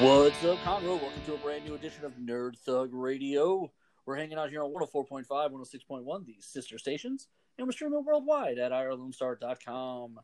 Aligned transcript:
What's 0.00 0.44
up, 0.44 0.58
Conroe? 0.58 1.00
Welcome 1.00 1.22
to 1.24 1.34
a 1.34 1.38
brand 1.38 1.64
new 1.64 1.74
edition 1.74 2.04
of 2.04 2.12
Nerd 2.16 2.58
Thug 2.58 2.90
Radio. 2.92 3.72
We're 4.04 4.16
hanging 4.16 4.36
out 4.36 4.50
here 4.50 4.62
on 4.62 4.70
104.5, 4.70 5.26
106.1, 5.26 6.26
these 6.26 6.44
sister 6.44 6.76
stations, 6.76 7.28
and 7.56 7.66
we're 7.66 7.72
streaming 7.72 8.04
worldwide 8.04 8.58
at 8.58 8.72
IRLoneStar.com. 8.72 10.20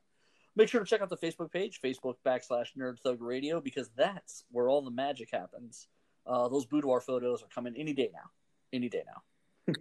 Make 0.57 0.69
sure 0.69 0.81
to 0.81 0.87
check 0.87 1.01
out 1.01 1.09
the 1.09 1.17
Facebook 1.17 1.51
page, 1.51 1.81
Facebook 1.83 2.17
backslash 2.27 2.77
Nerd 2.79 2.99
Thug 2.99 3.23
Radio, 3.23 3.63
because 3.63 3.89
that's 3.97 4.45
where 4.51 4.69
all 4.69 4.83
the 4.83 4.91
magic 4.91 5.31
happens. 5.33 5.89
Uh, 6.27 6.49
those 6.49 6.67
boudoir 6.67 7.01
photos 7.01 7.43
are 7.43 7.49
coming 7.49 7.75
any 7.75 7.95
day 7.95 8.11
now. 8.13 8.29
Any 8.75 8.91
day 8.91 9.05
now. 9.07 9.73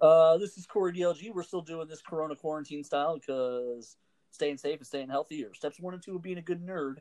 uh, 0.00 0.38
this 0.38 0.58
is 0.58 0.66
Corey 0.66 0.92
DLG. 0.94 1.32
We're 1.32 1.44
still 1.44 1.62
doing 1.62 1.86
this 1.86 2.02
Corona 2.02 2.34
quarantine 2.34 2.82
style 2.82 3.16
because 3.16 3.98
staying 4.32 4.56
safe 4.56 4.78
and 4.78 4.86
staying 4.86 5.10
healthy 5.10 5.44
are 5.44 5.54
steps 5.54 5.78
one 5.78 5.94
and 5.94 6.02
two 6.02 6.16
of 6.16 6.22
being 6.22 6.38
a 6.38 6.42
good 6.42 6.60
nerd. 6.66 6.96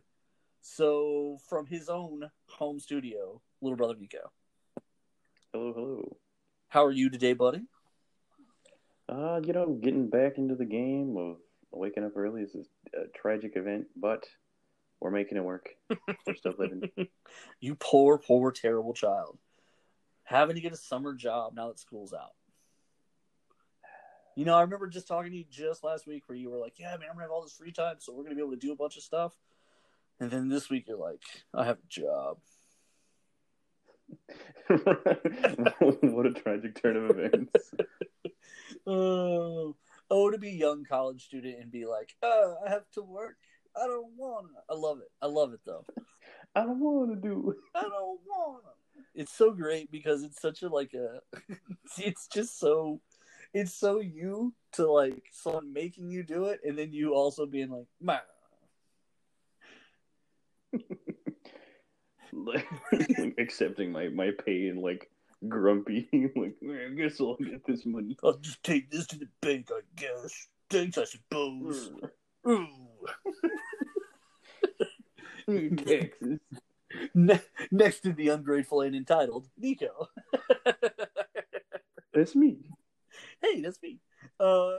So, 0.62 1.38
from 1.50 1.66
his 1.66 1.90
own 1.90 2.30
home 2.48 2.80
studio, 2.80 3.42
little 3.62 3.78
brother 3.78 3.96
Nico. 4.00 4.32
Hello, 5.54 5.74
hello. 5.74 6.18
How 6.68 6.86
are 6.86 6.92
you 6.92 7.10
today, 7.10 7.34
buddy? 7.34 7.62
Uh, 9.10 9.40
you 9.44 9.54
know, 9.54 9.80
getting 9.82 10.10
back 10.10 10.38
into 10.38 10.56
the 10.56 10.66
game 10.66 11.16
of 11.18 11.38
waking 11.72 12.04
up 12.04 12.18
early 12.18 12.42
is 12.42 12.56
a 12.94 13.08
tragic 13.18 13.56
event, 13.56 13.86
but 13.96 14.26
we're 15.00 15.12
making 15.12 15.38
it 15.38 15.44
work. 15.44 15.70
we're 16.26 16.36
still 16.36 16.56
living. 16.58 16.90
you 17.60 17.76
poor, 17.76 18.18
poor, 18.18 18.52
terrible 18.52 18.94
child. 18.94 19.38
Having 20.24 20.56
to 20.56 20.62
get 20.62 20.74
a 20.74 20.78
summer 20.78 21.14
job 21.14 21.54
now 21.56 21.70
that 21.70 21.80
school's 21.80 22.14
out. 22.14 22.34
You 24.36 24.46
know, 24.46 24.56
I 24.56 24.62
remember 24.62 24.88
just 24.88 25.08
talking 25.08 25.32
to 25.32 25.38
you 25.38 25.46
just 25.50 25.84
last 25.84 26.06
week 26.06 26.24
where 26.28 26.38
you 26.38 26.50
were 26.50 26.60
like, 26.60 26.78
Yeah, 26.78 26.92
man, 26.92 27.08
I'm 27.10 27.16
gonna 27.16 27.24
have 27.24 27.32
all 27.32 27.42
this 27.42 27.54
free 27.54 27.72
time, 27.72 27.96
so 28.00 28.14
we're 28.14 28.24
gonna 28.24 28.36
be 28.36 28.42
able 28.42 28.52
to 28.52 28.58
do 28.58 28.72
a 28.72 28.76
bunch 28.76 28.98
of 28.98 29.04
stuff. 29.04 29.34
And 30.20 30.32
then 30.32 30.50
this 30.50 30.70
week 30.70 30.86
you're 30.88 30.98
like, 30.98 31.22
I 31.54 31.66
have 31.66 31.78
a 31.78 31.88
job. 31.90 32.38
what 34.68 36.26
a 36.26 36.34
tragic 36.34 36.82
turn 36.82 36.98
of 36.98 37.12
events. 37.12 37.74
oh, 38.88 39.76
oh, 40.10 40.32
to 40.32 40.38
be 40.38 40.50
a 40.50 40.54
young 40.54 40.86
college 40.86 41.26
student 41.26 41.60
and 41.62 41.72
be 41.72 41.86
like, 41.86 42.16
oh, 42.24 42.56
I 42.66 42.70
have 42.70 42.90
to 42.94 43.02
work. 43.02 43.38
I 43.76 43.86
don't 43.86 44.12
want 44.18 44.48
to. 44.48 44.74
I 44.74 44.78
love 44.78 45.00
it. 45.00 45.12
I 45.22 45.28
love 45.28 45.54
it 45.54 45.60
though. 45.66 45.86
I 46.56 46.62
don't 46.62 46.80
want 46.80 47.12
to 47.12 47.28
do 47.28 47.52
it. 47.52 47.58
I 47.76 47.84
don't 47.84 48.20
want 48.28 48.64
to. 48.64 48.72
It's 49.14 49.34
so 49.34 49.52
great 49.52 49.92
because 49.92 50.24
it's 50.24 50.42
such 50.42 50.64
a 50.64 50.70
like 50.70 50.94
a. 50.94 51.20
it's 51.98 52.28
just 52.28 52.60
so. 52.60 53.02
It's 53.54 53.74
so 53.74 54.00
you 54.00 54.54
to 54.74 54.92
like 54.92 55.24
someone 55.32 55.72
making 55.72 56.10
you 56.10 56.24
do 56.24 56.46
it, 56.46 56.62
and 56.64 56.78
then 56.78 56.92
you 56.92 57.14
also 57.14 57.46
being 57.46 57.70
like, 57.70 57.88
man, 58.02 58.16
like, 58.16 58.37
accepting 63.38 63.92
my 63.92 64.08
my 64.10 64.32
pay 64.46 64.68
and 64.68 64.82
like 64.82 65.10
grumpy 65.48 66.10
like 66.36 66.56
I 66.64 66.94
guess 66.96 67.20
I'll 67.20 67.36
get 67.36 67.66
this 67.66 67.86
money. 67.86 68.18
I'll 68.24 68.38
just 68.38 68.64
take 68.64 68.92
this 68.92 69.08
to 69.08 69.18
the 69.18 69.28
bank, 69.42 69.70
I 69.72 69.82
guess. 69.96 70.48
Thanks, 70.70 70.98
I 70.98 71.06
suppose. 71.06 71.92
Ooh. 72.48 72.68
Texas. 75.48 76.40
Ne- 77.14 77.42
next 77.70 78.00
to 78.00 78.14
the 78.14 78.30
ungrateful 78.30 78.82
and 78.82 78.96
entitled 78.96 79.50
Nico. 79.58 80.08
that's 82.14 82.34
me. 82.34 82.60
Hey, 83.42 83.60
that's 83.60 83.80
me. 83.84 84.00
Uh, 84.40 84.78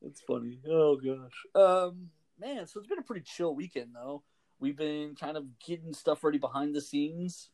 that's 0.00 0.20
funny. 0.26 0.60
Oh 0.68 0.96
gosh. 0.96 1.46
Um, 1.54 2.10
man, 2.44 2.66
so 2.66 2.78
it's 2.78 2.88
been 2.88 2.98
a 2.98 3.02
pretty 3.02 3.24
chill 3.24 3.54
weekend 3.54 3.90
though. 3.94 4.22
We've 4.60 4.76
been 4.76 5.14
kind 5.14 5.36
of 5.36 5.58
getting 5.58 5.94
stuff 5.94 6.22
ready 6.22 6.38
behind 6.38 6.74
the 6.74 6.80
scenes. 6.80 7.50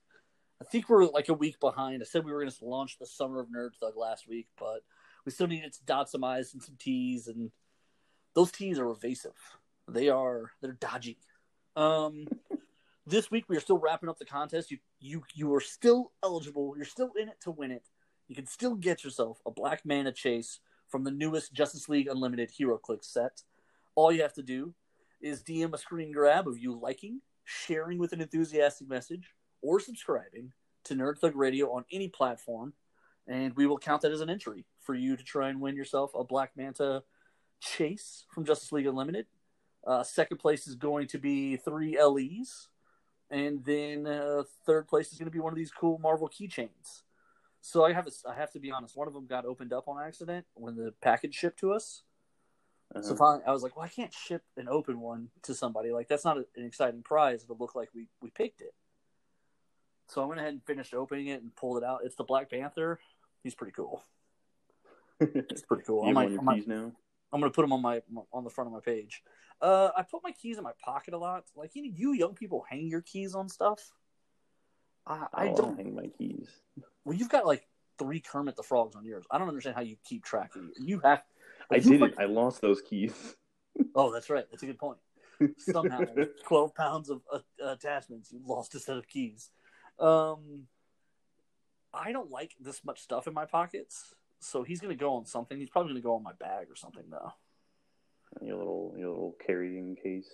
I 0.61 0.65
think 0.65 0.89
we're 0.89 1.06
like 1.06 1.28
a 1.28 1.34
week 1.34 1.59
behind. 1.61 2.03
I 2.03 2.05
said 2.05 2.25
we 2.25 2.33
were 2.33 2.41
going 2.41 2.51
to 2.51 2.65
launch 2.65 2.99
the 2.99 3.06
Summer 3.06 3.41
of 3.41 3.49
Nerd 3.49 3.71
Thug 3.81 3.97
last 3.97 4.28
week, 4.28 4.49
but 4.59 4.81
we 5.25 5.33
still 5.33 5.47
needed 5.47 5.73
to 5.73 5.84
dot 5.87 6.11
some 6.11 6.25
I's 6.25 6.53
and 6.53 6.62
some 6.62 6.77
T's, 6.78 7.28
and 7.28 7.51
those 8.34 8.53
T's 8.53 8.78
are 8.78 8.91
evasive. 8.91 9.33
They 9.89 10.09
are 10.09 10.51
they're 10.61 10.73
dodgy. 10.73 11.19
Um, 11.77 12.27
this 13.07 13.31
week 13.31 13.45
we 13.49 13.57
are 13.57 13.61
still 13.61 13.78
wrapping 13.78 14.09
up 14.09 14.19
the 14.19 14.25
contest. 14.25 14.71
You 14.71 14.78
you 14.99 15.22
you 15.34 15.55
are 15.55 15.61
still 15.61 16.12
eligible. 16.22 16.75
You're 16.77 16.84
still 16.84 17.12
in 17.21 17.28
it 17.28 17.41
to 17.43 17.51
win 17.51 17.71
it. 17.71 17.89
You 18.28 18.37
can 18.37 18.47
still 18.47 18.75
get 18.75 19.03
yourself 19.03 19.41
a 19.47 19.51
Black 19.51 19.84
Manta 19.84 20.12
Chase 20.12 20.61
from 20.89 21.05
the 21.05 21.11
newest 21.11 21.53
Justice 21.53 21.89
League 21.89 22.09
Unlimited 22.09 22.51
HeroClix 22.51 23.05
set. 23.05 23.43
All 23.95 24.12
you 24.12 24.22
have 24.22 24.34
to 24.34 24.43
do 24.43 24.75
is 25.21 25.43
DM 25.43 25.73
a 25.75 25.79
screen 25.79 26.13
grab 26.13 26.49
of 26.49 26.59
you 26.59 26.79
liking, 26.79 27.21
sharing 27.45 27.99
with 27.99 28.13
an 28.13 28.21
enthusiastic 28.21 28.89
message, 28.89 29.35
or 29.63 29.81
subscribing 29.81 30.53
to 30.85 30.95
Nerd 30.95 31.19
Thug 31.19 31.37
Radio 31.37 31.73
on 31.73 31.85
any 31.93 32.09
platform, 32.09 32.73
and 33.27 33.55
we 33.55 33.67
will 33.67 33.79
count 33.79 34.03
that 34.03 34.13
as 34.13 34.21
an 34.21 34.31
entry 34.31 34.65
for 34.81 34.95
you 34.95 35.17
to 35.17 35.23
try 35.23 35.49
and 35.49 35.61
win 35.61 35.77
yourself 35.77 36.13
a 36.15 36.25
Black 36.25 36.53
Manta 36.57 37.03
Chase 37.61 38.25
from 38.31 38.45
Justice 38.45 38.73
League 38.73 38.87
Unlimited. 38.87 39.27
Uh, 39.87 40.03
second 40.03 40.39
place 40.39 40.67
is 40.67 40.75
going 40.75 41.07
to 41.09 41.19
be 41.19 41.57
three 41.57 42.01
LEs, 42.03 42.69
and 43.31 43.65
then 43.65 44.07
uh, 44.07 44.43
third 44.67 44.89
place 44.89 45.13
is 45.13 45.19
going 45.19 45.27
to 45.27 45.33
be 45.33 45.39
one 45.39 45.53
of 45.53 45.59
these 45.59 45.71
cool 45.71 45.99
Marvel 45.99 46.29
keychains. 46.29 47.03
So 47.63 47.85
I 47.85 47.93
have 47.93 48.07
to, 48.07 48.13
I 48.29 48.35
have 48.35 48.53
to 48.53 48.61
be 48.61 48.71
honest. 48.71 48.97
One 48.97 49.09
of 49.09 49.15
them 49.15 49.27
got 49.27 49.45
opened 49.45 49.73
up 49.73 49.87
on 49.87 50.03
accident 50.03 50.47
when 50.55 50.77
the 50.77 50.93
package 51.03 51.35
shipped 51.35 51.61
to 51.61 51.73
us. 51.73 52.03
Uh-huh. 52.95 53.03
So 53.06 53.15
finally, 53.17 53.45
I 53.47 53.53
was 53.53 53.62
like, 53.62 53.77
"Well, 53.77 53.84
I 53.84 53.89
can't 53.89 54.12
ship 54.12 54.43
an 54.56 54.69
open 54.69 55.01
one 55.01 55.28
to 55.43 55.55
somebody. 55.55 55.93
Like 55.93 56.09
that's 56.09 56.25
not 56.25 56.39
a, 56.39 56.45
an 56.56 56.65
exciting 56.67 57.03
prize. 57.03 57.45
It'll 57.45 57.56
look 57.59 57.75
like 57.75 57.89
we 57.95 58.09
we 58.21 58.31
picked 58.31 58.61
it." 58.61 58.75
So 60.09 60.23
I 60.23 60.27
went 60.27 60.41
ahead 60.41 60.53
and 60.53 60.62
finished 60.65 60.93
opening 60.93 61.28
it 61.28 61.41
and 61.43 61.55
pulled 61.55 61.78
it 61.78 61.84
out. 61.84 62.01
It's 62.05 62.17
the 62.17 62.25
Black 62.25 62.51
Panther. 62.51 62.99
He's 63.45 63.55
pretty 63.55 63.73
cool. 63.73 64.03
It's 65.21 65.62
pretty 65.62 65.84
cool. 65.84 66.03
you 66.03 66.05
I 66.05 66.06
have 66.09 66.15
might, 66.15 66.27
on 66.27 66.33
your 66.33 66.41
I 66.41 66.45
might- 66.45 66.55
keys 66.56 66.67
now. 66.67 66.93
I'm 67.33 67.41
gonna 67.41 67.53
put 67.53 67.62
them 67.62 67.73
on 67.73 67.81
my 67.83 68.03
on 68.33 68.43
the 68.43 68.51
front 68.51 68.67
of 68.69 68.73
my 68.73 68.81
page. 68.81 69.22
Uh, 69.62 69.91
I 69.97 70.03
put 70.03 70.22
my 70.25 70.33
keys 70.33 70.57
in 70.59 70.65
my 70.65 70.72
pocket 70.83 71.15
a 71.15 71.19
lot. 71.19 71.45
Like 71.55 71.77
you, 71.77 71.84
you 71.95 72.12
young 72.15 72.34
people 72.34 72.65
hang 72.69 72.89
your 72.89 73.03
keys 73.03 73.34
on 73.37 73.49
stuff. 73.49 73.93
I, 75.07 75.27
I 75.33 75.49
Oh, 75.51 75.57
don't. 75.57 75.77
hang 75.77 75.95
my 75.95 76.07
keys. 76.19 76.49
Well, 77.05 77.17
you've 77.17 77.28
got 77.28 77.47
like 77.47 77.69
three 77.99 78.19
Kermit 78.21 78.57
the 78.57 78.62
Frogs 78.65 78.97
on 78.97 79.05
yours. 79.05 79.25
I 79.31 79.39
don't 79.39 79.47
understand 79.49 79.77
how 79.77 79.83
you 79.83 79.97
keep 80.05 80.25
track 80.25 80.57
of 80.57 80.62
you. 80.65 80.72
You 80.78 81.01
have. 81.05 81.22
I 81.71 81.79
didn't. 81.79 82.15
I 82.19 82.25
lost 82.25 82.61
those 82.61 82.81
keys. 82.83 83.37
Oh, 83.95 84.13
that's 84.13 84.29
right. 84.29 84.45
That's 84.51 84.63
a 84.63 84.67
good 84.67 84.79
point. 84.79 84.99
Somehow, 85.59 86.01
twelve 86.45 86.75
pounds 86.75 87.09
of 87.09 87.23
uh, 87.33 87.39
attachments, 87.65 88.33
you 88.33 88.41
lost 88.45 88.75
a 88.75 88.81
set 88.81 88.97
of 88.97 89.09
keys. 89.09 89.51
Um, 89.99 90.67
I 91.93 92.13
don't 92.13 92.31
like 92.31 92.55
this 92.61 92.85
much 92.85 93.01
stuff 93.01 93.27
in 93.27 93.35
my 93.35 93.47
pockets, 93.47 94.15
so 94.41 94.63
he's 94.63 94.81
gonna 94.81 94.95
go 94.95 95.15
on 95.15 95.27
something. 95.27 95.59
He's 95.59 95.71
probably 95.71 95.93
gonna 95.93 96.03
go 96.03 96.15
on 96.15 96.23
my 96.23 96.33
bag 96.39 96.67
or 96.71 96.77
something 96.77 97.05
though. 97.11 97.33
Your 98.43 98.57
little 98.57 98.95
your 98.97 99.09
little 99.09 99.37
carrying 99.45 99.97
case. 99.97 100.31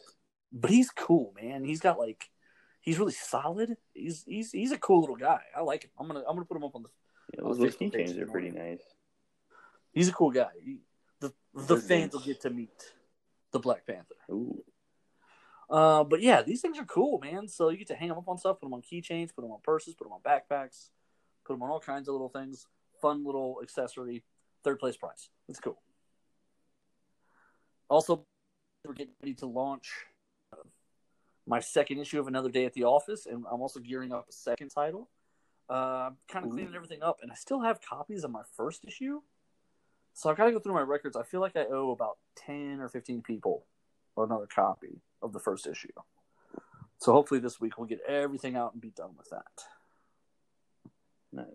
but 0.53 0.71
he's 0.71 0.91
cool, 0.91 1.35
man. 1.41 1.65
He's 1.65 1.81
got 1.81 1.99
like, 1.99 2.29
he's 2.81 2.99
really 2.99 3.13
solid. 3.13 3.77
He's 3.95 4.25
he's 4.27 4.53
he's 4.53 4.73
a 4.73 4.79
cool 4.79 5.01
little 5.01 5.17
guy. 5.17 5.41
I 5.57 5.61
like 5.63 5.85
him. 5.85 5.91
I'm 5.99 6.07
gonna 6.07 6.21
I'm 6.21 6.35
gonna 6.35 6.45
put 6.45 6.57
him 6.57 6.65
up 6.65 6.75
on 6.75 6.83
the. 6.83 6.89
Yeah, 7.35 7.41
those, 7.45 7.59
page 7.59 7.93
keychains 7.93 8.19
are 8.21 8.27
pretty 8.27 8.51
nice. 8.51 8.83
He's 9.93 10.09
a 10.09 10.13
cool 10.13 10.31
guy. 10.31 10.51
He, 10.63 10.81
the 11.57 11.77
fans 11.77 12.13
will 12.13 12.21
get 12.21 12.43
to 12.43 12.51
meet 12.51 12.95
the 13.53 13.59
Black 13.59 13.87
Panther. 13.87 14.15
Ooh. 14.31 14.63
Uh, 15.69 16.05
but 16.05 16.21
yeah, 16.21 16.43
these 16.43 16.61
things 16.61 16.79
are 16.79 16.85
cool, 16.85 17.19
man. 17.19 17.49
So 17.49 17.71
you 17.71 17.79
get 17.79 17.89
to 17.89 17.97
hang 17.97 18.09
them 18.09 18.19
up 18.19 18.29
on 18.29 18.39
stuff, 18.39 18.61
put 18.61 18.67
them 18.67 18.75
on 18.75 18.83
keychains, 18.83 19.35
put 19.35 19.43
them 19.43 19.51
on 19.51 19.61
purses, 19.65 19.95
put 19.95 20.05
them 20.05 20.13
on 20.13 20.21
backpacks, 20.21 20.91
put 21.45 21.55
them 21.55 21.63
on 21.63 21.71
all 21.71 21.81
kinds 21.81 22.09
of 22.09 22.13
little 22.13 22.29
things. 22.29 22.67
Fun 23.01 23.25
little 23.25 23.59
accessory. 23.63 24.23
Third 24.63 24.79
place 24.79 24.97
prize. 24.97 25.29
It's 25.49 25.61
cool. 25.61 25.81
Also, 27.89 28.25
we're 28.85 28.95
getting 28.95 29.15
ready 29.23 29.35
to 29.35 29.47
launch 29.47 29.93
my 31.47 31.61
second 31.61 31.99
issue 31.99 32.19
of 32.19 32.27
Another 32.27 32.51
Day 32.51 32.65
at 32.65 32.73
the 32.73 32.85
Office, 32.85 33.27
and 33.27 33.45
I'm 33.51 33.61
also 33.61 33.79
gearing 33.81 34.13
up 34.13 34.27
a 34.29 34.33
second 34.33 34.71
title. 34.71 35.09
Uh, 35.71 36.09
I'm 36.09 36.17
kind 36.29 36.45
of 36.45 36.53
cleaning 36.53 36.75
everything 36.75 37.03
up, 37.03 37.19
and 37.23 37.31
I 37.31 37.35
still 37.35 37.61
have 37.61 37.81
copies 37.81 38.25
of 38.25 38.31
my 38.31 38.43
first 38.57 38.85
issue. 38.85 39.21
So 40.17 40.31
I've 40.31 40.37
got 40.39 40.47
to 40.47 40.53
go 40.53 40.59
through 40.59 40.73
my 40.73 40.81
records. 40.81 41.15
I 41.15 41.25
feel 41.25 41.43
like 41.43 41.57
I 41.57 41.67
owe 41.71 41.91
about 41.91 42.17
10 42.37 42.81
or 42.81 42.89
15 42.89 43.21
people 43.21 43.67
another 44.17 44.47
copy 44.47 45.03
of 45.21 45.35
the 45.35 45.39
first 45.39 45.67
issue. 45.67 45.93
So 46.97 47.13
hopefully 47.13 47.39
this 47.39 47.61
week 47.61 47.77
we'll 47.77 47.87
get 47.87 48.01
everything 48.09 48.57
out 48.57 48.73
and 48.73 48.81
be 48.81 48.89
done 48.89 49.11
with 49.19 49.29
that. 49.29 49.45
Nice. 51.35 51.47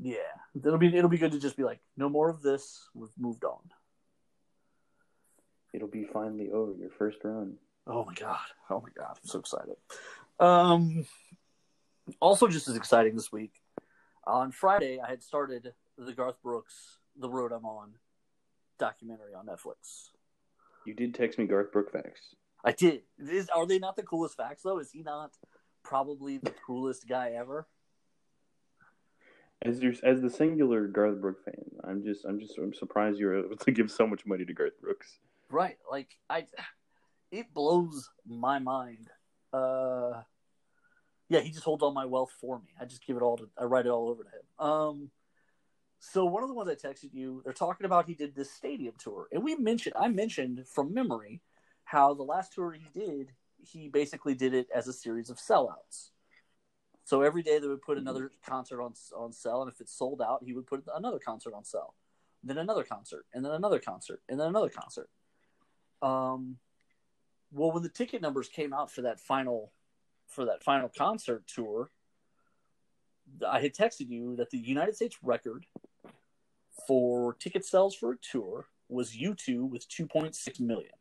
Yeah, 0.00 0.16
it'll 0.56 0.78
be 0.78 0.96
it'll 0.96 1.10
be 1.10 1.18
good 1.18 1.32
to 1.32 1.38
just 1.38 1.58
be 1.58 1.62
like, 1.62 1.78
no 1.94 2.08
more 2.08 2.30
of 2.30 2.40
this. 2.40 2.88
We've 2.94 3.10
moved 3.18 3.44
on. 3.44 3.60
It'll 5.74 5.86
be 5.86 6.04
finally 6.10 6.50
over 6.50 6.72
your 6.72 6.90
first 6.90 7.18
run. 7.22 7.58
Oh 7.86 8.06
my 8.06 8.14
god! 8.14 8.38
Oh 8.70 8.80
my 8.80 8.88
god! 8.96 9.18
I'm 9.22 9.28
so 9.28 9.40
excited. 9.40 9.76
Um, 10.40 11.04
also, 12.18 12.48
just 12.48 12.66
as 12.66 12.76
exciting 12.76 13.14
this 13.14 13.30
week. 13.30 13.52
On 14.26 14.52
Friday, 14.52 15.00
I 15.00 15.10
had 15.10 15.22
started 15.22 15.74
the 15.98 16.14
Garth 16.14 16.42
Brooks 16.42 16.96
"The 17.18 17.28
Road 17.28 17.52
I'm 17.52 17.64
On" 17.64 17.94
documentary 18.78 19.34
on 19.34 19.46
Netflix. 19.46 20.10
You 20.84 20.94
did 20.94 21.14
text 21.14 21.38
me 21.38 21.46
Garth 21.46 21.72
Brooks 21.72 21.92
facts. 21.92 22.34
I 22.64 22.72
did. 22.72 23.02
Is, 23.18 23.48
are 23.50 23.66
they 23.66 23.78
not 23.78 23.96
the 23.96 24.02
coolest 24.02 24.36
facts 24.36 24.62
though? 24.62 24.78
Is 24.78 24.90
he 24.90 25.02
not 25.02 25.32
probably 25.82 26.38
the 26.38 26.52
coolest 26.66 27.06
guy 27.08 27.32
ever? 27.36 27.66
As 29.62 29.80
your 29.80 29.94
as 30.02 30.20
the 30.20 30.30
singular 30.30 30.86
Garth 30.86 31.20
Brooks 31.20 31.42
fan, 31.44 31.64
I'm 31.84 32.02
just 32.02 32.24
I'm 32.24 32.38
just 32.38 32.58
I'm 32.58 32.74
surprised 32.74 33.18
you're 33.18 33.46
able 33.46 33.56
to 33.56 33.70
give 33.70 33.90
so 33.90 34.06
much 34.06 34.26
money 34.26 34.44
to 34.44 34.52
Garth 34.52 34.80
Brooks. 34.80 35.18
Right. 35.50 35.78
Like 35.90 36.08
I 36.28 36.46
it 37.30 37.52
blows 37.54 38.10
my 38.26 38.58
mind. 38.58 39.08
Uh 39.52 40.22
yeah, 41.28 41.40
he 41.40 41.50
just 41.50 41.64
holds 41.64 41.82
all 41.82 41.92
my 41.92 42.04
wealth 42.04 42.32
for 42.40 42.58
me. 42.58 42.70
I 42.80 42.84
just 42.84 43.06
give 43.06 43.16
it 43.16 43.22
all 43.22 43.38
to 43.38 43.48
I 43.58 43.64
write 43.64 43.86
it 43.86 43.90
all 43.90 44.08
over 44.08 44.24
to 44.24 44.30
him. 44.30 44.68
Um 44.70 45.10
so 46.12 46.26
one 46.26 46.42
of 46.42 46.48
the 46.50 46.54
ones 46.54 46.68
I 46.68 46.74
texted 46.74 47.14
you, 47.14 47.40
they're 47.44 47.54
talking 47.54 47.86
about 47.86 48.06
he 48.06 48.14
did 48.14 48.34
this 48.34 48.50
stadium 48.50 48.94
tour. 48.98 49.26
And 49.32 49.42
we 49.42 49.56
mentioned 49.56 49.94
I 49.98 50.08
mentioned 50.08 50.66
from 50.68 50.92
memory 50.92 51.40
how 51.84 52.12
the 52.12 52.22
last 52.22 52.52
tour 52.52 52.72
he 52.72 52.86
did, 52.92 53.32
he 53.62 53.88
basically 53.88 54.34
did 54.34 54.52
it 54.52 54.68
as 54.74 54.86
a 54.86 54.92
series 54.92 55.30
of 55.30 55.38
sellouts. 55.38 56.10
So 57.04 57.22
every 57.22 57.42
day 57.42 57.58
they 57.58 57.66
would 57.66 57.82
put 57.82 57.96
another 57.96 58.30
concert 58.46 58.82
on 58.82 58.92
on 59.16 59.32
sale, 59.32 59.62
and 59.62 59.72
if 59.72 59.80
it 59.80 59.88
sold 59.88 60.20
out, 60.20 60.42
he 60.44 60.52
would 60.52 60.66
put 60.66 60.84
another 60.94 61.18
concert 61.18 61.54
on 61.54 61.64
sale, 61.64 61.94
then 62.42 62.58
another 62.58 62.84
concert, 62.84 63.24
and 63.32 63.44
then 63.44 63.52
another 63.52 63.78
concert, 63.78 64.20
and 64.28 64.38
then 64.38 64.48
another 64.48 64.68
concert. 64.68 65.08
Um, 66.02 66.58
well, 67.50 67.72
when 67.72 67.82
the 67.82 67.88
ticket 67.88 68.20
numbers 68.20 68.48
came 68.48 68.74
out 68.74 68.90
for 68.90 69.02
that 69.02 69.20
final 69.20 69.72
for 70.26 70.44
that 70.46 70.62
final 70.62 70.90
concert 70.90 71.46
tour, 71.46 71.90
I 73.46 73.60
had 73.60 73.74
texted 73.74 74.08
you 74.08 74.36
that 74.36 74.50
the 74.50 74.58
United 74.58 74.96
States 74.96 75.16
record 75.22 75.66
for 76.86 77.34
ticket 77.34 77.64
sales 77.64 77.94
for 77.94 78.12
a 78.12 78.16
tour 78.16 78.66
was 78.88 79.16
U2 79.16 79.68
with 79.68 79.88
2.6 79.88 80.60
million. 80.60 80.92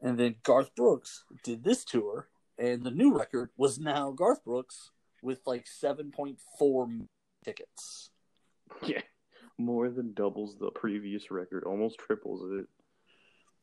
And 0.00 0.18
then 0.18 0.36
Garth 0.42 0.74
Brooks 0.74 1.24
did 1.44 1.62
this 1.62 1.84
tour, 1.84 2.28
and 2.58 2.82
the 2.82 2.90
new 2.90 3.16
record 3.16 3.50
was 3.56 3.78
now 3.78 4.10
Garth 4.10 4.44
Brooks 4.44 4.90
with 5.22 5.40
like 5.46 5.66
7.4 5.66 7.06
tickets. 7.44 8.10
Yeah, 8.84 9.02
more 9.58 9.90
than 9.90 10.12
doubles 10.12 10.56
the 10.58 10.70
previous 10.70 11.30
record, 11.30 11.64
almost 11.64 11.98
triples 11.98 12.42
it. 12.58 12.66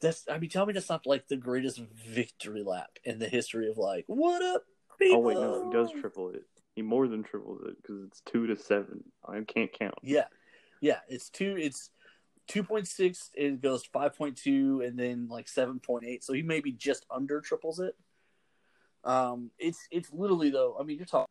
That's, 0.02 0.24
I 0.32 0.40
mean, 0.40 0.50
tell 0.50 0.66
me 0.66 0.72
that's 0.72 0.90
not 0.90 1.06
like 1.06 1.28
the 1.28 1.36
greatest 1.36 1.82
victory 2.08 2.64
lap 2.64 2.92
in 3.04 3.20
the 3.20 3.28
history 3.28 3.70
of 3.70 3.78
like, 3.78 4.06
what 4.08 4.42
up, 4.42 4.64
people? 4.98 5.18
Oh 5.18 5.20
wait, 5.20 5.34
no, 5.34 5.66
he 5.66 5.74
does 5.76 5.92
triple 5.92 6.30
it. 6.30 6.46
He 6.80 6.84
more 6.84 7.10
than 7.10 7.24
triples 7.24 7.62
it 7.68 7.76
because 7.76 8.02
it's 8.06 8.22
two 8.22 8.48
to 8.48 8.56
seven. 8.56 9.04
I 9.28 9.42
can't 9.42 9.70
count. 9.78 9.96
Yeah, 10.02 10.28
yeah, 10.80 11.00
it's 11.10 11.30
two. 11.30 11.58
It's 11.60 11.90
two 12.48 12.64
point 12.64 12.88
six. 12.88 13.32
It 13.34 13.60
goes 13.60 13.84
five 13.84 14.18
point 14.18 14.38
two, 14.38 14.82
and 14.86 14.98
then 14.98 15.28
like 15.28 15.50
seven 15.50 15.82
point 15.82 16.06
eight. 16.06 16.24
So 16.24 16.32
he 16.32 16.42
maybe 16.42 16.72
just 16.72 17.06
under 17.12 17.42
triples 17.42 17.82
it. 17.82 17.98
Um, 19.04 19.52
it's 19.60 19.90
it's 19.92 20.10
literally 20.14 20.52
though. 20.52 20.78
I 20.80 20.84
mean, 20.84 20.96
you're 20.96 21.06
talking 21.06 21.28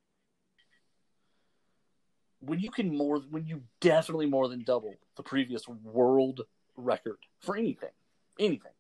when 2.41 2.61
you 2.61 2.71
can 2.71 2.95
more 2.95 3.21
when 3.31 3.47
you 3.47 3.63
definitely 3.81 4.27
more 4.27 4.49
than 4.49 4.65
double 4.65 4.97
the 5.17 5.23
previous 5.23 5.67
world 5.67 6.43
record 6.77 7.17
for 7.41 7.57
anything, 7.57 7.89
anything. 8.39 8.73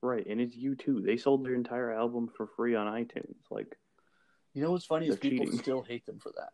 Right, 0.00 0.26
and 0.26 0.40
it's 0.40 0.56
U2. 0.56 1.04
They 1.04 1.18
sold 1.18 1.44
their 1.44 1.54
entire 1.54 1.92
album 1.92 2.30
for 2.34 2.46
free 2.46 2.74
on 2.74 2.86
iTunes. 2.86 3.36
Like, 3.50 3.76
You 4.54 4.62
know 4.62 4.72
what's 4.72 4.84
funny 4.84 5.08
is 5.08 5.16
people 5.16 5.44
cheating. 5.46 5.60
still 5.60 5.82
hate 5.82 6.04
them 6.06 6.18
for 6.18 6.32
that. 6.36 6.50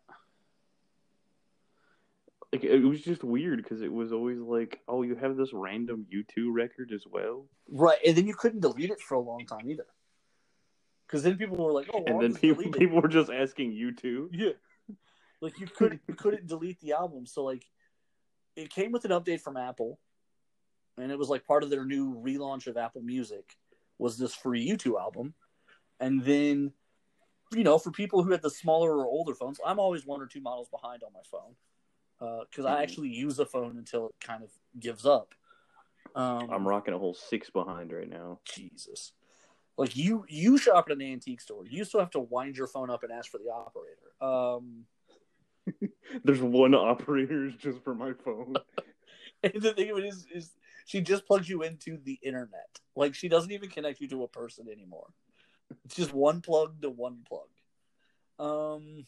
like 2.52 2.64
it 2.64 2.84
was 2.84 3.00
just 3.00 3.24
weird 3.24 3.62
because 3.62 3.82
it 3.82 3.92
was 3.92 4.12
always 4.12 4.38
like, 4.38 4.80
oh, 4.86 5.02
you 5.02 5.14
have 5.16 5.36
this 5.36 5.52
random 5.52 6.06
U2 6.12 6.48
record 6.52 6.92
as 6.92 7.04
well, 7.10 7.46
Right, 7.70 7.98
and 8.06 8.16
then 8.16 8.26
you 8.26 8.34
couldn't 8.34 8.60
delete 8.60 8.90
it 8.90 9.00
for 9.00 9.14
a 9.14 9.20
long 9.20 9.46
time 9.46 9.68
either. 9.70 9.86
Because 11.06 11.22
then 11.22 11.36
people 11.36 11.56
were 11.56 11.72
like, 11.72 11.88
"Oh, 11.94 12.02
well, 12.04 12.14
and 12.14 12.22
then 12.22 12.34
people 12.40 12.70
people 12.72 13.00
were 13.00 13.08
just 13.08 13.30
asking 13.30 13.72
U2. 13.72 14.28
Yeah. 14.32 14.50
Like 15.40 15.58
you 15.60 15.66
couldn't 15.66 16.00
you 16.08 16.14
couldn't 16.14 16.46
delete 16.46 16.80
the 16.80 16.92
album. 16.92 17.26
So 17.26 17.44
like 17.44 17.64
it 18.56 18.70
came 18.70 18.90
with 18.90 19.04
an 19.04 19.10
update 19.10 19.40
from 19.40 19.56
Apple 19.56 19.98
and 20.98 21.12
it 21.12 21.18
was 21.18 21.28
like 21.28 21.46
part 21.46 21.62
of 21.62 21.70
their 21.70 21.84
new 21.84 22.14
relaunch 22.14 22.66
of 22.66 22.76
Apple 22.76 23.02
Music 23.02 23.56
was 23.98 24.18
this 24.18 24.34
free 24.34 24.68
U2 24.68 24.98
album. 24.98 25.34
And 26.00 26.24
then 26.24 26.72
you 27.52 27.64
know, 27.64 27.78
for 27.78 27.90
people 27.90 28.22
who 28.22 28.32
had 28.32 28.42
the 28.42 28.50
smaller 28.50 28.96
or 28.96 29.06
older 29.06 29.34
phones, 29.34 29.60
I'm 29.64 29.78
always 29.78 30.06
one 30.06 30.20
or 30.20 30.26
two 30.26 30.40
models 30.40 30.68
behind 30.68 31.02
on 31.02 31.12
my 31.12 31.20
phone. 31.30 31.54
because 32.18 32.64
I 32.64 32.76
Mhm. 32.78 32.82
actually 32.82 33.08
use 33.10 33.36
the 33.36 33.44
phone 33.44 33.76
until 33.76 34.08
it 34.08 34.14
kind 34.20 34.42
of 34.42 34.50
gives 34.80 35.04
up. 35.04 35.34
Um, 36.14 36.50
I'm 36.50 36.66
rocking 36.66 36.94
a 36.94 36.98
whole 36.98 37.12
six 37.12 37.50
behind 37.50 37.92
right 37.92 38.08
now. 38.08 38.40
Jesus. 38.44 39.12
Like 39.76 39.94
you, 39.96 40.24
you 40.30 40.56
shop 40.56 40.86
at 40.88 40.96
an 40.96 41.02
antique 41.02 41.42
store. 41.42 41.66
You 41.66 41.84
still 41.84 42.00
have 42.00 42.10
to 42.12 42.20
wind 42.20 42.56
your 42.56 42.68
phone 42.68 42.88
up 42.88 43.02
and 43.02 43.12
ask 43.12 43.30
for 43.30 43.36
the 43.36 43.50
operator. 43.50 44.14
Um, 44.22 44.86
There's 46.24 46.40
one 46.40 46.74
operator 46.74 47.50
just 47.58 47.82
for 47.84 47.94
my 47.94 48.14
phone. 48.14 48.56
and 49.42 49.60
the 49.60 49.74
thing 49.74 49.90
of 49.90 49.98
it 49.98 50.04
is, 50.04 50.26
is 50.32 50.52
she 50.86 51.00
just 51.00 51.26
plugs 51.26 51.48
you 51.48 51.62
into 51.62 51.98
the 51.98 52.18
internet. 52.22 52.80
Like 52.94 53.14
she 53.14 53.28
doesn't 53.28 53.52
even 53.52 53.68
connect 53.68 54.00
you 54.00 54.08
to 54.08 54.22
a 54.22 54.28
person 54.28 54.68
anymore. 54.70 55.08
It's 55.84 55.96
just 55.96 56.12
one 56.12 56.40
plug 56.40 56.82
to 56.82 56.90
one 56.90 57.18
plug. 57.28 57.48
Um, 58.38 59.04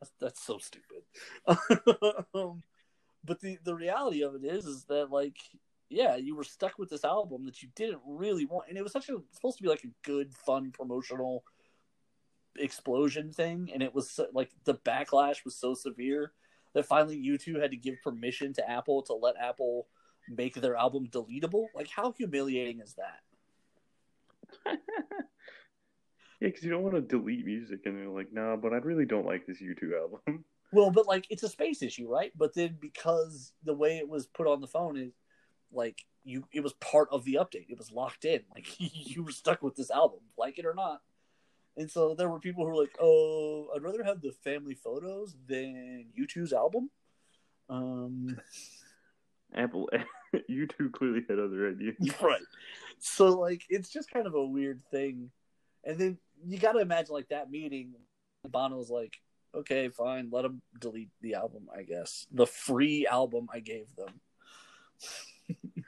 that's, 0.00 0.12
that's 0.20 0.42
so 0.42 0.58
stupid. 0.58 1.02
um, 2.34 2.62
but 3.24 3.40
the 3.40 3.58
the 3.64 3.74
reality 3.74 4.22
of 4.22 4.34
it 4.34 4.44
is, 4.44 4.66
is 4.66 4.84
that 4.84 5.10
like, 5.10 5.36
yeah, 5.88 6.16
you 6.16 6.36
were 6.36 6.44
stuck 6.44 6.78
with 6.78 6.90
this 6.90 7.04
album 7.04 7.44
that 7.46 7.62
you 7.62 7.68
didn't 7.74 8.00
really 8.06 8.44
want, 8.44 8.68
and 8.68 8.76
it 8.76 8.82
was 8.82 8.92
such 8.92 9.08
a 9.08 9.16
supposed 9.32 9.58
to 9.58 9.62
be 9.62 9.68
like 9.68 9.84
a 9.84 9.92
good, 10.02 10.34
fun 10.34 10.70
promotional 10.72 11.44
explosion 12.56 13.32
thing, 13.32 13.70
and 13.72 13.82
it 13.82 13.94
was 13.94 14.10
so, 14.10 14.26
like 14.32 14.50
the 14.64 14.74
backlash 14.74 15.44
was 15.44 15.56
so 15.56 15.74
severe 15.74 16.32
that 16.74 16.86
finally 16.86 17.16
U2 17.16 17.60
had 17.60 17.70
to 17.70 17.76
give 17.76 18.02
permission 18.02 18.52
to 18.54 18.68
Apple 18.70 19.02
to 19.02 19.14
let 19.14 19.36
Apple 19.40 19.86
make 20.28 20.54
their 20.54 20.76
album 20.76 21.06
deletable. 21.06 21.66
Like, 21.74 21.88
how 21.88 22.12
humiliating 22.12 22.80
is 22.80 22.94
that? 22.94 23.20
Yeah, 26.44 26.50
because 26.50 26.62
you 26.62 26.70
don't 26.70 26.82
want 26.82 26.94
to 26.94 27.00
delete 27.00 27.46
music, 27.46 27.86
and 27.86 27.96
they're 27.96 28.06
like, 28.06 28.30
"Nah, 28.30 28.56
but 28.56 28.74
I 28.74 28.76
really 28.76 29.06
don't 29.06 29.24
like 29.24 29.46
this 29.46 29.62
U2 29.62 29.98
album." 29.98 30.44
Well, 30.72 30.90
but 30.90 31.06
like 31.06 31.24
it's 31.30 31.44
a 31.44 31.48
space 31.48 31.82
issue, 31.82 32.08
right? 32.08 32.32
But 32.36 32.52
then 32.52 32.76
because 32.80 33.52
the 33.62 33.74
way 33.74 33.98
it 33.98 34.08
was 34.08 34.26
put 34.26 34.48
on 34.48 34.60
the 34.60 34.66
phone 34.66 34.96
is 34.96 35.12
like 35.70 36.04
you, 36.24 36.44
it 36.52 36.64
was 36.64 36.72
part 36.74 37.08
of 37.12 37.24
the 37.24 37.34
update. 37.34 37.66
It 37.68 37.78
was 37.78 37.92
locked 37.92 38.24
in. 38.24 38.40
Like 38.54 38.66
you 38.78 39.22
were 39.22 39.30
stuck 39.30 39.62
with 39.62 39.76
this 39.76 39.92
album, 39.92 40.18
like 40.36 40.58
it 40.58 40.66
or 40.66 40.74
not. 40.74 41.00
And 41.76 41.88
so 41.88 42.16
there 42.16 42.28
were 42.28 42.40
people 42.40 42.64
who 42.64 42.72
were 42.72 42.82
like, 42.82 42.96
"Oh, 43.00 43.68
I'd 43.74 43.82
rather 43.82 44.02
have 44.02 44.20
the 44.20 44.32
family 44.32 44.74
photos 44.74 45.36
than 45.46 46.06
U2's 46.18 46.52
album." 46.52 46.90
Um, 47.70 48.36
Apple, 49.54 49.88
U2 50.50 50.92
clearly 50.92 51.24
had 51.28 51.38
other 51.38 51.70
ideas. 51.70 51.94
right. 52.20 52.42
So 52.98 53.38
like 53.38 53.62
it's 53.68 53.90
just 53.90 54.10
kind 54.10 54.26
of 54.26 54.34
a 54.34 54.44
weird 54.44 54.82
thing. 54.90 55.30
And 55.84 55.98
then 55.98 56.18
you 56.44 56.58
got 56.58 56.72
to 56.72 56.80
imagine 56.80 57.14
like 57.14 57.28
that 57.28 57.50
meeting. 57.50 57.94
Bono's 58.48 58.90
like, 58.90 59.16
okay, 59.54 59.88
fine, 59.88 60.28
let 60.30 60.42
them 60.42 60.62
delete 60.80 61.10
the 61.20 61.34
album. 61.34 61.68
I 61.74 61.82
guess 61.82 62.26
the 62.32 62.46
free 62.46 63.06
album 63.06 63.48
I 63.52 63.60
gave 63.60 63.86
them. 63.96 64.20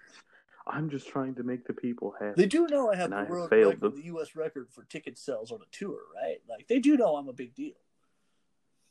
I'm 0.66 0.90
just 0.90 1.08
trying 1.08 1.36
to 1.36 1.44
make 1.44 1.66
the 1.66 1.72
people 1.72 2.14
happy. 2.18 2.42
They 2.42 2.48
do 2.48 2.66
know 2.66 2.90
I 2.90 2.96
have 2.96 3.12
And 3.12 3.12
the 3.12 3.18
I 3.18 3.30
world 3.30 3.50
failed 3.50 3.74
record, 3.74 3.96
the 3.96 4.04
U.S. 4.06 4.34
record 4.34 4.68
for 4.70 4.82
ticket 4.84 5.16
sales 5.16 5.52
on 5.52 5.58
a 5.60 5.70
tour, 5.70 5.98
right? 6.14 6.38
Like 6.48 6.66
they 6.66 6.80
do 6.80 6.96
know 6.96 7.16
I'm 7.16 7.28
a 7.28 7.32
big 7.32 7.54
deal. 7.54 7.74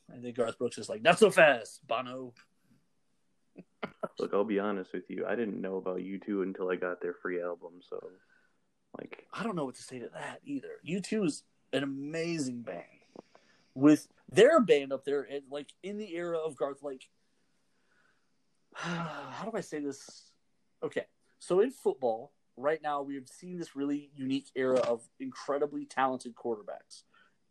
And 0.09 0.23
then 0.23 0.33
Garth 0.33 0.57
Brooks 0.57 0.77
is 0.77 0.87
like, 0.87 1.01
not 1.01 1.19
so 1.19 1.31
fast, 1.31 1.85
Bono. 1.85 2.33
Look, 4.19 4.33
I'll 4.33 4.43
be 4.43 4.59
honest 4.59 4.93
with 4.93 5.09
you. 5.09 5.25
I 5.27 5.35
didn't 5.35 5.59
know 5.59 5.77
about 5.77 6.03
you 6.03 6.19
two 6.19 6.43
until 6.43 6.69
I 6.69 6.75
got 6.75 7.01
their 7.01 7.15
free 7.21 7.41
album. 7.41 7.73
So, 7.89 7.99
like, 8.97 9.27
I 9.33 9.43
don't 9.43 9.55
know 9.55 9.65
what 9.65 9.75
to 9.75 9.83
say 9.83 9.99
to 9.99 10.09
that 10.13 10.41
either. 10.45 10.79
U2 10.87 11.25
is 11.25 11.43
an 11.73 11.83
amazing 11.83 12.61
band. 12.61 12.83
With 13.73 14.07
their 14.31 14.61
band 14.61 14.93
up 14.93 15.03
there, 15.03 15.23
and 15.23 15.43
like 15.51 15.67
in 15.83 15.97
the 15.97 16.15
era 16.15 16.37
of 16.37 16.55
Garth, 16.55 16.81
like 16.81 17.09
how 18.75 19.49
do 19.49 19.57
I 19.57 19.61
say 19.61 19.79
this? 19.79 20.31
Okay, 20.83 21.05
so 21.39 21.61
in 21.61 21.71
football, 21.71 22.33
right 22.57 22.81
now 22.81 23.01
we've 23.01 23.27
seen 23.27 23.57
this 23.57 23.75
really 23.75 24.11
unique 24.15 24.49
era 24.55 24.79
of 24.79 25.07
incredibly 25.19 25.85
talented 25.85 26.35
quarterbacks. 26.35 27.03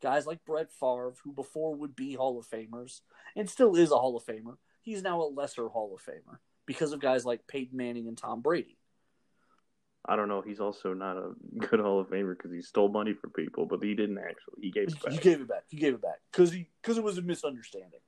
Guys 0.02 0.26
like 0.26 0.44
Brett 0.44 0.70
Favre, 0.70 1.14
who 1.22 1.32
before 1.32 1.74
would 1.74 1.96
be 1.96 2.14
Hall 2.14 2.38
of 2.38 2.46
Famers 2.46 3.00
and 3.36 3.48
still 3.48 3.74
is 3.74 3.90
a 3.90 3.98
Hall 3.98 4.16
of 4.16 4.24
Famer, 4.24 4.56
he's 4.82 5.02
now 5.02 5.22
a 5.22 5.24
lesser 5.24 5.68
Hall 5.68 5.94
of 5.94 6.04
Famer 6.04 6.38
because 6.66 6.92
of 6.92 7.00
guys 7.00 7.24
like 7.24 7.46
Peyton 7.46 7.76
Manning 7.76 8.06
and 8.06 8.18
Tom 8.18 8.42
Brady. 8.42 8.76
I 10.06 10.16
don't 10.16 10.28
know. 10.28 10.42
He's 10.42 10.60
also 10.60 10.92
not 10.92 11.16
a 11.16 11.30
good 11.58 11.80
Hall 11.80 12.00
of 12.00 12.08
Famer 12.08 12.36
because 12.36 12.52
he 12.52 12.62
stole 12.62 12.88
money 12.88 13.14
from 13.14 13.30
people, 13.30 13.66
but 13.66 13.82
he 13.82 13.94
didn't 13.94 14.18
actually. 14.18 14.62
He 14.62 14.70
gave 14.70 14.88
it 14.88 15.02
back. 15.02 15.20
gave 15.20 15.40
it 15.40 15.48
back. 15.48 15.64
You 15.70 15.78
gave 15.78 15.94
it 15.94 16.02
back 16.02 16.20
because 16.30 16.52
he 16.52 16.68
because 16.82 16.98
it 16.98 17.04
was 17.04 17.18
a 17.18 17.22
misunderstanding. 17.22 18.00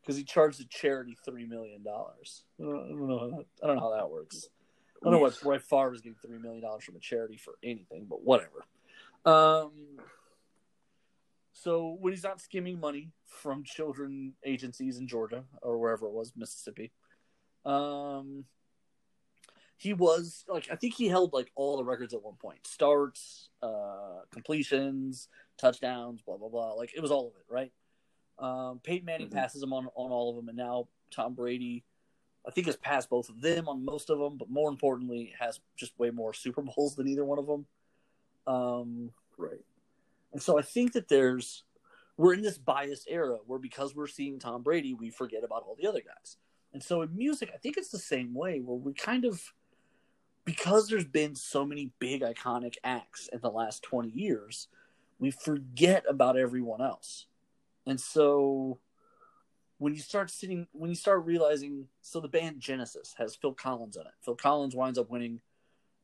Because 0.00 0.16
he 0.18 0.24
charged 0.24 0.60
the 0.60 0.64
charity 0.64 1.16
three 1.24 1.46
million 1.46 1.82
dollars. 1.82 2.44
I 2.60 2.64
don't 2.64 3.08
know. 3.08 3.44
I 3.62 3.66
don't 3.66 3.76
know 3.76 3.80
how 3.80 3.96
that 3.96 4.10
works. 4.10 4.48
I 5.00 5.04
don't 5.04 5.14
know 5.14 5.20
what 5.20 5.40
Brett 5.42 5.62
Favre 5.62 5.90
was 5.90 6.00
getting 6.00 6.16
three 6.24 6.38
million 6.38 6.62
dollars 6.62 6.84
from 6.84 6.96
a 6.96 7.00
charity 7.00 7.36
for 7.36 7.54
anything, 7.62 8.06
but 8.08 8.22
whatever. 8.22 8.64
Um, 9.24 9.98
so 11.52 11.96
when 12.00 12.12
he's 12.12 12.22
not 12.22 12.40
skimming 12.40 12.80
money 12.80 13.10
from 13.26 13.64
children 13.64 14.34
agencies 14.44 14.98
in 14.98 15.06
Georgia 15.06 15.44
or 15.62 15.78
wherever 15.78 16.06
it 16.06 16.12
was, 16.12 16.32
Mississippi, 16.36 16.92
um, 17.64 18.44
he 19.76 19.92
was 19.92 20.44
like 20.48 20.68
I 20.70 20.76
think 20.76 20.94
he 20.94 21.08
held 21.08 21.32
like 21.32 21.50
all 21.54 21.76
the 21.76 21.84
records 21.84 22.14
at 22.14 22.22
one 22.22 22.36
point: 22.36 22.66
starts, 22.66 23.48
uh, 23.62 24.20
completions, 24.30 25.28
touchdowns, 25.58 26.22
blah 26.22 26.36
blah 26.36 26.48
blah. 26.48 26.72
Like 26.74 26.92
it 26.94 27.00
was 27.00 27.10
all 27.10 27.28
of 27.28 27.34
it, 27.36 27.46
right? 27.52 27.72
Um, 28.38 28.80
Peyton 28.82 29.04
Manning 29.06 29.28
Mhm. 29.28 29.32
passes 29.34 29.62
him 29.62 29.72
on 29.72 29.86
on 29.94 30.10
all 30.10 30.30
of 30.30 30.36
them, 30.36 30.48
and 30.48 30.56
now 30.58 30.88
Tom 31.10 31.34
Brady, 31.34 31.84
I 32.46 32.50
think, 32.50 32.66
has 32.66 32.76
passed 32.76 33.08
both 33.10 33.28
of 33.28 33.40
them 33.40 33.68
on 33.68 33.84
most 33.84 34.10
of 34.10 34.18
them, 34.18 34.36
but 34.36 34.50
more 34.50 34.68
importantly, 34.68 35.32
has 35.38 35.60
just 35.76 35.98
way 35.98 36.10
more 36.10 36.32
Super 36.34 36.62
Bowls 36.62 36.96
than 36.96 37.06
either 37.08 37.24
one 37.24 37.38
of 37.38 37.46
them. 37.46 37.66
Um, 38.46 39.12
Right. 39.36 39.64
and 40.32 40.42
so 40.42 40.58
I 40.58 40.62
think 40.62 40.92
that 40.92 41.08
there's 41.08 41.64
we're 42.16 42.34
in 42.34 42.42
this 42.42 42.58
biased 42.58 43.08
era 43.10 43.38
where 43.46 43.58
because 43.58 43.94
we're 43.96 44.06
seeing 44.06 44.38
Tom 44.38 44.62
Brady, 44.62 44.94
we 44.94 45.10
forget 45.10 45.42
about 45.42 45.64
all 45.64 45.74
the 45.74 45.86
other 45.88 46.00
guys. 46.00 46.36
And 46.72 46.80
so 46.82 47.02
in 47.02 47.16
music, 47.16 47.50
I 47.52 47.56
think 47.56 47.76
it's 47.76 47.90
the 47.90 47.98
same 47.98 48.32
way 48.34 48.60
where 48.60 48.76
we 48.76 48.94
kind 48.94 49.24
of 49.24 49.52
because 50.44 50.88
there's 50.88 51.06
been 51.06 51.34
so 51.34 51.64
many 51.64 51.92
big 51.98 52.22
iconic 52.22 52.74
acts 52.84 53.28
in 53.32 53.40
the 53.40 53.50
last 53.50 53.82
20 53.82 54.10
years, 54.10 54.68
we 55.18 55.30
forget 55.30 56.04
about 56.08 56.36
everyone 56.36 56.82
else. 56.82 57.26
And 57.86 58.00
so 58.00 58.78
when 59.78 59.94
you 59.94 60.00
start 60.00 60.30
sitting 60.30 60.66
when 60.72 60.88
you 60.88 60.96
start 60.96 61.24
realizing 61.24 61.86
so 62.00 62.20
the 62.20 62.28
band 62.28 62.60
Genesis 62.60 63.14
has 63.18 63.34
Phil 63.34 63.52
Collins 63.52 63.96
in 63.96 64.02
it. 64.02 64.12
Phil 64.24 64.36
Collins 64.36 64.74
winds 64.74 64.98
up 64.98 65.10
winning 65.10 65.40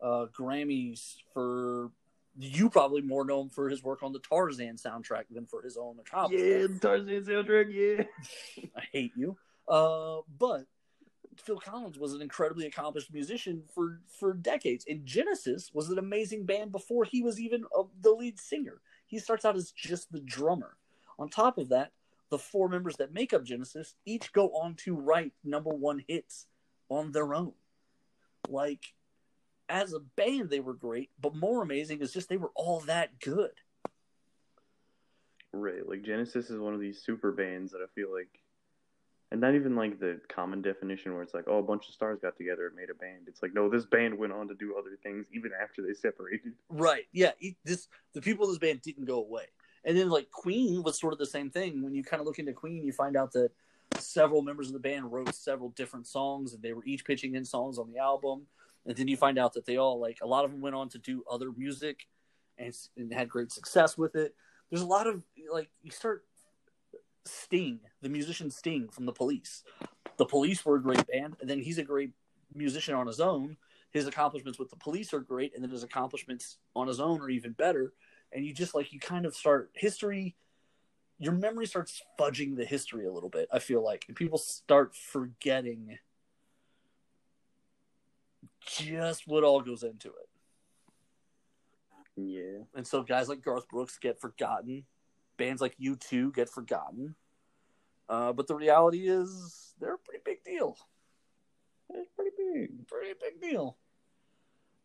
uh, 0.03 0.27
Grammys 0.37 1.17
for 1.33 1.91
you 2.39 2.71
probably 2.71 3.03
more 3.03 3.25
know 3.25 3.43
him 3.43 3.49
for 3.49 3.69
his 3.69 3.83
work 3.83 4.03
on 4.03 4.13
the 4.13 4.21
Tarzan 4.21 4.77
soundtrack 4.77 5.25
than 5.31 5.47
for 5.47 5.63
his 5.63 5.77
own 5.77 5.99
accomplishment. 5.99 6.73
Yeah, 6.73 6.79
Tarzan 6.79 7.25
soundtrack. 7.25 7.73
Yeah. 7.73 8.65
I 8.77 8.83
hate 8.93 9.13
you. 9.17 9.37
Uh, 9.69 10.21
but 10.39 10.65
Phil 11.41 11.59
Collins 11.59 11.99
was 11.99 12.13
an 12.15 12.23
incredibly 12.23 12.67
accomplished 12.67 13.13
musician 13.13 13.63
for 13.75 14.01
for 14.09 14.33
decades, 14.33 14.85
and 14.89 15.05
Genesis 15.07 15.71
was 15.73 15.89
an 15.91 15.99
amazing 15.99 16.47
band 16.47 16.73
before 16.73 17.05
he 17.05 17.23
was 17.23 17.41
even 17.41 17.65
uh, 17.77 17.85
the 18.01 18.11
lead 18.11 18.39
singer. 18.39 18.81
He 19.07 19.19
starts 19.19 19.45
out 19.45 19.57
as 19.57 19.73
just 19.73 20.13
the 20.13 20.21
drummer. 20.21 20.77
On 21.19 21.29
top 21.29 21.59
of 21.59 21.69
that, 21.71 21.93
the 22.31 22.39
four 22.39 22.69
members 22.69 22.97
that 22.97 23.13
make 23.13 23.33
up 23.33 23.45
Genesis 23.45 23.95
each 24.07 24.33
go 24.33 24.49
on 24.51 24.75
to 24.77 24.95
write 24.95 25.33
number 25.45 25.71
one 25.71 26.05
hits 26.07 26.47
on 26.89 27.13
their 27.13 27.35
own. 27.35 27.53
Like 28.49 28.95
as 29.69 29.93
a 29.93 30.01
band, 30.01 30.51
they 30.51 30.61
were 30.61 30.75
great, 30.75 31.11
but 31.21 31.35
more 31.35 31.63
amazing 31.63 32.01
is 32.01 32.13
just 32.13 32.29
they 32.29 32.37
were 32.37 32.53
all 32.55 32.81
that 32.81 33.21
good. 33.21 33.53
Right. 35.53 35.87
Like 35.89 36.03
Genesis 36.03 36.51
is 36.51 36.59
one 36.59 36.75
of 36.75 36.81
these 36.81 37.03
super 37.03 37.33
bands 37.33 37.73
that 37.73 37.81
I 37.83 37.87
feel 37.95 38.13
like, 38.13 38.41
and 39.31 39.41
not 39.41 39.55
even 39.55 39.77
like 39.77 40.01
the 40.01 40.21
common 40.29 40.61
definition 40.61 41.13
where 41.13 41.23
it's 41.23 41.35
like, 41.35 41.45
oh, 41.47 41.59
a 41.59 41.63
bunch 41.63 41.89
of 41.89 41.95
stars 41.95 42.19
got 42.21 42.37
together 42.37 42.67
and 42.67 42.77
made 42.77 42.91
a 42.91 42.95
band. 42.95 43.29
It's 43.29 43.43
like, 43.43 43.55
no, 43.55 43.69
this 43.69 43.87
band 43.87 44.19
went 44.19 44.33
on 44.33 44.49
to 44.49 44.55
do 44.55 44.75
other 44.79 44.99
things 45.03 45.27
even 45.33 45.53
after 45.61 45.83
they 45.83 45.95
separated. 45.95 46.53
Right. 46.69 47.05
Yeah. 47.13 47.33
This 47.65 47.89
the 48.13 48.21
people 48.21 48.47
in 48.47 48.53
this 48.53 48.59
band 48.59 48.83
didn't 48.83 49.05
go 49.05 49.19
away. 49.19 49.45
And 49.85 49.97
then 49.97 50.11
like 50.11 50.31
Queen 50.31 50.83
was 50.83 50.99
sort 50.99 51.13
of 51.13 51.19
the 51.19 51.27
same 51.27 51.51
thing. 51.51 51.83
When 51.83 51.95
you 51.95 52.03
kind 52.03 52.21
of 52.21 52.27
look 52.27 52.39
into 52.39 52.53
Queen, 52.53 52.85
you 52.85 52.93
find 52.93 53.17
out 53.17 53.33
that 53.33 53.51
several 53.99 54.43
members 54.43 54.67
of 54.67 54.73
the 54.73 54.81
band 54.81 55.11
wrote 55.11 55.35
several 55.35 55.71
different 55.71 56.07
songs, 56.07 56.53
and 56.53 56.63
they 56.63 56.73
were 56.73 56.85
each 56.85 57.05
pitching 57.05 57.35
in 57.35 57.45
songs 57.45 57.79
on 57.79 57.91
the 57.91 57.99
album. 57.99 58.47
And 58.87 58.97
then 58.97 59.09
you 59.09 59.17
find 59.17 59.39
out 59.39 59.53
that 59.55 59.65
they 59.65 59.77
all 59.77 60.01
like 60.01 60.19
a 60.23 60.27
lot 60.27 60.45
of 60.45 60.51
them 60.51 60.61
went 60.61 60.75
on 60.75 60.89
to 60.91 60.99
do 60.99 61.23
other 61.31 61.53
music, 61.57 62.07
and, 62.59 62.75
and 62.97 63.13
had 63.13 63.29
great 63.29 63.53
success 63.53 63.97
with 63.97 64.17
it. 64.17 64.35
There's 64.71 64.83
a 64.83 64.87
lot 64.87 65.07
of 65.07 65.23
like 65.53 65.71
you 65.83 65.91
start 65.91 66.25
Sting, 67.25 67.81
the 68.03 68.09
musician 68.09 68.51
Sting 68.51 68.89
from 68.89 69.07
the 69.07 69.13
Police. 69.13 69.63
The 70.17 70.27
Police 70.27 70.65
were 70.65 70.77
a 70.77 70.83
great 70.83 71.07
band, 71.07 71.37
and 71.41 71.49
then 71.49 71.61
he's 71.61 71.79
a 71.79 71.85
great 71.85 72.13
musician 72.55 72.95
on 72.95 73.07
his 73.07 73.21
own. 73.21 73.57
His 73.91 74.07
accomplishments 74.07 74.59
with 74.59 74.71
the 74.71 74.77
police 74.77 75.13
are 75.13 75.21
great 75.21 75.53
and 75.55 75.63
then 75.63 75.71
his 75.71 75.83
accomplishments 75.83 76.59
on 76.77 76.87
his 76.87 77.01
own 77.01 77.21
are 77.21 77.31
even 77.31 77.53
better. 77.53 77.93
And 78.33 78.45
you 78.45 78.55
just 78.55 78.75
like 78.75 78.93
you 78.93 79.01
kind 79.01 79.27
of 79.27 79.35
start 79.35 79.71
history 79.75 80.37
your 81.23 81.33
memory 81.35 81.67
starts 81.67 82.03
fudging 82.19 82.57
the 82.57 82.65
history 82.65 83.05
a 83.05 83.13
little 83.13 83.29
bit 83.29 83.47
i 83.53 83.59
feel 83.59 83.85
like. 83.85 84.05
And 84.09 84.17
people 84.17 84.39
start 84.39 84.95
forgetting 84.95 85.99
just 88.67 89.27
what 89.27 89.45
all 89.45 89.61
goes 89.61 89.83
into 89.83 90.09
it. 90.09 90.29
Yeah. 92.17 92.65
and 92.75 92.87
so 92.87 93.03
guys 93.03 93.29
like 93.29 93.43
garth 93.43 93.69
brooks 93.69 93.99
get 93.99 94.21
forgotten 94.21 94.85
bands 95.41 95.61
like 95.61 95.77
u2 95.79 96.33
get 96.35 96.49
forgotten 96.49 97.15
uh, 98.09 98.33
but 98.33 98.47
the 98.47 98.55
reality 98.55 99.09
is 99.09 99.75
they're 99.81 99.95
a 99.95 99.99
pretty 99.99 100.23
big 100.25 100.43
deal 100.45 100.77
It's 101.91 102.11
pretty 102.17 102.31
big. 102.37 102.89
pretty 102.89 103.15
big 103.21 103.41
deal. 103.41 103.77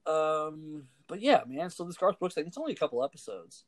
Um, 0.05 0.83
but 1.07 1.21
yeah, 1.21 1.41
man. 1.47 1.69
So 1.69 1.83
this 1.83 1.97
Garth 1.97 2.19
Brooks 2.19 2.35
thing, 2.35 2.45
it's 2.47 2.57
only 2.57 2.73
a 2.73 2.75
couple 2.75 3.03
episodes. 3.03 3.65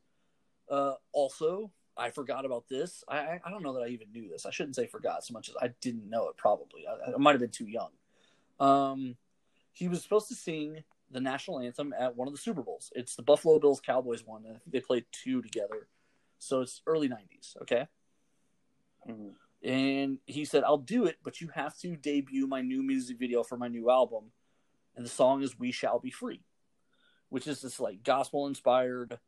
Uh, 0.70 0.94
also, 1.12 1.72
I 1.98 2.12
forgot 2.12 2.46
about 2.46 2.68
this. 2.70 3.04
I, 3.08 3.18
I 3.18 3.40
I 3.46 3.50
don't 3.50 3.64
know 3.64 3.74
that 3.74 3.84
I 3.84 3.88
even 3.88 4.12
knew 4.12 4.30
this. 4.30 4.46
I 4.46 4.52
shouldn't 4.52 4.76
say 4.76 4.86
forgot 4.86 5.24
so 5.26 5.34
much 5.34 5.50
as 5.50 5.56
I 5.62 5.70
didn't 5.82 6.10
know 6.10 6.30
it. 6.30 6.38
Probably, 6.38 6.86
I, 6.88 7.14
I 7.14 7.18
might 7.18 7.32
have 7.32 7.42
been 7.42 7.50
too 7.50 7.68
young. 7.68 7.90
Um, 8.60 9.16
he 9.72 9.88
was 9.88 10.04
supposed 10.04 10.28
to 10.30 10.36
sing 10.36 10.84
the 11.10 11.22
national 11.22 11.60
anthem 11.60 11.94
at 11.98 12.16
one 12.16 12.28
of 12.28 12.34
the 12.34 12.40
Super 12.40 12.62
Bowls. 12.62 12.92
It's 12.96 13.16
the 13.16 13.24
Buffalo 13.24 13.58
Bills 13.60 13.82
Cowboys 13.82 14.24
one, 14.26 14.44
I 14.46 14.50
think 14.60 14.72
they 14.72 14.82
played 14.82 15.06
two 15.12 15.42
together. 15.42 15.88
So 16.40 16.62
it's 16.62 16.82
early 16.86 17.10
'90s. 17.10 17.58
Okay. 17.62 17.88
Mhm. 19.08 19.36
And 19.64 20.20
he 20.26 20.46
said, 20.46 20.64
I'll 20.64 20.78
do 20.78 21.06
it, 21.06 21.18
but 21.24 21.42
you 21.42 21.48
have 21.50 21.78
to 21.80 21.96
debut 21.96 22.46
my 22.46 22.62
new 22.62 22.84
music 22.84 23.18
video 23.18 23.44
for 23.44 23.58
my 23.58 23.68
new 23.68 23.90
album. 23.90 24.32
And 24.96 25.04
the 25.04 25.10
song 25.10 25.42
is 25.42 25.58
We 25.58 25.72
Shall 25.72 26.00
Be 26.00 26.12
Free, 26.12 26.44
which 27.30 27.48
is 27.48 27.62
this 27.62 27.80
like 27.80 28.04
gospel 28.04 28.48
inspired 28.48 29.20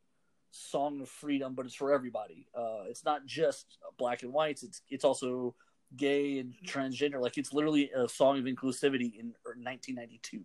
song 0.51 1.01
of 1.01 1.10
freedom, 1.10 1.56
but 1.56 1.66
it's 1.66 1.75
for 1.75 1.94
everybody. 1.94 2.48
Uh, 2.56 2.84
it's 2.88 3.04
not 3.04 3.25
just 3.25 3.78
black 3.98 4.24
and 4.24 4.34
whites, 4.34 4.63
it's 4.63 4.82
it's 4.89 5.04
also 5.04 5.56
gay 5.96 6.39
and 6.39 6.54
transgender. 6.66 7.20
Like 7.20 7.38
it's 7.38 7.54
literally 7.54 7.92
a 7.92 8.08
song 8.08 8.38
of 8.39 8.46
inclusivity 8.46 9.20
in 9.20 9.34
1992. 9.44 10.44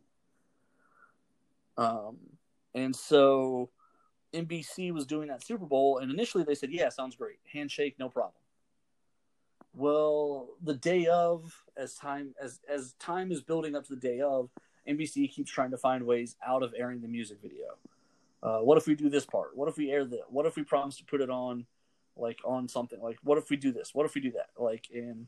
Um, 1.77 2.17
and 2.75 2.95
so 2.95 3.71
NBC 4.35 4.93
was 4.93 5.07
doing 5.07 5.29
that 5.29 5.45
Super 5.45 5.67
Bowl, 5.67 5.99
and 5.99 6.11
initially 6.11 6.45
they 6.45 6.55
said, 6.55 6.71
Yeah, 6.73 6.89
sounds 6.89 7.17
great. 7.17 7.39
Handshake, 7.53 7.97
no 7.99 8.09
problem. 8.09 8.35
Well, 9.77 10.51
the 10.63 10.75
day 10.75 11.07
of, 11.07 11.53
as 11.77 11.95
time 11.95 12.35
as 12.41 12.61
as 12.69 12.95
time 13.01 13.33
is 13.33 13.43
building 13.43 13.75
up 13.75 13.85
to 13.87 13.95
the 13.95 14.01
day 14.01 14.21
of, 14.21 14.51
NBC 14.89 15.31
keeps 15.31 15.51
trying 15.51 15.71
to 15.71 15.79
find 15.79 16.05
ways 16.05 16.37
out 16.47 16.63
of 16.63 16.75
airing 16.77 17.01
the 17.01 17.09
music 17.09 17.39
video. 17.43 17.79
Uh, 18.43 18.59
what 18.59 18.77
if 18.77 18.87
we 18.87 18.95
do 18.95 19.09
this 19.09 19.25
part? 19.25 19.57
What 19.57 19.69
if 19.69 19.77
we 19.77 19.91
air 19.91 20.05
that? 20.05 20.31
What 20.31 20.47
if 20.47 20.57
we 20.57 20.63
promise 20.63 20.99
to 20.99 21.05
put 21.05 21.21
it 21.21 21.31
on, 21.31 21.67
like 22.17 22.39
on 22.45 22.69
something? 22.69 23.01
Like 23.01 23.19
what 23.25 23.39
if 23.39 23.51
we 23.51 23.57
do 23.57 23.73
this? 23.73 23.95
What 23.95 24.07
if 24.07 24.15
we 24.15 24.21
do 24.21 24.33
that? 24.33 24.51
Like 24.57 24.89
and 24.95 25.27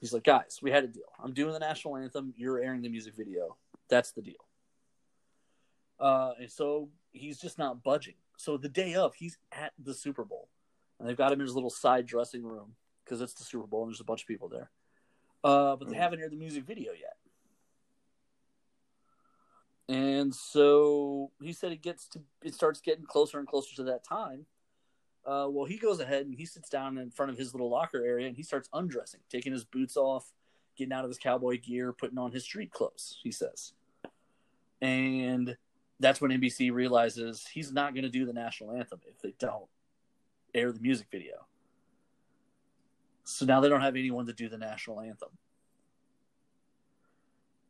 he's 0.00 0.12
like, 0.12 0.24
guys, 0.24 0.58
we 0.62 0.70
had 0.70 0.84
a 0.84 0.88
deal. 0.88 1.04
I'm 1.22 1.32
doing 1.32 1.52
the 1.52 1.58
national 1.58 1.96
anthem. 1.96 2.34
You're 2.36 2.60
airing 2.60 2.82
the 2.82 2.88
music 2.88 3.14
video. 3.14 3.56
That's 3.88 4.12
the 4.12 4.22
deal. 4.22 4.34
Uh, 6.00 6.32
and 6.40 6.50
so 6.50 6.88
he's 7.12 7.38
just 7.38 7.58
not 7.58 7.82
budging. 7.82 8.14
So 8.36 8.56
the 8.56 8.68
day 8.68 8.94
of, 8.94 9.14
he's 9.14 9.38
at 9.52 9.72
the 9.78 9.94
Super 9.94 10.24
Bowl, 10.24 10.48
and 10.98 11.08
they've 11.08 11.16
got 11.16 11.32
him 11.32 11.40
in 11.40 11.46
his 11.46 11.54
little 11.54 11.70
side 11.70 12.06
dressing 12.06 12.42
room 12.42 12.74
because 13.04 13.20
it's 13.20 13.34
the 13.34 13.44
Super 13.44 13.66
Bowl 13.66 13.82
and 13.82 13.90
there's 13.90 14.00
a 14.00 14.04
bunch 14.04 14.22
of 14.22 14.28
people 14.28 14.48
there. 14.48 14.70
Uh, 15.44 15.76
but 15.76 15.88
they 15.88 15.94
Mhm. 15.94 15.98
haven't 15.98 16.20
aired 16.20 16.32
the 16.32 16.36
music 16.36 16.64
video 16.64 16.92
yet. 16.92 17.16
And 19.88 20.34
so 20.34 21.32
he 21.40 21.52
said 21.52 21.72
it 21.72 21.82
gets 21.82 22.06
to 22.08 22.22
it 22.42 22.54
starts 22.54 22.80
getting 22.80 23.04
closer 23.04 23.38
and 23.38 23.48
closer 23.48 23.74
to 23.76 23.82
that 23.84 24.04
time. 24.04 24.46
Uh, 25.24 25.48
well, 25.50 25.66
he 25.66 25.76
goes 25.76 26.00
ahead 26.00 26.26
and 26.26 26.34
he 26.34 26.46
sits 26.46 26.68
down 26.68 26.98
in 26.98 27.10
front 27.10 27.30
of 27.30 27.38
his 27.38 27.52
little 27.52 27.68
locker 27.68 28.04
area 28.04 28.26
and 28.26 28.36
he 28.36 28.42
starts 28.42 28.68
undressing, 28.72 29.20
taking 29.28 29.52
his 29.52 29.64
boots 29.64 29.96
off, 29.96 30.32
getting 30.76 30.92
out 30.92 31.04
of 31.04 31.10
his 31.10 31.18
cowboy 31.18 31.60
gear, 31.60 31.92
putting 31.92 32.18
on 32.18 32.32
his 32.32 32.44
street 32.44 32.70
clothes. 32.72 33.18
He 33.22 33.30
says, 33.30 33.72
and 34.80 35.56
that's 36.02 36.20
when 36.20 36.30
NBC 36.30 36.72
realizes 36.72 37.46
he's 37.46 37.72
not 37.72 37.94
going 37.94 38.04
to 38.04 38.10
do 38.10 38.26
the 38.26 38.32
national 38.32 38.72
anthem 38.72 39.00
if 39.08 39.20
they 39.20 39.34
don't 39.38 39.66
air 40.54 40.72
the 40.72 40.80
music 40.80 41.06
video. 41.10 41.46
So 43.24 43.46
now 43.46 43.60
they 43.60 43.68
don't 43.68 43.80
have 43.80 43.96
anyone 43.96 44.26
to 44.26 44.32
do 44.32 44.48
the 44.48 44.58
national 44.58 45.00
anthem. 45.00 45.30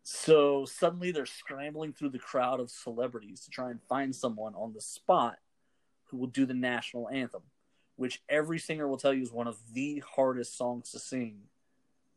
So 0.02 0.64
suddenly 0.64 1.12
they're 1.12 1.26
scrambling 1.26 1.92
through 1.92 2.10
the 2.10 2.18
crowd 2.18 2.58
of 2.58 2.70
celebrities 2.70 3.40
to 3.44 3.50
try 3.50 3.70
and 3.70 3.80
find 3.88 4.14
someone 4.14 4.54
on 4.54 4.72
the 4.72 4.80
spot 4.80 5.38
who 6.06 6.16
will 6.16 6.26
do 6.26 6.44
the 6.44 6.54
national 6.54 7.08
anthem, 7.08 7.42
which 7.96 8.22
every 8.28 8.58
singer 8.58 8.88
will 8.88 8.96
tell 8.96 9.14
you 9.14 9.22
is 9.22 9.32
one 9.32 9.46
of 9.46 9.58
the 9.72 10.02
hardest 10.14 10.56
songs 10.56 10.90
to 10.90 10.98
sing, 10.98 11.42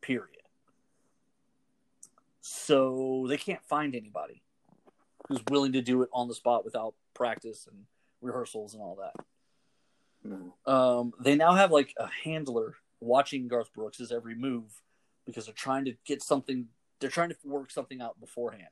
period. 0.01 0.41
So 2.41 3.25
they 3.27 3.37
can't 3.37 3.63
find 3.63 3.95
anybody. 3.95 4.41
Who's 5.27 5.41
willing 5.49 5.73
to 5.73 5.81
do 5.81 6.01
it 6.01 6.09
on 6.13 6.27
the 6.27 6.35
spot 6.35 6.65
without 6.65 6.93
practice 7.13 7.67
and 7.67 7.85
rehearsals 8.21 8.73
and 8.73 8.81
all 8.83 8.95
that. 8.95 9.25
Mhm. 10.25 10.51
Um, 10.67 11.13
they 11.19 11.35
now 11.35 11.53
have 11.53 11.71
like 11.71 11.93
a 11.97 12.07
handler 12.07 12.75
watching 12.99 13.47
Garth 13.47 13.73
Brooks' 13.73 14.11
every 14.11 14.35
move 14.35 14.81
because 15.25 15.45
they're 15.45 15.53
trying 15.53 15.85
to 15.85 15.93
get 16.05 16.21
something. 16.21 16.69
They're 16.99 17.09
trying 17.09 17.29
to 17.29 17.37
work 17.43 17.71
something 17.71 18.01
out 18.01 18.19
beforehand, 18.19 18.69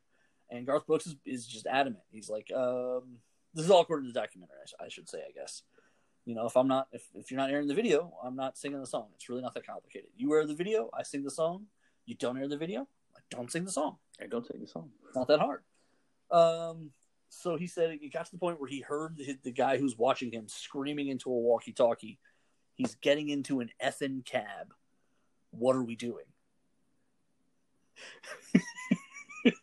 and 0.50 0.66
Garth 0.66 0.88
Brooks 0.88 1.08
is, 1.08 1.16
is 1.26 1.46
just 1.46 1.68
adamant. 1.68 2.04
He's 2.10 2.30
like, 2.30 2.52
um, 2.52 3.20
"This 3.54 3.66
is 3.66 3.72
all 3.72 3.82
according 3.82 4.08
to 4.08 4.14
the 4.14 4.20
documentary, 4.20 4.56
I 4.80 4.86
I 4.86 4.90
should 4.90 5.10
say, 5.10 5.24
I 5.28 5.32
guess." 5.32 5.64
You 6.26 6.36
know, 6.36 6.46
if 6.46 6.56
I'm 6.56 6.70
not, 6.70 6.88
if, 6.94 7.10
if 7.16 7.30
you're 7.30 7.40
not 7.40 7.52
airing 7.52 7.68
the 7.68 7.76
video, 7.76 8.18
I'm 8.24 8.38
not 8.38 8.58
singing 8.58 8.80
the 8.80 8.88
song. 8.88 9.10
It's 9.14 9.28
really 9.28 9.42
not 9.42 9.54
that 9.56 9.66
complicated. 9.68 10.10
You 10.16 10.34
air 10.34 10.46
the 10.48 10.56
video, 10.56 10.90
I 10.94 11.04
sing 11.04 11.24
the 11.24 11.30
song. 11.30 11.68
You 12.06 12.16
don't 12.16 12.38
air 12.38 12.48
the 12.48 12.58
video, 12.58 12.88
I 13.16 13.20
don't 13.30 13.52
sing 13.52 13.66
the 13.66 13.72
song. 13.72 13.98
I 14.22 14.28
don't 14.28 14.48
take 14.48 14.62
the 14.62 14.68
song. 14.68 14.92
It's 15.06 15.16
not 15.16 15.28
that 15.28 15.40
hard. 15.42 15.64
Um, 16.34 16.92
so 17.30 17.56
he 17.56 17.68
said 17.68 17.92
it 17.92 18.12
got 18.12 18.26
to 18.26 18.32
the 18.32 18.38
point 18.38 18.60
where 18.60 18.70
he 18.70 18.82
heard 18.82 19.16
the, 19.18 19.38
the 19.44 19.52
guy 19.52 19.78
who's 19.78 19.98
watching 19.98 20.32
him 20.32 20.48
screaming 20.48 21.08
into 21.08 21.30
a 21.30 21.40
walkie-talkie. 21.40 22.20
He's 22.76 22.96
getting 22.96 23.30
into 23.30 23.60
an 23.60 23.70
effing 23.82 24.26
cab. 24.26 24.74
What 25.52 25.76
are 25.76 25.84
we 25.84 25.96
doing? 25.96 26.26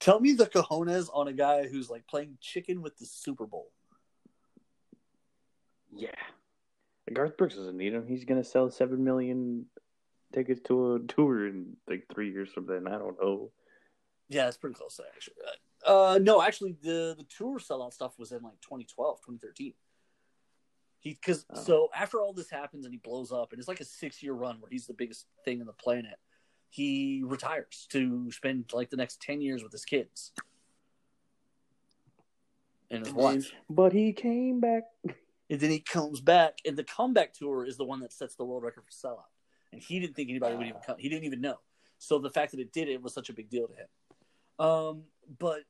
Tell 0.00 0.18
me 0.18 0.32
the 0.32 0.46
cojones 0.46 1.08
on 1.12 1.28
a 1.28 1.32
guy 1.32 1.68
who's 1.68 1.88
like 1.88 2.06
playing 2.08 2.38
chicken 2.40 2.82
with 2.82 2.98
the 2.98 3.06
Super 3.06 3.46
Bowl. 3.46 3.70
Yeah. 5.94 6.10
Garth 7.12 7.36
Brooks 7.36 7.56
doesn't 7.56 7.76
need 7.76 7.92
him. 7.92 8.06
He's 8.06 8.24
gonna 8.24 8.44
sell 8.44 8.70
seven 8.70 9.04
million 9.04 9.66
tickets 10.32 10.60
to 10.66 10.94
a 10.94 11.00
tour 11.00 11.46
in 11.46 11.76
like 11.88 12.06
three 12.12 12.32
years 12.32 12.50
from 12.52 12.66
then. 12.66 12.86
I 12.86 12.98
don't 12.98 13.20
know. 13.20 13.50
Yeah, 14.30 14.46
it's 14.48 14.56
pretty 14.56 14.74
close 14.76 14.98
actually. 15.14 15.34
Uh, 15.84 16.18
no, 16.22 16.40
actually, 16.40 16.76
the 16.82 17.14
the 17.18 17.26
tour 17.36 17.58
sellout 17.58 17.92
stuff 17.92 18.18
was 18.18 18.30
in 18.32 18.42
like 18.42 18.58
2012, 18.62 19.18
2013. 19.20 19.74
He 21.00 21.14
because 21.14 21.44
Oh. 21.50 21.60
so 21.60 21.88
after 21.94 22.20
all 22.20 22.32
this 22.32 22.48
happens 22.50 22.84
and 22.86 22.94
he 22.94 22.98
blows 22.98 23.32
up 23.32 23.52
and 23.52 23.58
it's 23.58 23.68
like 23.68 23.80
a 23.80 23.84
six 23.84 24.22
year 24.22 24.32
run 24.34 24.60
where 24.60 24.70
he's 24.70 24.86
the 24.86 24.94
biggest 24.94 25.26
thing 25.44 25.60
on 25.60 25.66
the 25.66 25.72
planet. 25.72 26.16
He 26.68 27.22
retires 27.24 27.86
to 27.90 28.30
spend 28.30 28.70
like 28.72 28.90
the 28.90 28.96
next 28.96 29.20
ten 29.20 29.40
years 29.40 29.62
with 29.62 29.72
his 29.72 29.84
kids 29.84 30.32
and 32.90 33.04
his 33.04 33.12
wife, 33.14 33.50
But 33.68 33.92
he 33.92 34.12
came 34.12 34.60
back. 34.60 34.84
and 35.48 35.60
then 35.60 35.70
he 35.70 35.80
comes 35.80 36.20
back. 36.20 36.58
And 36.66 36.76
the 36.76 36.84
comeback 36.84 37.32
tour 37.32 37.64
is 37.64 37.76
the 37.76 37.84
one 37.84 38.00
that 38.00 38.12
sets 38.12 38.34
the 38.34 38.44
world 38.44 38.62
record 38.62 38.84
for 38.84 38.90
sellout. 39.08 39.24
And 39.72 39.80
he 39.80 40.00
didn't 40.00 40.14
think 40.16 40.28
anybody 40.30 40.56
would 40.56 40.66
even 40.66 40.80
come. 40.84 40.96
He 40.98 41.08
didn't 41.08 41.24
even 41.24 41.40
know. 41.40 41.56
So 41.98 42.18
the 42.18 42.30
fact 42.30 42.50
that 42.52 42.60
it 42.60 42.72
did 42.72 42.88
it 42.88 43.00
was 43.02 43.12
such 43.14 43.28
a 43.28 43.32
big 43.32 43.48
deal 43.48 43.66
to 43.68 43.74
him. 43.74 43.86
Um, 44.60 45.04
but 45.38 45.62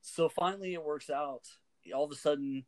so 0.00 0.28
finally 0.28 0.72
it 0.72 0.82
works 0.84 1.10
out. 1.10 1.42
All 1.94 2.04
of 2.04 2.12
a 2.12 2.14
sudden, 2.14 2.64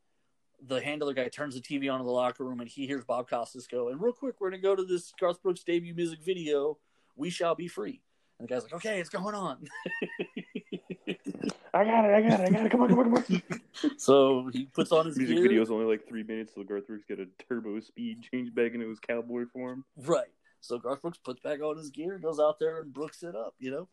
the 0.67 0.81
handler 0.81 1.15
guy 1.15 1.29
turns 1.29 1.55
the 1.55 1.61
TV 1.61 1.93
on 1.93 2.01
in 2.01 2.07
the 2.07 2.13
locker 2.13 2.45
room 2.45 2.61
and 2.61 2.69
he 2.69 2.87
hears 2.87 3.05
Bob 3.05 3.29
Costas 3.29 3.67
go, 3.67 3.89
and 3.89 4.01
real 4.01 4.13
quick, 4.13 4.41
we're 4.41 4.51
going 4.51 4.61
to 4.61 4.67
go 4.67 4.75
to 4.77 4.85
this 4.85 5.13
Garth 5.19 5.43
Brooks 5.43 5.63
debut 5.63 5.95
music 5.95 6.21
video, 6.23 6.79
We 7.17 7.31
Shall 7.31 7.55
Be 7.55 7.69
Free. 7.69 8.03
And 8.39 8.49
the 8.49 8.55
guy's 8.55 8.63
like, 8.65 8.75
okay, 8.75 8.99
it's 8.99 9.09
going 9.09 9.35
on. 9.35 9.69
I 11.75 11.85
got 11.85 12.05
it. 12.05 12.15
I 12.15 12.21
got 12.21 12.41
it. 12.41 12.49
I 12.49 12.51
got 12.51 12.67
it. 12.67 12.71
Come 12.71 12.83
on, 12.83 12.89
come 12.89 12.99
on, 12.99 13.23
come 13.23 13.43
on. 13.43 13.43
so 13.97 14.51
he 14.53 14.67
puts 14.67 14.93
on 14.93 15.07
his 15.07 15.17
Music 15.17 15.37
gear. 15.37 15.45
video's 15.45 15.71
only 15.71 15.87
like 15.87 16.07
three 16.07 16.23
minutes, 16.23 16.53
so 16.55 16.63
Garth 16.63 16.87
Brooks 16.87 17.05
got 17.09 17.19
a 17.19 17.27
turbo 17.49 17.81
speed 17.81 18.27
change 18.33 18.55
back 18.55 18.75
into 18.75 18.89
his 18.89 18.99
cowboy 18.99 19.45
form. 19.53 19.85
Right. 19.97 20.27
So 20.61 20.79
Garth 20.79 21.03
Brooks 21.03 21.19
puts 21.19 21.41
back 21.41 21.63
on 21.63 21.77
his 21.77 21.91
gear, 21.91 22.19
goes 22.19 22.39
out 22.39 22.59
there 22.59 22.81
and 22.81 22.93
brooks 22.93 23.23
it 23.23 23.35
up, 23.35 23.55
you 23.59 23.71
know? 23.71 23.89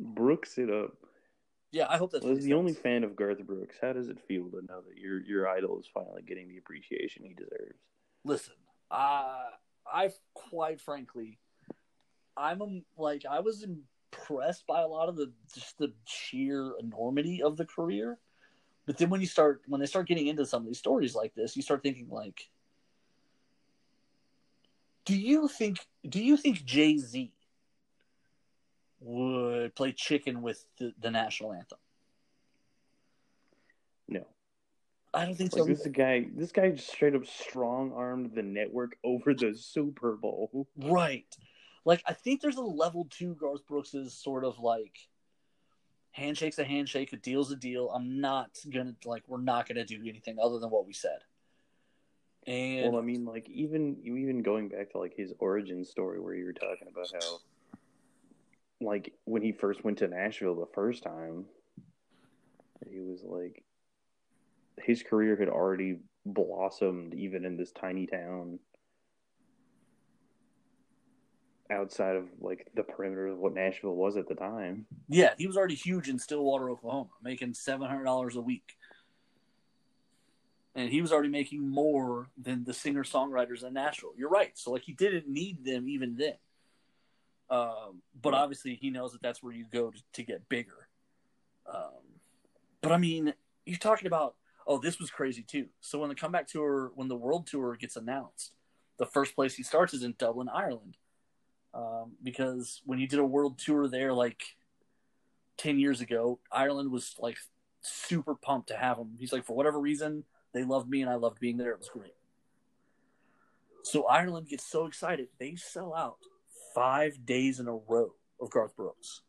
Brooks 0.00 0.58
it 0.58 0.70
up. 0.70 0.94
Yeah, 1.72 1.86
I 1.88 1.98
hope 1.98 2.10
that's 2.10 2.24
what 2.24 2.32
As 2.32 2.44
he 2.44 2.50
the 2.50 2.56
only 2.56 2.72
fan 2.72 3.04
of 3.04 3.14
Garth 3.14 3.44
Brooks, 3.46 3.76
how 3.80 3.92
does 3.92 4.08
it 4.08 4.18
feel 4.26 4.48
to 4.50 4.62
know 4.62 4.80
that 4.88 4.96
your 4.96 5.20
your 5.20 5.48
idol 5.48 5.78
is 5.78 5.86
finally 5.92 6.22
getting 6.22 6.48
the 6.48 6.58
appreciation 6.58 7.24
he 7.24 7.34
deserves? 7.34 7.78
Listen, 8.24 8.54
uh, 8.90 9.44
I 9.86 10.10
quite 10.34 10.80
frankly, 10.80 11.38
I'm 12.36 12.62
um, 12.62 12.84
like 12.98 13.24
I 13.30 13.40
was 13.40 13.62
impressed 13.62 14.66
by 14.66 14.80
a 14.80 14.86
lot 14.86 15.08
of 15.08 15.16
the 15.16 15.32
just 15.54 15.78
the 15.78 15.92
sheer 16.06 16.72
enormity 16.80 17.42
of 17.42 17.56
the 17.56 17.66
career, 17.66 18.18
but 18.86 18.98
then 18.98 19.10
when 19.10 19.20
you 19.20 19.26
start 19.26 19.62
when 19.68 19.80
they 19.80 19.86
start 19.86 20.08
getting 20.08 20.26
into 20.26 20.44
some 20.44 20.62
of 20.62 20.66
these 20.66 20.78
stories 20.78 21.14
like 21.14 21.34
this, 21.34 21.54
you 21.54 21.62
start 21.62 21.82
thinking 21.84 22.08
like, 22.10 22.48
do 25.04 25.16
you 25.16 25.46
think 25.46 25.78
do 26.08 26.20
you 26.20 26.36
think 26.36 26.64
Jay 26.64 26.96
Z 26.96 27.32
would 29.00 29.74
play 29.74 29.92
chicken 29.92 30.42
with 30.42 30.64
the, 30.78 30.92
the 31.00 31.10
national 31.10 31.52
anthem? 31.52 31.78
No. 34.08 34.26
I 35.12 35.24
don't 35.24 35.34
think 35.34 35.52
Like 35.52 35.62
so. 35.62 35.66
this 35.66 35.86
guy 35.86 36.26
this 36.34 36.52
guy 36.52 36.70
just 36.70 36.88
straight 36.88 37.14
up 37.14 37.26
strong 37.26 37.92
armed 37.92 38.32
the 38.34 38.42
network 38.42 38.96
over 39.02 39.34
the 39.34 39.54
Super 39.54 40.16
Bowl. 40.16 40.68
Right. 40.76 41.26
Like 41.84 42.02
I 42.06 42.12
think 42.12 42.40
there's 42.40 42.56
a 42.56 42.62
level 42.62 43.08
to 43.18 43.34
Garth 43.34 43.66
Brooks's 43.66 44.14
sort 44.14 44.44
of 44.44 44.58
like 44.58 44.96
handshake's 46.12 46.58
a 46.58 46.64
handshake, 46.64 47.12
a 47.12 47.16
deal's 47.16 47.50
a 47.50 47.56
deal. 47.56 47.90
I'm 47.90 48.20
not 48.20 48.50
gonna 48.72 48.94
like 49.04 49.24
we're 49.26 49.40
not 49.40 49.66
gonna 49.66 49.84
do 49.84 50.00
anything 50.06 50.38
other 50.40 50.58
than 50.58 50.70
what 50.70 50.86
we 50.86 50.92
said. 50.92 51.20
And 52.46 52.92
Well, 52.92 53.00
I 53.00 53.04
mean, 53.04 53.24
like 53.24 53.48
even 53.48 53.96
even 54.04 54.42
going 54.42 54.68
back 54.68 54.90
to 54.92 54.98
like 54.98 55.14
his 55.16 55.32
origin 55.38 55.84
story, 55.84 56.20
where 56.20 56.34
you 56.34 56.44
were 56.44 56.52
talking 56.52 56.88
about 56.90 57.10
how, 57.12 57.38
like 58.80 59.12
when 59.24 59.42
he 59.42 59.52
first 59.52 59.84
went 59.84 59.98
to 59.98 60.08
Nashville 60.08 60.54
the 60.54 60.66
first 60.74 61.02
time, 61.02 61.44
he 62.90 63.00
was 63.00 63.22
like, 63.22 63.62
his 64.78 65.02
career 65.02 65.36
had 65.36 65.48
already 65.48 65.98
blossomed 66.24 67.14
even 67.14 67.44
in 67.44 67.56
this 67.56 67.72
tiny 67.72 68.06
town 68.06 68.58
outside 71.70 72.16
of 72.16 72.24
like 72.40 72.66
the 72.74 72.82
perimeter 72.82 73.28
of 73.28 73.38
what 73.38 73.54
Nashville 73.54 73.94
was 73.94 74.16
at 74.16 74.28
the 74.28 74.34
time. 74.34 74.86
yeah, 75.08 75.34
he 75.38 75.46
was 75.46 75.56
already 75.56 75.74
huge 75.74 76.08
in 76.08 76.18
Stillwater, 76.18 76.70
Oklahoma, 76.70 77.10
making 77.22 77.54
seven 77.54 77.88
hundred 77.88 78.04
dollars 78.04 78.36
a 78.36 78.40
week. 78.40 78.76
And 80.74 80.88
he 80.88 81.02
was 81.02 81.12
already 81.12 81.28
making 81.28 81.68
more 81.68 82.30
than 82.40 82.64
the 82.64 82.72
singer 82.72 83.04
songwriters 83.04 83.64
in 83.64 83.74
Nashville. 83.74 84.12
You're 84.16 84.30
right. 84.30 84.56
So 84.56 84.70
like 84.72 84.82
he 84.82 84.92
didn't 84.92 85.28
need 85.28 85.64
them 85.64 85.88
even 85.88 86.16
then. 86.16 86.34
Um, 87.50 88.02
but 88.20 88.32
obviously 88.32 88.76
he 88.76 88.90
knows 88.90 89.12
that 89.12 89.22
that's 89.22 89.42
where 89.42 89.52
you 89.52 89.66
go 89.70 89.90
to, 89.90 90.02
to 90.14 90.22
get 90.22 90.48
bigger. 90.48 90.88
Um, 91.72 92.20
but 92.80 92.92
I 92.92 92.96
mean, 92.96 93.34
you're 93.66 93.78
talking 93.78 94.06
about 94.06 94.36
oh, 94.66 94.78
this 94.78 95.00
was 95.00 95.10
crazy 95.10 95.42
too. 95.42 95.66
So 95.80 95.98
when 95.98 96.10
the 96.10 96.14
comeback 96.14 96.46
tour, 96.46 96.92
when 96.94 97.08
the 97.08 97.16
world 97.16 97.48
tour 97.48 97.74
gets 97.74 97.96
announced, 97.96 98.52
the 98.98 99.06
first 99.06 99.34
place 99.34 99.54
he 99.54 99.64
starts 99.64 99.94
is 99.94 100.04
in 100.04 100.14
Dublin, 100.16 100.48
Ireland, 100.48 100.96
um, 101.74 102.12
because 102.22 102.80
when 102.84 103.00
he 103.00 103.06
did 103.06 103.18
a 103.18 103.24
world 103.24 103.58
tour 103.58 103.88
there, 103.88 104.12
like 104.12 104.42
ten 105.56 105.80
years 105.80 106.00
ago, 106.00 106.38
Ireland 106.52 106.92
was 106.92 107.16
like 107.18 107.36
super 107.82 108.34
pumped 108.34 108.68
to 108.68 108.76
have 108.76 108.96
him. 108.96 109.16
He's 109.18 109.32
like, 109.32 109.44
for 109.44 109.56
whatever 109.56 109.80
reason, 109.80 110.24
they 110.52 110.62
loved 110.62 110.88
me 110.88 111.00
and 111.00 111.10
I 111.10 111.14
loved 111.16 111.40
being 111.40 111.56
there. 111.56 111.72
It 111.72 111.78
was 111.78 111.88
great. 111.88 112.14
So 113.82 114.06
Ireland 114.06 114.48
gets 114.48 114.64
so 114.64 114.86
excited, 114.86 115.28
they 115.38 115.56
sell 115.56 115.94
out 115.94 116.18
five 116.74 117.24
days 117.24 117.60
in 117.60 117.68
a 117.68 117.74
row 117.74 118.12
of 118.40 118.50
Garth 118.50 118.76
Brooks. 118.76 119.22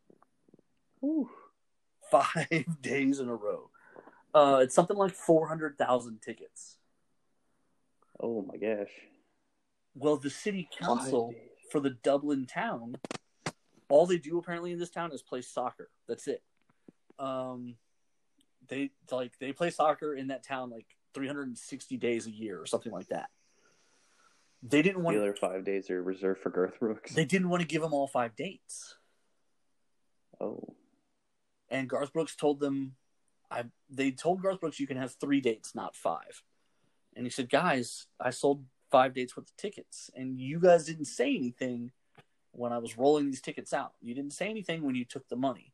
Five 2.10 2.66
days 2.82 3.20
in 3.20 3.30
a 3.30 3.36
row. 3.36 3.70
Uh, 4.34 4.60
it's 4.62 4.76
something 4.76 4.98
like 4.98 5.14
four 5.14 5.48
hundred 5.48 5.78
thousand 5.78 6.22
tickets. 6.22 6.78
Oh 8.20 8.42
my 8.42 8.58
gosh! 8.58 8.92
Well, 9.96 10.18
the 10.18 10.30
city 10.30 10.70
council 10.80 11.34
for 11.72 11.80
the 11.80 11.90
Dublin 11.90 12.46
town, 12.46 12.96
all 13.90 14.06
they 14.06 14.18
do 14.18 14.38
apparently 14.38 14.72
in 14.72 14.80
this 14.80 14.90
town 14.90 15.12
is 15.12 15.22
play 15.22 15.42
soccer. 15.42 15.90
That's 16.08 16.28
it. 16.28 16.42
Um, 17.20 17.76
they 18.68 18.92
like 19.12 19.38
they 19.40 19.52
play 19.52 19.70
soccer 19.70 20.14
in 20.14 20.28
that 20.28 20.44
town 20.44 20.70
like 20.70 20.86
360 21.14 21.98
days 21.98 22.28
a 22.28 22.32
year 22.32 22.60
or 22.60 22.66
something 22.66 22.92
like 22.92 23.08
that. 23.08 23.30
They 24.64 24.82
didn't 24.82 25.04
want 25.04 25.18
The 25.18 25.24
other 25.24 25.34
five 25.36 25.66
days 25.66 25.90
are 25.90 26.02
reserved 26.02 26.42
for 26.42 26.50
Garth 26.50 26.80
Brooks. 26.80 27.14
they 27.14 27.26
didn't 27.26 27.50
want 27.50 27.62
to 27.62 27.68
give 27.68 27.82
them 27.82 27.94
all 27.94 28.08
five 28.08 28.36
dates, 28.36 28.96
oh, 30.40 30.76
and 31.70 31.90
Garth 31.90 32.14
Brooks 32.14 32.36
told 32.36 32.60
them, 32.60 32.96
I 33.50 33.66
they 33.90 34.12
told 34.12 34.42
Garth 34.42 34.60
Brooks 34.60 34.80
you 34.80 34.88
can 34.88 34.98
have 34.98 35.16
three 35.16 35.42
dates, 35.42 35.74
not 35.74 35.96
five, 35.96 36.44
and 37.16 37.26
he 37.26 37.30
said, 37.30 37.50
guys, 37.50 38.08
I 38.20 38.30
sold 38.30 38.66
five 38.92 39.14
dates 39.14 39.36
worth 39.36 39.50
of 39.50 39.58
tickets, 39.58 40.10
and 40.16 40.38
you 40.38 40.60
guys 40.60 40.86
didn't 40.86 41.06
say 41.06 41.36
anything 41.36 41.92
when 42.52 42.74
I 42.74 42.78
was 42.78 42.98
rolling 42.98 43.28
these 43.28 43.42
tickets 43.42 43.74
out. 43.74 43.94
You 44.02 44.14
didn't 44.14 44.34
say 44.34 44.50
anything 44.50 44.84
when 44.84 44.96
you 44.96 45.06
took 45.06 45.28
the 45.30 45.38
money. 45.38 45.74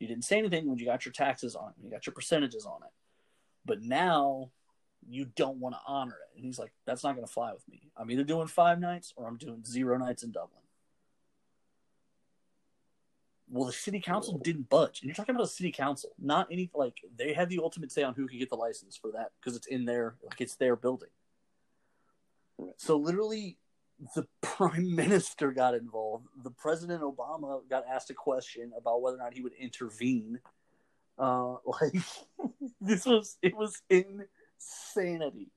You 0.00 0.08
didn't 0.08 0.24
say 0.24 0.38
anything 0.38 0.68
when 0.68 0.78
you 0.78 0.86
got 0.86 1.04
your 1.04 1.12
taxes 1.12 1.54
on 1.54 1.68
it. 1.68 1.84
You 1.84 1.90
got 1.90 2.06
your 2.06 2.14
percentages 2.14 2.66
on 2.66 2.82
it. 2.82 2.90
But 3.64 3.82
now 3.82 4.50
you 5.08 5.26
don't 5.36 5.58
want 5.58 5.74
to 5.74 5.80
honor 5.86 6.12
it. 6.14 6.36
And 6.36 6.44
he's 6.44 6.58
like, 6.58 6.72
that's 6.86 7.04
not 7.04 7.14
going 7.14 7.26
to 7.26 7.32
fly 7.32 7.52
with 7.52 7.66
me. 7.68 7.90
I'm 7.96 8.10
either 8.10 8.24
doing 8.24 8.46
five 8.46 8.80
nights 8.80 9.12
or 9.16 9.26
I'm 9.26 9.36
doing 9.36 9.64
zero 9.64 9.98
nights 9.98 10.22
in 10.22 10.32
Dublin. 10.32 10.60
Well, 13.50 13.66
the 13.66 13.72
city 13.72 14.00
council 14.00 14.38
didn't 14.38 14.68
budge, 14.68 15.00
and 15.00 15.08
you're 15.08 15.14
talking 15.14 15.34
about 15.34 15.46
a 15.46 15.50
city 15.50 15.70
council, 15.70 16.10
not 16.18 16.48
any 16.50 16.70
like 16.74 16.98
they 17.16 17.34
had 17.34 17.50
the 17.50 17.60
ultimate 17.62 17.92
say 17.92 18.02
on 18.02 18.14
who 18.14 18.26
can 18.26 18.38
get 18.38 18.48
the 18.48 18.56
license 18.56 18.96
for 18.96 19.12
that 19.12 19.32
because 19.38 19.54
it's 19.54 19.66
in 19.66 19.84
their 19.84 20.16
like 20.24 20.40
it's 20.40 20.56
their 20.56 20.76
building. 20.76 21.10
So 22.78 22.96
literally, 22.96 23.58
the 24.14 24.26
prime 24.40 24.94
minister 24.94 25.52
got 25.52 25.74
involved. 25.74 26.26
The 26.42 26.50
president 26.50 27.02
Obama 27.02 27.60
got 27.68 27.84
asked 27.88 28.10
a 28.10 28.14
question 28.14 28.72
about 28.76 29.02
whether 29.02 29.18
or 29.18 29.20
not 29.20 29.34
he 29.34 29.42
would 29.42 29.54
intervene. 29.54 30.40
Uh, 31.18 31.56
like 31.66 31.94
this 32.80 33.06
was 33.06 33.36
it 33.42 33.56
was 33.56 33.82
insanity. 34.58 35.50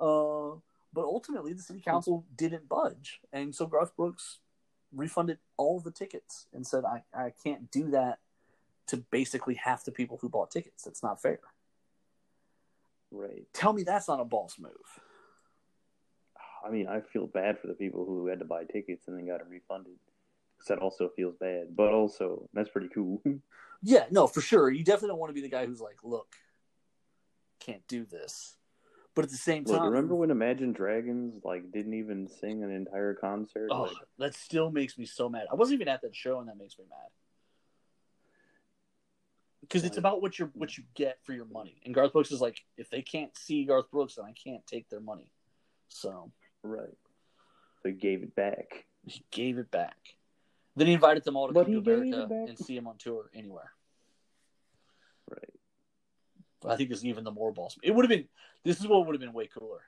Uh, 0.00 0.56
but 0.92 1.04
ultimately, 1.04 1.52
the 1.52 1.62
city 1.62 1.80
council 1.80 2.24
didn't 2.36 2.68
budge, 2.68 3.20
and 3.32 3.54
so 3.54 3.66
Garth 3.66 3.96
Brooks 3.96 4.38
refunded 4.94 5.38
all 5.56 5.80
the 5.80 5.90
tickets 5.90 6.46
and 6.52 6.66
said, 6.66 6.84
"I 6.84 7.02
I 7.14 7.30
can't 7.42 7.70
do 7.70 7.90
that 7.90 8.18
to 8.88 8.98
basically 8.98 9.54
half 9.54 9.84
the 9.84 9.92
people 9.92 10.18
who 10.20 10.28
bought 10.28 10.50
tickets. 10.50 10.82
That's 10.84 11.02
not 11.02 11.22
fair." 11.22 11.40
Right. 13.10 13.46
Tell 13.52 13.72
me 13.72 13.82
that's 13.84 14.08
not 14.08 14.20
a 14.20 14.24
boss 14.24 14.58
move. 14.58 15.00
I 16.64 16.70
mean, 16.70 16.86
I 16.86 17.00
feel 17.00 17.26
bad 17.26 17.58
for 17.58 17.66
the 17.66 17.74
people 17.74 18.04
who 18.04 18.26
had 18.26 18.38
to 18.38 18.44
buy 18.44 18.64
tickets 18.64 19.08
and 19.08 19.16
then 19.18 19.26
got 19.26 19.40
it 19.40 19.46
refunded. 19.48 19.98
that 20.68 20.78
also 20.78 21.08
feels 21.08 21.34
bad, 21.36 21.74
but 21.76 21.92
also 21.92 22.48
that's 22.54 22.68
pretty 22.70 22.88
cool. 22.88 23.22
Yeah, 23.84 24.04
no, 24.12 24.28
for 24.28 24.40
sure. 24.40 24.70
You 24.70 24.84
definitely 24.84 25.08
don't 25.08 25.18
want 25.18 25.30
to 25.30 25.34
be 25.34 25.40
the 25.40 25.48
guy 25.48 25.66
who's 25.66 25.80
like, 25.80 25.96
"Look, 26.04 26.36
can't 27.64 27.86
do 27.88 28.04
this," 28.04 28.56
but 29.14 29.24
at 29.24 29.30
the 29.30 29.36
same 29.36 29.64
Look, 29.64 29.78
time, 29.78 29.90
remember 29.90 30.14
when 30.14 30.30
Imagine 30.30 30.72
Dragons 30.72 31.44
like 31.44 31.70
didn't 31.70 31.94
even 31.94 32.28
sing 32.28 32.62
an 32.62 32.70
entire 32.70 33.14
concert? 33.14 33.68
Oh, 33.70 33.82
Like, 33.82 33.96
that 34.18 34.34
still 34.34 34.70
makes 34.70 34.98
me 34.98 35.06
so 35.06 35.28
mad. 35.28 35.46
I 35.50 35.54
wasn't 35.54 35.80
even 35.80 35.88
at 35.88 36.02
that 36.02 36.14
show, 36.14 36.40
and 36.40 36.48
that 36.48 36.58
makes 36.58 36.78
me 36.78 36.84
mad. 36.88 37.08
Because 39.60 39.84
it's 39.84 39.96
about 39.96 40.20
what 40.20 40.38
you 40.38 40.50
what 40.54 40.76
you 40.76 40.84
get 40.94 41.18
for 41.24 41.32
your 41.32 41.44
money. 41.46 41.80
And 41.84 41.94
Garth 41.94 42.12
Brooks 42.12 42.32
is 42.32 42.40
like, 42.40 42.60
if 42.76 42.90
they 42.90 43.00
can't 43.00 43.34
see 43.36 43.64
Garth 43.64 43.90
Brooks, 43.90 44.16
then 44.16 44.24
I 44.24 44.32
can't 44.32 44.66
take 44.66 44.88
their 44.88 45.00
money. 45.00 45.30
So 45.88 46.32
right. 46.62 46.98
So 47.82 47.88
he 47.88 47.94
gave 47.94 48.22
it 48.22 48.34
back. 48.34 48.86
he 49.06 49.24
gave 49.30 49.58
it 49.58 49.70
back. 49.70 49.96
Then 50.76 50.86
he 50.88 50.94
invited 50.94 51.24
them 51.24 51.36
all 51.36 51.48
to 51.48 51.52
But 51.52 51.64
come 51.64 51.72
to 51.72 51.78
America 51.78 52.28
and 52.48 52.58
see 52.58 52.76
him 52.76 52.86
on 52.86 52.96
tour 52.98 53.30
anywhere. 53.34 53.72
I 56.66 56.76
think 56.76 56.90
it's 56.90 57.04
even 57.04 57.24
the 57.24 57.30
more 57.30 57.52
balls. 57.52 57.78
It 57.82 57.94
would 57.94 58.04
have 58.04 58.10
been. 58.10 58.28
This 58.64 58.80
is 58.80 58.86
what 58.86 59.06
would 59.06 59.14
have 59.14 59.20
been 59.20 59.32
way 59.32 59.48
cooler, 59.48 59.82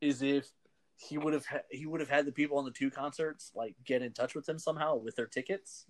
is 0.00 0.22
if 0.22 0.48
he 0.96 1.18
would 1.18 1.32
have 1.32 1.46
ha- 1.46 1.66
he 1.70 1.86
would 1.86 2.00
have 2.00 2.08
had 2.08 2.26
the 2.26 2.32
people 2.32 2.58
on 2.58 2.64
the 2.64 2.70
two 2.70 2.90
concerts 2.90 3.50
like 3.54 3.74
get 3.84 4.02
in 4.02 4.12
touch 4.12 4.34
with 4.34 4.46
them 4.46 4.58
somehow 4.58 4.96
with 4.96 5.16
their 5.16 5.26
tickets, 5.26 5.86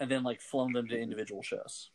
and 0.00 0.10
then 0.10 0.22
like 0.22 0.40
flown 0.40 0.72
them 0.72 0.88
to 0.88 0.98
individual 0.98 1.42
shows. 1.42 1.90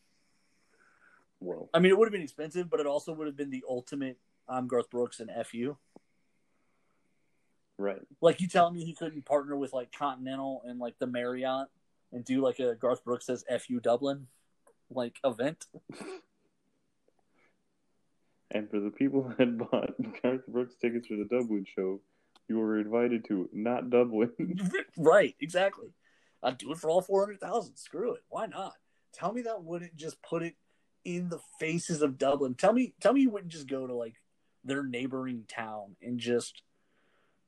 Well, 1.40 1.70
I 1.74 1.80
mean, 1.80 1.92
it 1.92 1.98
would 1.98 2.08
have 2.08 2.14
been 2.14 2.22
expensive, 2.22 2.70
but 2.70 2.80
it 2.80 2.86
also 2.86 3.14
would 3.14 3.28
have 3.28 3.36
been 3.36 3.50
the 3.50 3.64
ultimate. 3.68 4.18
I'm 4.48 4.68
Garth 4.68 4.90
Brooks 4.90 5.20
and 5.20 5.30
fu. 5.46 5.78
right. 7.78 8.00
Like 8.22 8.42
you 8.42 8.48
telling 8.48 8.74
me 8.74 8.84
he 8.86 8.94
couldn't 8.94 9.26
partner 9.26 9.56
with 9.56 9.74
like 9.74 9.92
Continental 9.92 10.62
and 10.66 10.80
like 10.80 10.98
the 11.00 11.08
Marriott 11.08 11.68
and 12.12 12.24
do 12.24 12.42
like 12.42 12.60
a 12.60 12.76
Garth 12.76 13.04
Brooks 13.04 13.26
says 13.26 13.44
fu 13.66 13.80
Dublin 13.80 14.28
like 14.90 15.18
event. 15.24 15.66
And 18.54 18.70
for 18.70 18.80
the 18.80 18.92
people 18.92 19.34
that 19.38 19.58
bought 19.58 19.94
Garth 20.22 20.46
Brooks 20.48 20.76
tickets 20.80 21.08
for 21.08 21.16
the 21.16 21.26
Dublin 21.26 21.66
show, 21.76 22.00
you 22.48 22.60
were 22.60 22.80
invited 22.80 23.26
to 23.26 23.50
not 23.52 23.90
Dublin. 23.90 24.32
right, 24.98 25.36
exactly. 25.40 25.94
I'd 26.42 26.58
do 26.58 26.72
it 26.72 26.78
for 26.78 26.90
all 26.90 27.02
four 27.02 27.22
hundred 27.22 27.40
thousand. 27.40 27.78
Screw 27.78 28.14
it. 28.14 28.22
Why 28.30 28.46
not? 28.46 28.74
Tell 29.14 29.32
me 29.32 29.44
that 29.44 29.64
wouldn't 29.64 29.96
just 29.96 30.22
put 30.22 30.44
it 30.44 30.56
in 31.06 31.30
the 31.30 31.40
faces 31.60 32.02
of 32.02 32.18
Dublin. 32.18 32.56
Tell 32.56 32.74
me, 32.74 32.94
tell 33.02 33.14
me 33.14 33.22
you 33.22 33.30
wouldn't 33.30 33.52
just 33.52 33.68
go 33.68 33.88
to 33.88 33.94
like 33.94 34.16
their 34.64 34.84
neighboring 34.84 35.44
town 35.48 35.96
and 36.02 36.20
just 36.20 36.64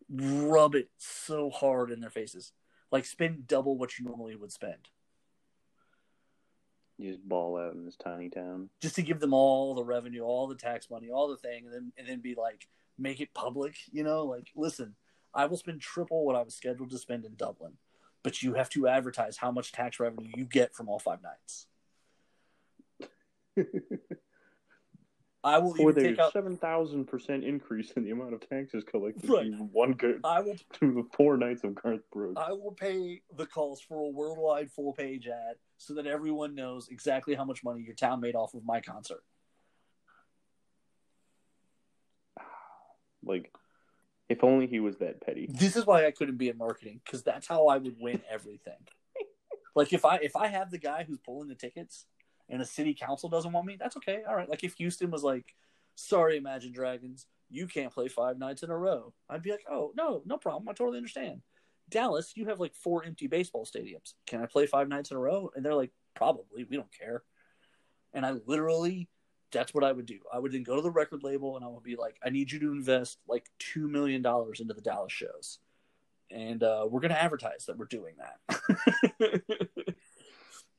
rub 0.09 0.75
it 0.75 0.89
so 0.97 1.49
hard 1.49 1.91
in 1.91 1.99
their 1.99 2.09
faces, 2.09 2.51
like 2.91 3.05
spend 3.05 3.47
double 3.47 3.77
what 3.77 3.97
you 3.97 4.05
normally 4.05 4.35
would 4.35 4.51
spend, 4.51 4.89
you 6.97 7.11
just 7.11 7.27
ball 7.27 7.57
out 7.57 7.73
in 7.73 7.83
this 7.85 7.97
tiny 7.97 8.29
town. 8.29 8.69
just 8.81 8.95
to 8.95 9.01
give 9.01 9.19
them 9.19 9.33
all 9.33 9.75
the 9.75 9.83
revenue, 9.83 10.21
all 10.21 10.47
the 10.47 10.55
tax 10.55 10.89
money, 10.89 11.09
all 11.09 11.27
the 11.27 11.37
thing, 11.37 11.65
and 11.65 11.73
then 11.73 11.91
and 11.97 12.07
then 12.07 12.19
be 12.19 12.35
like, 12.35 12.67
make 12.97 13.19
it 13.19 13.33
public. 13.33 13.75
You 13.91 14.03
know, 14.03 14.23
like 14.25 14.47
listen, 14.55 14.95
I 15.33 15.45
will 15.45 15.57
spend 15.57 15.81
triple 15.81 16.25
what 16.25 16.35
I 16.35 16.41
was 16.43 16.55
scheduled 16.55 16.89
to 16.91 16.97
spend 16.97 17.25
in 17.25 17.35
Dublin, 17.35 17.73
but 18.23 18.41
you 18.41 18.53
have 18.53 18.69
to 18.71 18.87
advertise 18.87 19.37
how 19.37 19.51
much 19.51 19.71
tax 19.73 19.99
revenue 19.99 20.31
you 20.35 20.45
get 20.45 20.73
from 20.73 20.87
all 20.87 20.99
five 20.99 21.19
nights. 21.21 21.67
I 25.43 25.59
will 25.59 25.75
For 25.75 25.91
even 25.91 26.03
take 26.03 26.19
out. 26.19 26.33
seven 26.33 26.57
thousand 26.57 27.05
percent 27.05 27.43
increase 27.43 27.91
in 27.91 28.03
the 28.03 28.09
amount 28.11 28.33
of 28.33 28.47
taxes 28.49 28.83
collected 28.83 29.29
Right. 29.29 29.51
one 29.71 29.91
good 29.93 30.21
I 30.23 30.41
will. 30.41 30.55
through 30.73 30.95
the 30.95 31.07
four 31.15 31.37
nights 31.37 31.63
of 31.63 31.75
Garth 31.75 32.01
Brooks. 32.11 32.41
I 32.43 32.51
will 32.51 32.71
pay 32.71 33.21
the 33.37 33.45
calls 33.45 33.79
for 33.79 33.99
a 33.99 34.07
worldwide 34.09 34.71
full 34.71 34.93
page 34.93 35.27
ad 35.27 35.57
so 35.85 35.93
that 35.93 36.07
everyone 36.07 36.55
knows 36.55 36.87
exactly 36.89 37.35
how 37.35 37.45
much 37.45 37.63
money 37.63 37.81
your 37.81 37.93
town 37.93 38.19
made 38.19 38.35
off 38.35 38.53
of 38.53 38.65
my 38.65 38.81
concert. 38.81 39.23
Like, 43.27 43.51
if 44.29 44.43
only 44.43 44.67
he 44.67 44.79
was 44.79 44.97
that 44.97 45.19
petty. 45.19 45.49
This 45.51 45.75
is 45.75 45.83
why 45.83 46.05
I 46.05 46.11
couldn't 46.11 46.37
be 46.37 46.49
in 46.49 46.59
marketing 46.59 47.01
because 47.03 47.23
that's 47.23 47.47
how 47.47 47.67
I 47.67 47.77
would 47.77 47.95
win 47.99 48.21
everything. 48.29 48.77
like 49.75 49.93
if 49.93 50.05
I 50.05 50.17
if 50.17 50.35
I 50.35 50.47
have 50.47 50.69
the 50.69 50.77
guy 50.77 51.05
who's 51.07 51.17
pulling 51.19 51.47
the 51.47 51.55
tickets 51.55 52.05
and 52.49 52.61
the 52.61 52.65
city 52.65 52.93
council 52.93 53.29
doesn't 53.29 53.51
want 53.51 53.65
me, 53.65 53.77
that's 53.79 53.97
okay. 53.97 54.19
All 54.27 54.35
right. 54.35 54.47
Like 54.47 54.63
if 54.63 54.75
Houston 54.75 55.09
was 55.09 55.23
like, 55.23 55.55
"Sorry, 55.95 56.37
Imagine 56.37 56.71
Dragons, 56.71 57.25
you 57.49 57.65
can't 57.65 57.91
play 57.91 58.07
five 58.07 58.37
nights 58.37 58.61
in 58.61 58.69
a 58.69 58.77
row," 58.77 59.13
I'd 59.27 59.41
be 59.41 59.49
like, 59.49 59.65
"Oh 59.67 59.91
no, 59.95 60.21
no 60.25 60.37
problem. 60.37 60.69
I 60.69 60.73
totally 60.73 60.97
understand." 60.97 61.41
Dallas, 61.89 62.33
you 62.35 62.47
have 62.47 62.59
like 62.59 62.75
four 62.75 63.03
empty 63.03 63.27
baseball 63.27 63.65
stadiums. 63.65 64.13
Can 64.25 64.41
I 64.41 64.45
play 64.45 64.65
five 64.65 64.87
nights 64.87 65.11
in 65.11 65.17
a 65.17 65.19
row? 65.19 65.51
And 65.55 65.63
they're 65.63 65.75
like, 65.75 65.91
"Probably. 66.15 66.63
We 66.63 66.75
don't 66.75 66.91
care." 66.91 67.23
And 68.13 68.25
I 68.25 68.35
literally 68.45 69.09
that's 69.51 69.73
what 69.73 69.83
I 69.83 69.91
would 69.91 70.05
do. 70.05 70.19
I 70.33 70.39
would 70.39 70.51
then 70.51 70.63
go 70.63 70.75
to 70.75 70.81
the 70.81 70.91
record 70.91 71.23
label 71.23 71.55
and 71.55 71.63
I 71.63 71.69
would 71.69 71.83
be 71.83 71.95
like, 71.95 72.17
I 72.23 72.29
need 72.29 72.51
you 72.51 72.59
to 72.59 72.71
invest 72.71 73.19
like 73.27 73.45
two 73.57 73.87
million 73.87 74.21
dollars 74.21 74.59
into 74.59 74.73
the 74.73 74.81
Dallas 74.81 75.13
shows, 75.13 75.59
and 76.29 76.61
uh, 76.61 76.85
we're 76.89 76.99
going 76.99 77.13
to 77.13 77.21
advertise 77.21 77.65
that 77.65 77.77
we're 77.77 77.85
doing 77.85 78.15
that. 78.17 79.41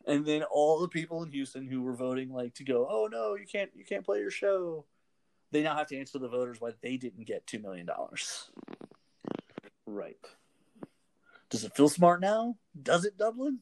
and 0.07 0.27
then 0.27 0.42
all 0.45 0.81
the 0.81 0.88
people 0.88 1.23
in 1.23 1.31
Houston 1.31 1.66
who 1.66 1.83
were 1.83 1.95
voting 1.95 2.33
like 2.33 2.55
to 2.55 2.64
go, 2.64 2.87
oh 2.88 3.09
no, 3.11 3.35
you 3.35 3.47
can't, 3.51 3.71
you 3.75 3.85
can't 3.85 4.05
play 4.05 4.19
your 4.19 4.31
show. 4.31 4.85
They 5.53 5.62
now 5.62 5.77
have 5.77 5.87
to 5.88 5.99
answer 5.99 6.19
the 6.19 6.29
voters 6.29 6.61
why 6.61 6.73
they 6.83 6.97
didn't 6.97 7.27
get 7.27 7.47
two 7.47 7.61
million 7.61 7.87
dollars. 7.87 8.51
Right. 9.87 10.16
Does 11.51 11.65
it 11.65 11.75
feel 11.77 11.89
smart 11.89 12.21
now? 12.21 12.57
Does 12.81 13.05
it, 13.05 13.17
Dublin? 13.17 13.61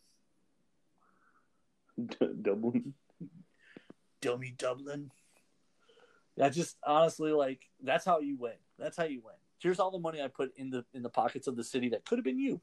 D- 2.05 2.17
Dublin. 2.43 2.95
Dummy 4.21 4.55
Dublin. 4.57 5.11
I 6.41 6.49
just 6.49 6.77
honestly 6.85 7.31
like 7.31 7.61
that's 7.83 8.05
how 8.05 8.21
you 8.21 8.37
win. 8.39 8.55
That's 8.79 8.97
how 8.97 9.05
you 9.05 9.21
win. 9.25 9.35
Here's 9.61 9.79
all 9.79 9.91
the 9.91 9.99
money 9.99 10.21
I 10.23 10.29
put 10.29 10.57
in 10.57 10.71
the 10.71 10.85
in 10.95 11.03
the 11.03 11.11
pockets 11.11 11.47
of 11.47 11.57
the 11.57 11.63
city 11.65 11.91
that 11.91 12.05
could 12.07 12.19
have 12.19 12.25
been 12.25 12.39
you. 12.39 12.61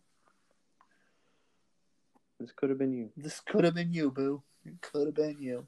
This 2.39 2.51
could 2.51 2.69
have 2.69 2.79
been 2.79 2.93
you. 2.93 3.11
This 3.15 3.39
could 3.39 3.63
have 3.63 3.75
been 3.75 3.93
you, 3.93 4.09
boo. 4.11 4.41
It 4.65 4.81
could 4.81 5.05
have 5.05 5.15
been 5.15 5.37
you. 5.39 5.67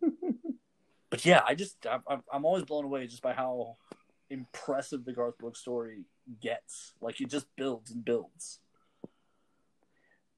but 1.10 1.24
yeah, 1.26 1.42
I 1.46 1.54
just 1.54 1.86
I'm, 1.86 2.02
I'm- 2.08 2.22
I'm 2.32 2.44
always 2.46 2.64
blown 2.64 2.84
away 2.86 3.06
just 3.06 3.22
by 3.22 3.34
how 3.34 3.76
impressive 4.30 5.04
the 5.04 5.12
Garth 5.12 5.36
Brooks 5.38 5.60
story 5.60 6.04
gets. 6.40 6.92
Like 7.00 7.20
it 7.20 7.30
just 7.30 7.46
builds 7.56 7.90
and 7.90 8.04
builds. 8.04 8.60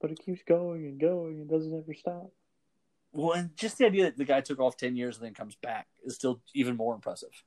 But 0.01 0.11
it 0.11 0.21
keeps 0.25 0.43
going 0.43 0.87
and 0.87 1.01
going 1.01 1.41
and 1.41 1.49
doesn't 1.49 1.77
ever 1.77 1.95
stop. 1.95 2.33
Well, 3.13 3.33
and 3.33 3.57
just 3.57 3.79
the 3.79 3.87
idea 3.87 4.05
that 4.05 4.17
the 4.17 4.25
guy 4.25 4.41
took 4.41 4.59
off 4.59 4.77
ten 4.77 4.97
years 4.97 5.17
and 5.17 5.27
then 5.27 5.35
comes 5.35 5.55
back 5.55 5.87
is 6.05 6.15
still 6.15 6.41
even 6.55 6.77
more 6.77 6.95
impressive. 6.95 7.45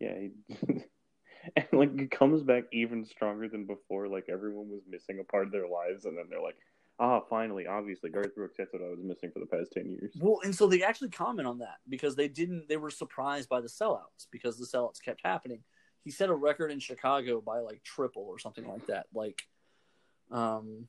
Yeah. 0.00 0.14
He, 0.18 0.84
and 1.56 1.66
like 1.72 2.00
it 2.00 2.10
comes 2.10 2.42
back 2.42 2.64
even 2.72 3.04
stronger 3.04 3.48
than 3.48 3.66
before. 3.66 4.08
Like 4.08 4.26
everyone 4.30 4.68
was 4.68 4.82
missing 4.88 5.18
a 5.20 5.24
part 5.24 5.46
of 5.46 5.52
their 5.52 5.68
lives, 5.68 6.04
and 6.04 6.16
then 6.16 6.26
they're 6.28 6.42
like, 6.42 6.56
ah, 6.98 7.20
finally, 7.28 7.66
obviously, 7.66 8.10
Garth 8.10 8.34
Brooks. 8.34 8.56
That's 8.58 8.72
what 8.72 8.82
I 8.82 8.88
was 8.88 9.00
missing 9.02 9.30
for 9.32 9.40
the 9.40 9.46
past 9.46 9.72
ten 9.72 9.90
years. 9.90 10.12
Well, 10.18 10.40
and 10.42 10.54
so 10.54 10.66
they 10.66 10.82
actually 10.82 11.10
comment 11.10 11.46
on 11.46 11.58
that 11.58 11.76
because 11.88 12.16
they 12.16 12.28
didn't. 12.28 12.68
They 12.68 12.76
were 12.76 12.90
surprised 12.90 13.48
by 13.48 13.60
the 13.60 13.68
sellouts 13.68 14.26
because 14.30 14.58
the 14.58 14.66
sellouts 14.66 15.02
kept 15.02 15.20
happening. 15.24 15.60
He 16.06 16.12
set 16.12 16.30
a 16.30 16.34
record 16.34 16.70
in 16.70 16.78
Chicago 16.78 17.42
by 17.42 17.58
like 17.58 17.82
triple 17.82 18.22
or 18.22 18.38
something 18.38 18.66
like 18.66 18.86
that. 18.86 19.06
Like, 19.12 19.42
um, 20.30 20.88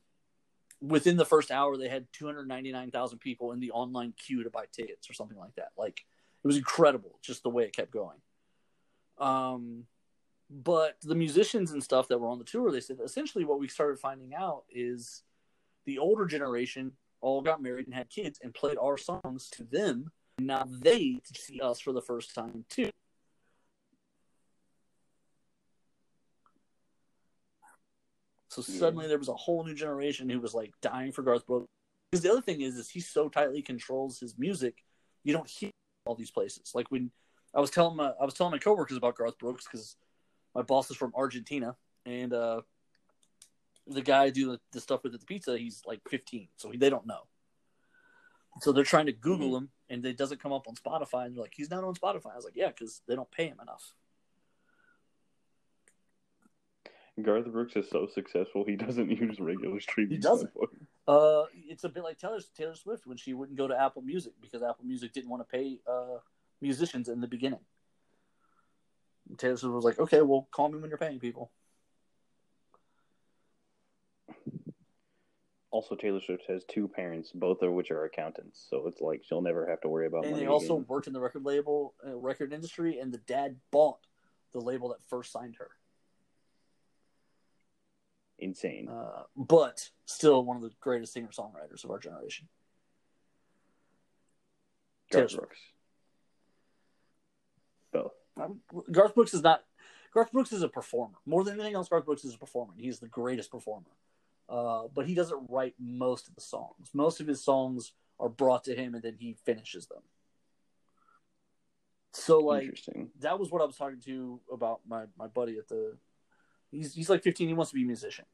within 0.80 1.16
the 1.16 1.26
first 1.26 1.50
hour, 1.50 1.76
they 1.76 1.88
had 1.88 2.06
two 2.12 2.24
hundred 2.24 2.46
ninety 2.46 2.72
nine 2.72 2.90
thousand 2.92 3.18
people 3.18 3.50
in 3.52 3.60
the 3.60 3.72
online 3.72 4.14
queue 4.16 4.44
to 4.44 4.50
buy 4.50 4.66
tickets 4.72 5.10
or 5.10 5.14
something 5.14 5.36
like 5.36 5.56
that. 5.56 5.72
Like, 5.76 5.98
it 6.44 6.46
was 6.46 6.56
incredible 6.56 7.18
just 7.20 7.42
the 7.42 7.50
way 7.50 7.64
it 7.64 7.76
kept 7.76 7.90
going. 7.90 8.20
Um, 9.18 9.86
but 10.48 10.96
the 11.02 11.16
musicians 11.16 11.72
and 11.72 11.82
stuff 11.82 12.06
that 12.08 12.20
were 12.20 12.28
on 12.28 12.38
the 12.38 12.44
tour, 12.44 12.70
they 12.70 12.80
said 12.80 12.98
essentially 13.04 13.44
what 13.44 13.58
we 13.58 13.66
started 13.68 13.98
finding 13.98 14.34
out 14.34 14.62
is 14.70 15.24
The 15.88 15.98
older 15.98 16.26
generation 16.26 16.92
all 17.22 17.40
got 17.40 17.62
married 17.62 17.86
and 17.86 17.94
had 17.94 18.10
kids 18.10 18.38
and 18.42 18.52
played 18.52 18.76
our 18.76 18.98
songs 18.98 19.48
to 19.52 19.64
them. 19.64 20.12
And 20.36 20.46
now 20.46 20.68
they 20.68 21.22
see 21.34 21.60
us 21.60 21.80
for 21.80 21.94
the 21.94 22.02
first 22.02 22.34
time 22.34 22.66
too. 22.68 22.90
So 28.62 28.72
suddenly 28.72 29.04
yeah. 29.04 29.10
there 29.10 29.18
was 29.18 29.28
a 29.28 29.34
whole 29.34 29.64
new 29.64 29.74
generation 29.74 30.28
who 30.28 30.40
was 30.40 30.52
like 30.52 30.72
dying 30.82 31.12
for 31.12 31.22
Garth 31.22 31.46
Brooks. 31.46 31.66
Because 32.10 32.22
the 32.24 32.32
other 32.32 32.40
thing 32.40 32.60
is, 32.60 32.76
is 32.76 32.90
he 32.90 33.00
so 33.00 33.28
tightly 33.28 33.62
controls 33.62 34.18
his 34.18 34.36
music, 34.36 34.82
you 35.22 35.32
don't 35.32 35.48
hear 35.48 35.70
all 36.06 36.16
these 36.16 36.32
places. 36.32 36.72
Like 36.74 36.90
when 36.90 37.12
I 37.54 37.60
was 37.60 37.70
telling 37.70 37.96
my 37.96 38.12
I 38.20 38.24
was 38.24 38.34
telling 38.34 38.50
my 38.50 38.58
coworkers 38.58 38.96
about 38.96 39.16
Garth 39.16 39.38
Brooks 39.38 39.64
because 39.64 39.96
my 40.54 40.62
boss 40.62 40.90
is 40.90 40.96
from 40.96 41.12
Argentina, 41.14 41.76
and 42.04 42.32
uh, 42.32 42.62
the 43.86 44.02
guy 44.02 44.24
I 44.24 44.30
do 44.30 44.52
the, 44.52 44.60
the, 44.72 44.80
stuff 44.80 45.04
with 45.04 45.12
the 45.12 45.18
pizza, 45.18 45.56
he's 45.56 45.82
like 45.86 46.00
15, 46.08 46.48
so 46.56 46.72
they 46.74 46.90
don't 46.90 47.06
know. 47.06 47.20
So 48.60 48.72
they're 48.72 48.84
trying 48.84 49.06
to 49.06 49.12
Google 49.12 49.48
mm-hmm. 49.48 49.56
him, 49.56 49.70
and 49.90 50.04
it 50.04 50.16
doesn't 50.16 50.42
come 50.42 50.52
up 50.52 50.66
on 50.66 50.74
Spotify. 50.74 51.26
And 51.26 51.36
they're 51.36 51.42
like, 51.42 51.54
"He's 51.54 51.70
not 51.70 51.84
on 51.84 51.94
Spotify." 51.94 52.32
I 52.32 52.36
was 52.36 52.44
like, 52.44 52.56
"Yeah, 52.56 52.68
because 52.68 53.02
they 53.06 53.14
don't 53.14 53.30
pay 53.30 53.46
him 53.46 53.58
enough." 53.62 53.94
Garth 57.22 57.46
Brooks 57.46 57.76
is 57.76 57.88
so 57.90 58.06
successful, 58.06 58.64
he 58.64 58.76
doesn't 58.86 59.10
use 59.10 59.40
regular 59.40 59.80
streaming. 59.80 60.16
He 60.16 60.18
doesn't. 60.18 60.50
Uh, 61.06 61.44
it's 61.68 61.84
a 61.84 61.88
bit 61.88 62.04
like 62.04 62.18
Taylor 62.18 62.40
Taylor 62.56 62.74
Swift 62.74 63.06
when 63.06 63.16
she 63.16 63.34
wouldn't 63.34 63.56
go 63.56 63.66
to 63.66 63.78
Apple 63.78 64.02
Music 64.02 64.32
because 64.40 64.62
Apple 64.62 64.84
Music 64.84 65.12
didn't 65.12 65.30
want 65.30 65.46
to 65.46 65.56
pay 65.56 65.78
uh, 65.90 66.18
musicians 66.60 67.08
in 67.08 67.20
the 67.20 67.26
beginning. 67.26 67.60
And 69.28 69.38
Taylor 69.38 69.56
Swift 69.56 69.74
was 69.74 69.84
like, 69.84 69.98
"Okay, 69.98 70.22
well, 70.22 70.48
call 70.50 70.68
me 70.68 70.78
when 70.78 70.90
you're 70.90 70.98
paying 70.98 71.18
people." 71.18 71.50
Also, 75.70 75.94
Taylor 75.94 76.20
Swift 76.20 76.44
has 76.48 76.64
two 76.64 76.88
parents, 76.88 77.30
both 77.34 77.60
of 77.62 77.72
which 77.72 77.90
are 77.90 78.04
accountants, 78.04 78.66
so 78.70 78.86
it's 78.86 79.00
like 79.00 79.22
she'll 79.22 79.42
never 79.42 79.68
have 79.68 79.80
to 79.82 79.88
worry 79.88 80.06
about. 80.06 80.24
And 80.24 80.32
money 80.32 80.44
they 80.44 80.50
also 80.50 80.76
again. 80.76 80.86
worked 80.88 81.06
in 81.06 81.12
the 81.12 81.20
record 81.20 81.44
label, 81.44 81.94
uh, 82.06 82.16
record 82.16 82.52
industry, 82.52 82.98
and 82.98 83.12
the 83.12 83.18
dad 83.18 83.56
bought 83.70 84.06
the 84.52 84.60
label 84.60 84.88
that 84.88 84.98
first 85.08 85.30
signed 85.30 85.56
her 85.56 85.68
insane. 88.38 88.88
Uh, 88.88 89.22
but 89.36 89.90
still 90.06 90.44
one 90.44 90.56
of 90.56 90.62
the 90.62 90.70
greatest 90.80 91.12
singer 91.12 91.28
songwriters 91.28 91.84
of 91.84 91.90
our 91.90 91.98
generation. 91.98 92.48
Garth 95.10 95.34
Brooks. 95.34 95.58
Both. 97.92 98.12
Garth 98.92 99.14
Brooks 99.14 99.34
is 99.34 99.42
not. 99.42 99.64
Garth 100.12 100.32
Brooks 100.32 100.52
is 100.52 100.62
a 100.62 100.68
performer. 100.68 101.16
More 101.26 101.44
than 101.44 101.54
anything 101.54 101.74
else, 101.74 101.88
Garth 101.88 102.04
Brooks 102.04 102.24
is 102.24 102.34
a 102.34 102.38
performer. 102.38 102.72
He's 102.76 102.98
the 102.98 103.08
greatest 103.08 103.50
performer. 103.50 103.86
Uh, 104.48 104.84
but 104.94 105.06
he 105.06 105.14
doesn't 105.14 105.46
write 105.50 105.74
most 105.78 106.28
of 106.28 106.34
the 106.34 106.40
songs. 106.40 106.90
Most 106.94 107.20
of 107.20 107.26
his 107.26 107.44
songs 107.44 107.92
are 108.18 108.30
brought 108.30 108.64
to 108.64 108.74
him 108.74 108.94
and 108.94 109.02
then 109.02 109.14
he 109.18 109.36
finishes 109.44 109.86
them. 109.86 110.02
So 112.14 112.38
like 112.38 112.78
that 113.20 113.38
was 113.38 113.50
what 113.50 113.60
I 113.60 113.66
was 113.66 113.76
talking 113.76 114.00
to 114.06 114.40
about 114.50 114.80
my, 114.88 115.04
my 115.18 115.26
buddy 115.26 115.58
at 115.58 115.68
the 115.68 115.96
he's 116.70 116.94
he's 116.94 117.10
like 117.10 117.22
15. 117.22 117.48
He 117.48 117.54
wants 117.54 117.70
to 117.70 117.76
be 117.76 117.82
a 117.82 117.86
musician, 117.86 118.24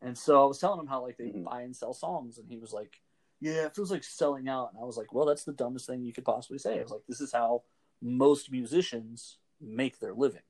and 0.00 0.16
so 0.16 0.42
I 0.42 0.46
was 0.46 0.58
telling 0.58 0.80
him 0.80 0.86
how 0.86 1.02
like 1.02 1.16
they 1.16 1.26
mm-hmm. 1.26 1.44
buy 1.44 1.62
and 1.62 1.74
sell 1.74 1.94
songs, 1.94 2.38
and 2.38 2.48
he 2.48 2.58
was 2.58 2.72
like, 2.72 3.00
"Yeah, 3.40 3.66
it 3.66 3.74
feels 3.74 3.90
like 3.90 4.04
selling 4.04 4.48
out." 4.48 4.70
And 4.72 4.82
I 4.82 4.84
was 4.84 4.96
like, 4.96 5.12
"Well, 5.12 5.26
that's 5.26 5.44
the 5.44 5.52
dumbest 5.52 5.86
thing 5.86 6.04
you 6.04 6.12
could 6.12 6.24
possibly 6.24 6.58
say." 6.58 6.78
I 6.78 6.82
was 6.82 6.90
like, 6.90 7.06
"This 7.08 7.20
is 7.20 7.32
how 7.32 7.62
most 8.02 8.50
musicians 8.50 9.38
make 9.60 10.00
their 10.00 10.14
living." 10.14 10.42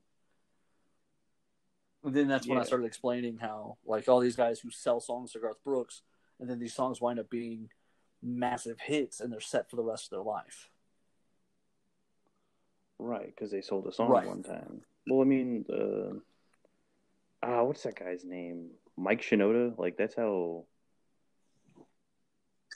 And 2.03 2.13
then 2.13 2.27
that's 2.27 2.47
when 2.47 2.57
yeah. 2.57 2.61
I 2.61 2.67
started 2.67 2.85
explaining 2.85 3.37
how 3.37 3.77
like 3.85 4.07
all 4.07 4.19
these 4.19 4.35
guys 4.35 4.59
who 4.59 4.69
sell 4.69 4.99
songs 4.99 5.31
to 5.31 5.39
Garth 5.39 5.63
Brooks, 5.63 6.03
and 6.39 6.49
then 6.49 6.59
these 6.59 6.75
songs 6.75 7.01
wind 7.01 7.19
up 7.19 7.29
being 7.29 7.69
massive 8.21 8.79
hits, 8.79 9.19
and 9.19 9.31
they're 9.31 9.39
set 9.39 9.69
for 9.69 9.75
the 9.75 9.83
rest 9.83 10.05
of 10.05 10.09
their 10.11 10.21
life. 10.21 10.69
Right, 12.99 13.27
because 13.27 13.51
they 13.51 13.61
sold 13.61 13.87
a 13.87 13.91
song 13.91 14.09
right. 14.09 14.27
one 14.27 14.43
time. 14.43 14.81
Well, 15.07 15.21
I 15.21 15.25
mean, 15.25 15.65
uh, 15.69 16.19
ah, 17.43 17.63
what's 17.63 17.83
that 17.83 17.99
guy's 17.99 18.25
name? 18.25 18.71
Mike 18.97 19.21
Shinoda. 19.21 19.77
Like 19.77 19.97
that's 19.97 20.15
how. 20.15 20.65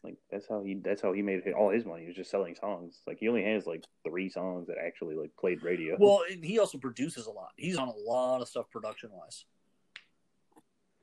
Like 0.01 0.15
that's 0.31 0.47
how 0.47 0.63
he 0.63 0.75
that's 0.75 1.01
how 1.01 1.11
he 1.11 1.21
made 1.21 1.41
all 1.57 1.71
his 1.71 1.85
money. 1.85 2.03
He 2.03 2.07
was 2.07 2.15
just 2.15 2.31
selling 2.31 2.55
songs. 2.55 3.01
Like 3.05 3.17
he 3.19 3.27
only 3.27 3.43
has 3.43 3.65
like 3.65 3.83
three 4.07 4.29
songs 4.29 4.67
that 4.67 4.77
actually 4.81 5.15
like 5.15 5.31
played 5.37 5.61
radio. 5.61 5.97
Well, 5.99 6.21
and 6.31 6.41
he 6.41 6.57
also 6.57 6.77
produces 6.77 7.25
a 7.25 7.31
lot. 7.31 7.49
He's 7.57 7.75
on 7.75 7.89
a 7.89 8.09
lot 8.09 8.41
of 8.41 8.47
stuff 8.47 8.69
production 8.71 9.09
wise. 9.11 9.43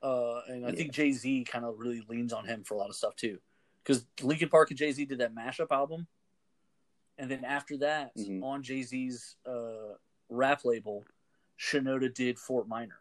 Uh, 0.03 0.41
and 0.49 0.65
I 0.65 0.71
yeah. 0.71 0.77
think 0.77 0.93
Jay 0.93 1.13
Z 1.13 1.45
kind 1.45 1.67
of 1.67 1.75
really 1.79 2.03
leans 2.09 2.33
on 2.33 2.47
him 2.47 2.65
for 2.65 2.75
a 2.75 2.79
lot 2.79 2.89
of 2.89 2.97
stuff 2.97 3.17
too, 3.17 3.39
because 3.85 4.07
Linkin 4.23 4.49
Park 4.49 4.71
and 4.71 4.79
Jay 4.79 4.93
Z 4.93 5.05
did 5.05 5.19
that 5.19 5.35
mashup 5.35 5.71
album, 5.71 6.07
and 7.19 7.31
then 7.31 7.45
after 7.45 7.77
that, 7.79 8.17
mm-hmm. 8.17 8.43
on 8.43 8.63
Jay 8.63 8.83
Z's 8.83 9.37
uh, 9.47 9.95
rap 10.31 10.61
label, 10.65 11.05
Shinoda 11.61 12.15
did 12.15 12.39
Fort 12.39 12.67
Minor 12.67 12.99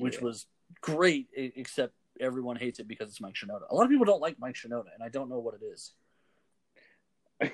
which 0.00 0.16
yeah. 0.16 0.24
was 0.24 0.46
great, 0.80 1.28
except 1.34 1.94
everyone 2.20 2.56
hates 2.56 2.78
it 2.78 2.88
because 2.88 3.08
it's 3.08 3.20
Mike 3.20 3.34
Shinoda. 3.34 3.62
A 3.70 3.74
lot 3.74 3.84
of 3.84 3.90
people 3.90 4.04
don't 4.04 4.20
like 4.20 4.38
Mike 4.38 4.54
Shinoda, 4.54 4.86
and 4.94 5.02
I 5.02 5.08
don't 5.08 5.28
know 5.28 5.38
what 5.38 5.54
it 5.54 5.64
is. 5.64 5.92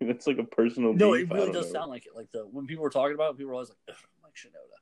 That's 0.00 0.26
like 0.26 0.38
a 0.38 0.44
personal. 0.44 0.92
No, 0.94 1.12
beef. 1.12 1.30
it 1.30 1.34
really 1.34 1.52
does 1.52 1.72
know. 1.72 1.80
sound 1.80 1.90
like 1.90 2.06
it. 2.06 2.12
Like 2.14 2.30
the 2.32 2.40
when 2.40 2.66
people 2.66 2.82
were 2.82 2.90
talking 2.90 3.14
about 3.14 3.30
it, 3.30 3.38
people 3.38 3.48
were 3.48 3.54
always 3.54 3.70
like, 3.70 3.96
Mike 4.22 4.34
Shinoda. 4.34 4.76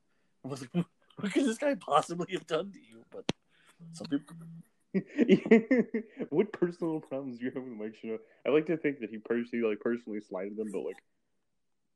I 0.44 0.48
was 0.48 0.60
like, 0.60 0.70
what 1.16 1.32
could 1.32 1.44
this 1.44 1.58
guy 1.58 1.74
possibly 1.74 2.32
have 2.32 2.46
done 2.46 2.72
to 2.72 2.78
you? 2.78 3.04
But 3.10 3.24
some 3.92 4.06
people. 4.06 4.36
what 6.28 6.52
personal 6.52 7.00
problems 7.00 7.38
do 7.38 7.46
you 7.46 7.50
have 7.52 7.62
with 7.62 7.72
Mike 7.72 7.94
Shinoda? 8.02 8.18
I 8.46 8.50
like 8.50 8.66
to 8.66 8.76
think 8.76 9.00
that 9.00 9.08
he 9.08 9.16
personally, 9.16 9.66
like, 9.66 9.80
personally 9.80 10.20
slighted 10.20 10.58
them, 10.58 10.68
but 10.70 10.80
like, 10.80 11.02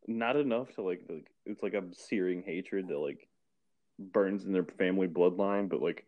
not 0.07 0.37
enough 0.37 0.75
to 0.77 0.83
like, 0.83 1.03
like, 1.09 1.27
it's 1.45 1.63
like 1.63 1.75
a 1.75 1.83
searing 1.93 2.43
hatred 2.43 2.89
that 2.89 2.99
like 2.99 3.29
burns 3.99 4.45
in 4.45 4.53
their 4.53 4.65
family 4.65 5.09
bloodline, 5.09 5.69
but 5.69 5.83
like 5.83 6.05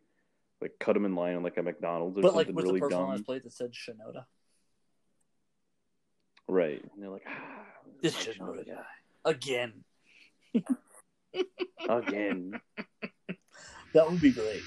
like 0.61 0.72
cut 0.81 0.94
them 0.94 1.05
in 1.05 1.14
line 1.14 1.37
on 1.37 1.42
like 1.42 1.57
a 1.57 1.62
McDonald's 1.62 2.18
or 2.18 2.22
but 2.22 2.33
something 2.33 2.55
like 2.55 2.57
with 2.57 2.64
really 2.64 2.81
the 2.81 2.88
dumb. 2.88 3.24
plate 3.24 3.44
that 3.44 3.53
said 3.53 3.72
Shinoda. 3.72 4.24
Right, 6.48 6.83
and 6.83 7.03
they're 7.03 7.11
like, 7.11 7.24
ah, 7.27 7.62
this 8.01 8.14
Shinoda 8.14 8.66
guy 8.66 9.31
again. 9.31 9.85
again. 11.88 12.61
that 13.94 14.11
would 14.11 14.20
be 14.20 14.33
great. 14.33 14.62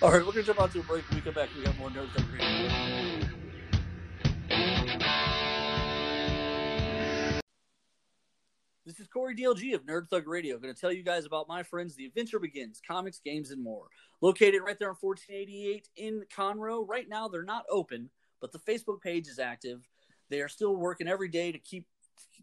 All 0.00 0.10
right, 0.10 0.24
we're 0.24 0.32
gonna 0.32 0.44
jump 0.44 0.60
out 0.60 0.72
to 0.72 0.80
a 0.80 0.82
break. 0.82 1.08
When 1.10 1.16
we 1.16 1.22
come 1.22 1.34
back, 1.34 1.50
we 1.56 1.64
got 1.64 1.78
more 1.78 1.90
nerds 1.90 3.17
This 8.88 9.00
is 9.00 9.06
Corey 9.06 9.36
DLG 9.36 9.74
of 9.74 9.84
Nerd 9.84 10.08
Thug 10.08 10.26
Radio. 10.26 10.56
Going 10.56 10.74
to 10.74 10.80
tell 10.80 10.90
you 10.90 11.02
guys 11.02 11.26
about 11.26 11.46
my 11.46 11.62
friends, 11.62 11.94
The 11.94 12.06
Adventure 12.06 12.38
Begins, 12.38 12.80
comics, 12.88 13.20
games, 13.22 13.50
and 13.50 13.62
more. 13.62 13.84
Located 14.22 14.62
right 14.64 14.78
there 14.78 14.88
on 14.88 14.96
1488 14.98 15.90
in 15.96 16.24
Conroe. 16.34 16.88
Right 16.88 17.06
now, 17.06 17.28
they're 17.28 17.42
not 17.42 17.66
open, 17.70 18.08
but 18.40 18.50
the 18.50 18.58
Facebook 18.60 19.02
page 19.02 19.28
is 19.28 19.38
active. 19.38 19.86
They 20.30 20.40
are 20.40 20.48
still 20.48 20.74
working 20.74 21.06
every 21.06 21.28
day 21.28 21.52
to 21.52 21.58
keep 21.58 21.84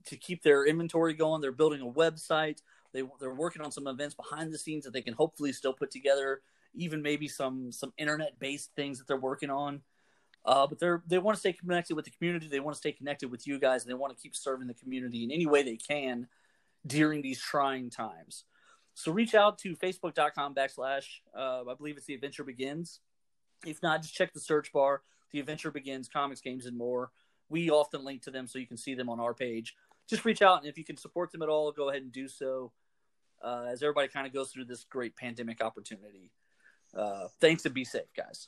to 0.06 0.16
keep 0.18 0.44
their 0.44 0.68
inventory 0.68 1.16
going. 1.16 1.42
They're 1.42 1.52
building 1.52 1.82
a 1.82 1.92
website. 1.92 2.62
They 2.94 3.02
they're 3.20 3.34
working 3.34 3.64
on 3.64 3.72
some 3.72 3.88
events 3.88 4.14
behind 4.14 4.54
the 4.54 4.60
scenes 4.60 4.84
that 4.84 4.94
they 4.94 5.02
can 5.02 5.16
hopefully 5.16 5.52
still 5.52 5.74
put 5.74 5.90
together. 5.90 6.42
Even 6.76 7.02
maybe 7.02 7.28
some 7.28 7.72
some 7.72 7.92
internet 7.98 8.38
based 8.38 8.70
things 8.76 9.00
that 9.00 9.08
they're 9.08 9.18
working 9.18 9.50
on. 9.50 9.82
Uh, 10.46 10.68
but 10.68 10.80
they're 10.80 11.02
they 11.08 11.18
want 11.18 11.36
to 11.36 11.40
stay 11.40 11.54
connected 11.54 11.96
with 11.96 12.06
the 12.06 12.12
community. 12.12 12.48
They 12.48 12.60
want 12.60 12.76
to 12.76 12.78
stay 12.78 12.92
connected 12.92 13.32
with 13.32 13.48
you 13.48 13.60
guys, 13.60 13.84
and 13.84 13.90
they 13.90 13.96
want 13.96 14.16
to 14.16 14.22
keep 14.22 14.36
serving 14.36 14.68
the 14.68 14.76
community 14.76 15.24
in 15.24 15.32
any 15.32 15.48
way 15.48 15.64
they 15.64 15.78
can 15.78 16.28
during 16.86 17.22
these 17.22 17.42
trying 17.42 17.90
times. 17.90 18.44
So 18.94 19.12
reach 19.12 19.34
out 19.34 19.58
to 19.60 19.76
facebook.com 19.76 20.56
backslash 20.56 21.06
uh, 21.36 21.64
I 21.70 21.74
believe 21.76 21.98
it's 21.98 22.06
the 22.06 22.14
adventure 22.14 22.44
begins. 22.44 23.00
If 23.66 23.82
not, 23.82 24.04
just 24.04 24.14
check 24.14 24.34
the 24.34 24.40
search 24.40 24.72
bar. 24.72 25.02
The 25.32 25.40
adventure 25.40 25.72
begins, 25.72 26.08
comics, 26.08 26.42
games, 26.42 26.66
and 26.66 26.78
more. 26.78 27.12
We 27.50 27.70
often 27.70 28.06
link 28.06 28.22
to 28.24 28.32
them 28.32 28.48
so 28.48 28.60
you 28.60 28.68
can 28.68 28.78
see 28.78 28.94
them 28.94 29.10
on 29.10 29.20
our 29.20 29.34
page. 29.34 29.76
Just 30.08 30.24
reach 30.24 30.42
out, 30.42 30.60
and 30.60 30.68
if 30.68 30.78
you 30.78 30.84
can 30.84 30.98
support 30.98 31.32
them 31.32 31.42
at 31.42 31.50
all, 31.50 31.72
go 31.72 31.90
ahead 31.90 32.04
and 32.04 32.12
do 32.12 32.28
so. 32.28 32.72
Uh, 33.44 33.66
as 33.70 33.84
everybody 33.84 34.08
kind 34.08 34.26
of 34.26 34.34
goes 34.34 34.52
through 34.52 34.66
this 34.66 34.86
great 34.86 35.16
pandemic 35.16 35.62
opportunity. 35.62 36.32
Uh, 36.96 37.28
thanks 37.42 37.66
and 37.66 37.74
be 37.74 37.84
safe, 37.84 38.14
guys. 38.16 38.48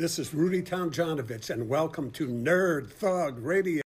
This 0.00 0.18
is 0.18 0.32
Rudy 0.32 0.62
Tomjanovich, 0.62 1.50
and 1.50 1.68
welcome 1.68 2.10
to 2.12 2.26
Nerd 2.26 2.90
Thug 2.90 3.38
Radio. 3.38 3.82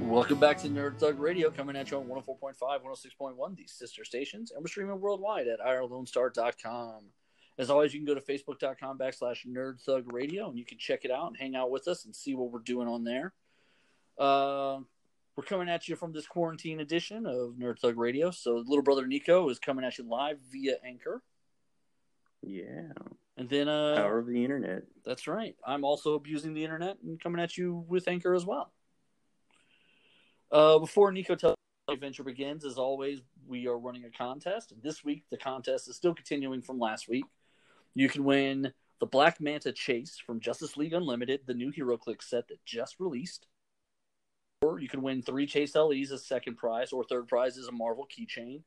Welcome 0.00 0.40
back 0.40 0.56
to 0.62 0.68
Nerd 0.68 0.98
Thug 0.98 1.18
Radio, 1.18 1.50
coming 1.50 1.76
at 1.76 1.90
you 1.90 1.98
on 1.98 2.06
104.5, 2.06 2.54
106.1, 2.58 3.56
these 3.58 3.70
sister 3.70 4.02
stations, 4.02 4.50
and 4.50 4.62
we're 4.62 4.68
streaming 4.68 4.98
worldwide 4.98 5.46
at 5.46 5.60
irlonestar.com. 5.60 7.02
As 7.58 7.68
always, 7.68 7.92
you 7.92 8.00
can 8.00 8.06
go 8.06 8.18
to 8.18 8.22
facebook.com 8.22 8.96
backslash 8.96 9.46
Nerd 9.46 9.78
Thug 9.82 10.10
Radio, 10.10 10.48
and 10.48 10.58
you 10.58 10.64
can 10.64 10.78
check 10.78 11.04
it 11.04 11.10
out 11.10 11.26
and 11.26 11.36
hang 11.36 11.54
out 11.54 11.70
with 11.70 11.86
us 11.86 12.06
and 12.06 12.16
see 12.16 12.34
what 12.34 12.50
we're 12.50 12.60
doing 12.60 12.88
on 12.88 13.04
there. 13.04 13.34
Uh, 14.18 14.78
we're 15.36 15.44
coming 15.44 15.68
at 15.68 15.86
you 15.86 15.96
from 15.96 16.14
this 16.14 16.26
quarantine 16.26 16.80
edition 16.80 17.26
of 17.26 17.56
Nerd 17.60 17.78
Thug 17.78 17.98
Radio. 17.98 18.30
So, 18.30 18.54
little 18.54 18.82
brother 18.82 19.06
Nico 19.06 19.50
is 19.50 19.58
coming 19.58 19.84
at 19.84 19.98
you 19.98 20.04
live 20.04 20.38
via 20.50 20.76
Anchor. 20.82 21.20
Yeah. 22.46 22.92
And 23.36 23.48
then, 23.48 23.68
uh, 23.68 23.96
Power 23.96 24.18
of 24.18 24.26
the 24.26 24.42
internet. 24.42 24.82
That's 25.04 25.26
right. 25.26 25.56
I'm 25.66 25.84
also 25.84 26.14
abusing 26.14 26.54
the 26.54 26.62
internet 26.62 26.98
and 27.02 27.20
coming 27.20 27.40
at 27.40 27.56
you 27.56 27.84
with 27.88 28.06
Anchor 28.06 28.34
as 28.34 28.46
well. 28.46 28.72
Uh, 30.50 30.78
before 30.78 31.10
Nico 31.10 31.34
tells 31.34 31.56
adventure 31.88 32.22
begins, 32.22 32.64
as 32.64 32.78
always, 32.78 33.20
we 33.46 33.66
are 33.66 33.78
running 33.78 34.04
a 34.04 34.10
contest. 34.10 34.72
This 34.82 35.04
week, 35.04 35.24
the 35.30 35.36
contest 35.36 35.88
is 35.88 35.96
still 35.96 36.14
continuing 36.14 36.62
from 36.62 36.78
last 36.78 37.08
week. 37.08 37.24
You 37.94 38.08
can 38.08 38.24
win 38.24 38.72
the 39.00 39.06
Black 39.06 39.40
Manta 39.40 39.72
Chase 39.72 40.16
from 40.24 40.40
Justice 40.40 40.76
League 40.76 40.92
Unlimited, 40.92 41.40
the 41.46 41.54
new 41.54 41.72
HeroClix 41.72 42.22
set 42.22 42.48
that 42.48 42.64
just 42.64 43.00
released. 43.00 43.46
Or 44.62 44.78
you 44.78 44.88
can 44.88 45.02
win 45.02 45.22
three 45.22 45.46
Chase 45.46 45.74
LEs 45.74 46.10
as 46.10 46.24
second 46.24 46.56
prize, 46.56 46.92
or 46.92 47.04
third 47.04 47.28
prize 47.28 47.56
is 47.56 47.68
a 47.68 47.72
Marvel 47.72 48.06
keychain. 48.06 48.62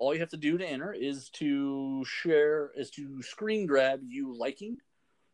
All 0.00 0.14
you 0.14 0.20
have 0.20 0.30
to 0.30 0.38
do 0.38 0.56
to 0.56 0.66
enter 0.66 0.94
is 0.94 1.28
to 1.34 2.02
share, 2.06 2.70
is 2.74 2.90
to 2.92 3.22
screen 3.22 3.66
grab 3.66 4.00
you 4.02 4.34
liking, 4.34 4.78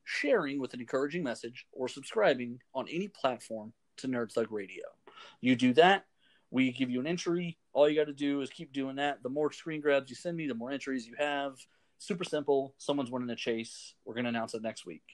sharing 0.02 0.60
with 0.60 0.74
an 0.74 0.80
encouraging 0.80 1.22
message, 1.22 1.66
or 1.70 1.86
subscribing 1.86 2.58
on 2.74 2.88
any 2.90 3.06
platform 3.06 3.72
to 3.98 4.08
Nerd 4.08 4.32
Thug 4.32 4.50
Radio. 4.50 4.82
You 5.40 5.54
do 5.54 5.72
that, 5.74 6.06
we 6.50 6.72
give 6.72 6.90
you 6.90 6.98
an 6.98 7.06
entry. 7.06 7.58
All 7.72 7.88
you 7.88 7.94
got 7.94 8.08
to 8.08 8.12
do 8.12 8.40
is 8.40 8.50
keep 8.50 8.72
doing 8.72 8.96
that. 8.96 9.22
The 9.22 9.28
more 9.28 9.52
screen 9.52 9.80
grabs 9.80 10.10
you 10.10 10.16
send 10.16 10.36
me, 10.36 10.48
the 10.48 10.54
more 10.54 10.72
entries 10.72 11.06
you 11.06 11.14
have. 11.16 11.54
Super 11.98 12.24
simple. 12.24 12.74
Someone's 12.76 13.10
winning 13.10 13.30
a 13.30 13.36
chase. 13.36 13.94
We're 14.04 14.14
going 14.14 14.24
to 14.24 14.30
announce 14.30 14.54
it 14.54 14.62
next 14.62 14.84
week. 14.84 15.04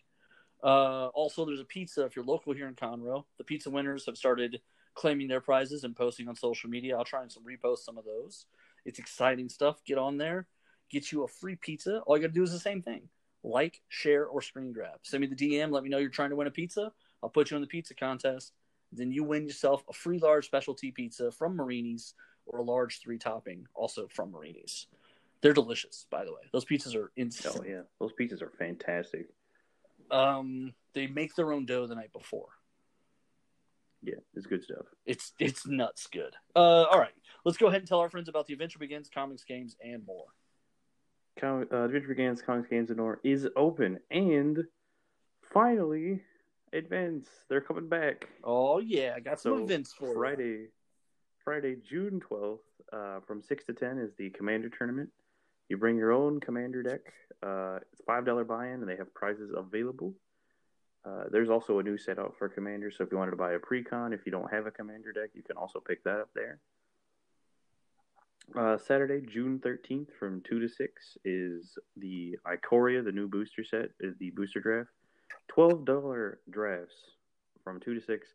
Uh, 0.64 1.08
also, 1.08 1.44
there's 1.44 1.60
a 1.60 1.64
pizza 1.64 2.04
if 2.06 2.16
you're 2.16 2.24
local 2.24 2.54
here 2.54 2.68
in 2.68 2.74
Conroe. 2.74 3.24
The 3.36 3.44
pizza 3.44 3.68
winners 3.68 4.06
have 4.06 4.16
started 4.16 4.62
claiming 4.94 5.28
their 5.28 5.40
prizes 5.42 5.84
and 5.84 5.94
posting 5.94 6.26
on 6.28 6.36
social 6.36 6.70
media. 6.70 6.96
I'll 6.96 7.04
try 7.04 7.20
and 7.20 7.30
some 7.30 7.44
repost 7.44 7.80
some 7.80 7.98
of 7.98 8.06
those. 8.06 8.46
It's 8.84 8.98
exciting 8.98 9.48
stuff. 9.48 9.84
Get 9.84 9.98
on 9.98 10.18
there, 10.18 10.46
get 10.90 11.12
you 11.12 11.24
a 11.24 11.28
free 11.28 11.56
pizza. 11.56 12.00
All 12.00 12.16
you 12.16 12.22
got 12.22 12.28
to 12.28 12.34
do 12.34 12.42
is 12.42 12.52
the 12.52 12.58
same 12.58 12.82
thing: 12.82 13.08
like, 13.42 13.80
share, 13.88 14.26
or 14.26 14.42
screen 14.42 14.72
grab. 14.72 15.00
Send 15.02 15.20
me 15.20 15.26
the 15.26 15.36
DM. 15.36 15.70
Let 15.70 15.82
me 15.82 15.90
know 15.90 15.98
you're 15.98 16.10
trying 16.10 16.30
to 16.30 16.36
win 16.36 16.46
a 16.46 16.50
pizza. 16.50 16.92
I'll 17.22 17.30
put 17.30 17.50
you 17.50 17.56
in 17.56 17.60
the 17.60 17.68
pizza 17.68 17.94
contest. 17.94 18.52
Then 18.92 19.10
you 19.10 19.24
win 19.24 19.46
yourself 19.46 19.82
a 19.88 19.92
free 19.92 20.18
large 20.18 20.46
specialty 20.46 20.90
pizza 20.90 21.30
from 21.32 21.56
Marini's 21.56 22.14
or 22.46 22.58
a 22.58 22.64
large 22.64 23.00
three 23.00 23.18
topping 23.18 23.66
also 23.74 24.08
from 24.08 24.30
Marini's. 24.30 24.86
They're 25.40 25.52
delicious, 25.52 26.06
by 26.10 26.24
the 26.24 26.32
way. 26.32 26.42
Those 26.52 26.64
pizzas 26.64 26.94
are 26.94 27.10
insane. 27.16 27.52
Oh 27.56 27.64
yeah, 27.64 27.82
those 27.98 28.12
pizzas 28.12 28.42
are 28.42 28.52
fantastic. 28.58 29.28
Um, 30.10 30.74
they 30.94 31.06
make 31.06 31.34
their 31.34 31.52
own 31.52 31.66
dough 31.66 31.86
the 31.86 31.94
night 31.94 32.12
before. 32.12 32.48
Yeah, 34.02 34.16
it's 34.34 34.46
good 34.46 34.64
stuff. 34.64 34.86
It's 35.06 35.32
it's 35.38 35.66
nuts 35.66 36.08
good. 36.08 36.34
Uh, 36.56 36.84
all 36.90 36.98
right, 36.98 37.14
let's 37.44 37.56
go 37.56 37.68
ahead 37.68 37.80
and 37.80 37.88
tell 37.88 38.00
our 38.00 38.10
friends 38.10 38.28
about 38.28 38.46
the 38.46 38.52
Adventure 38.52 38.78
Begins 38.78 39.08
comics, 39.08 39.44
games, 39.44 39.76
and 39.82 40.04
more. 40.04 40.26
Com- 41.38 41.68
uh, 41.72 41.84
Adventure 41.84 42.08
Begins 42.08 42.42
Comics 42.42 42.68
Games 42.68 42.90
and 42.90 42.98
More 42.98 43.20
is 43.22 43.48
open, 43.56 44.00
and 44.10 44.58
finally, 45.52 46.20
events 46.72 47.28
they're 47.48 47.60
coming 47.60 47.88
back. 47.88 48.28
Oh 48.42 48.80
yeah, 48.80 49.14
I 49.16 49.20
got 49.20 49.40
some 49.40 49.58
So, 49.58 49.64
events 49.64 49.92
for 49.92 50.08
you. 50.08 50.14
Friday, 50.14 50.66
Friday, 51.44 51.76
June 51.88 52.20
twelfth, 52.20 52.64
uh, 52.92 53.20
from 53.26 53.40
six 53.40 53.64
to 53.64 53.72
ten 53.72 53.98
is 53.98 54.10
the 54.18 54.30
Commander 54.30 54.68
tournament. 54.68 55.10
You 55.68 55.76
bring 55.78 55.96
your 55.96 56.12
own 56.12 56.40
Commander 56.40 56.82
deck. 56.82 57.00
Uh, 57.42 57.78
it's 57.92 58.02
five 58.06 58.26
dollar 58.26 58.44
buy-in, 58.44 58.80
and 58.80 58.88
they 58.88 58.96
have 58.96 59.14
prizes 59.14 59.52
available. 59.56 60.14
Uh, 61.04 61.24
there's 61.30 61.50
also 61.50 61.78
a 61.78 61.82
new 61.82 61.98
set 61.98 62.18
out 62.18 62.34
for 62.38 62.48
Commander, 62.48 62.90
so 62.90 63.02
if 63.02 63.10
you 63.10 63.18
wanted 63.18 63.32
to 63.32 63.36
buy 63.36 63.52
a 63.52 63.58
pre-con, 63.58 64.12
if 64.12 64.20
you 64.24 64.30
don't 64.30 64.52
have 64.52 64.66
a 64.66 64.70
Commander 64.70 65.12
deck, 65.12 65.30
you 65.34 65.42
can 65.42 65.56
also 65.56 65.80
pick 65.80 66.04
that 66.04 66.20
up 66.20 66.30
there. 66.34 66.60
Uh, 68.56 68.76
Saturday, 68.76 69.24
June 69.26 69.60
13th 69.64 70.08
from 70.18 70.42
2 70.42 70.60
to 70.60 70.68
6 70.68 71.18
is 71.24 71.78
the 71.96 72.36
Ikoria, 72.46 73.04
the 73.04 73.12
new 73.12 73.28
booster 73.28 73.64
set, 73.64 73.90
is 74.00 74.16
the 74.18 74.30
booster 74.30 74.60
draft. 74.60 74.90
$12 75.56 76.34
drafts 76.50 76.94
from 77.64 77.80
2 77.80 77.94
to 77.94 78.00
6 78.00 78.28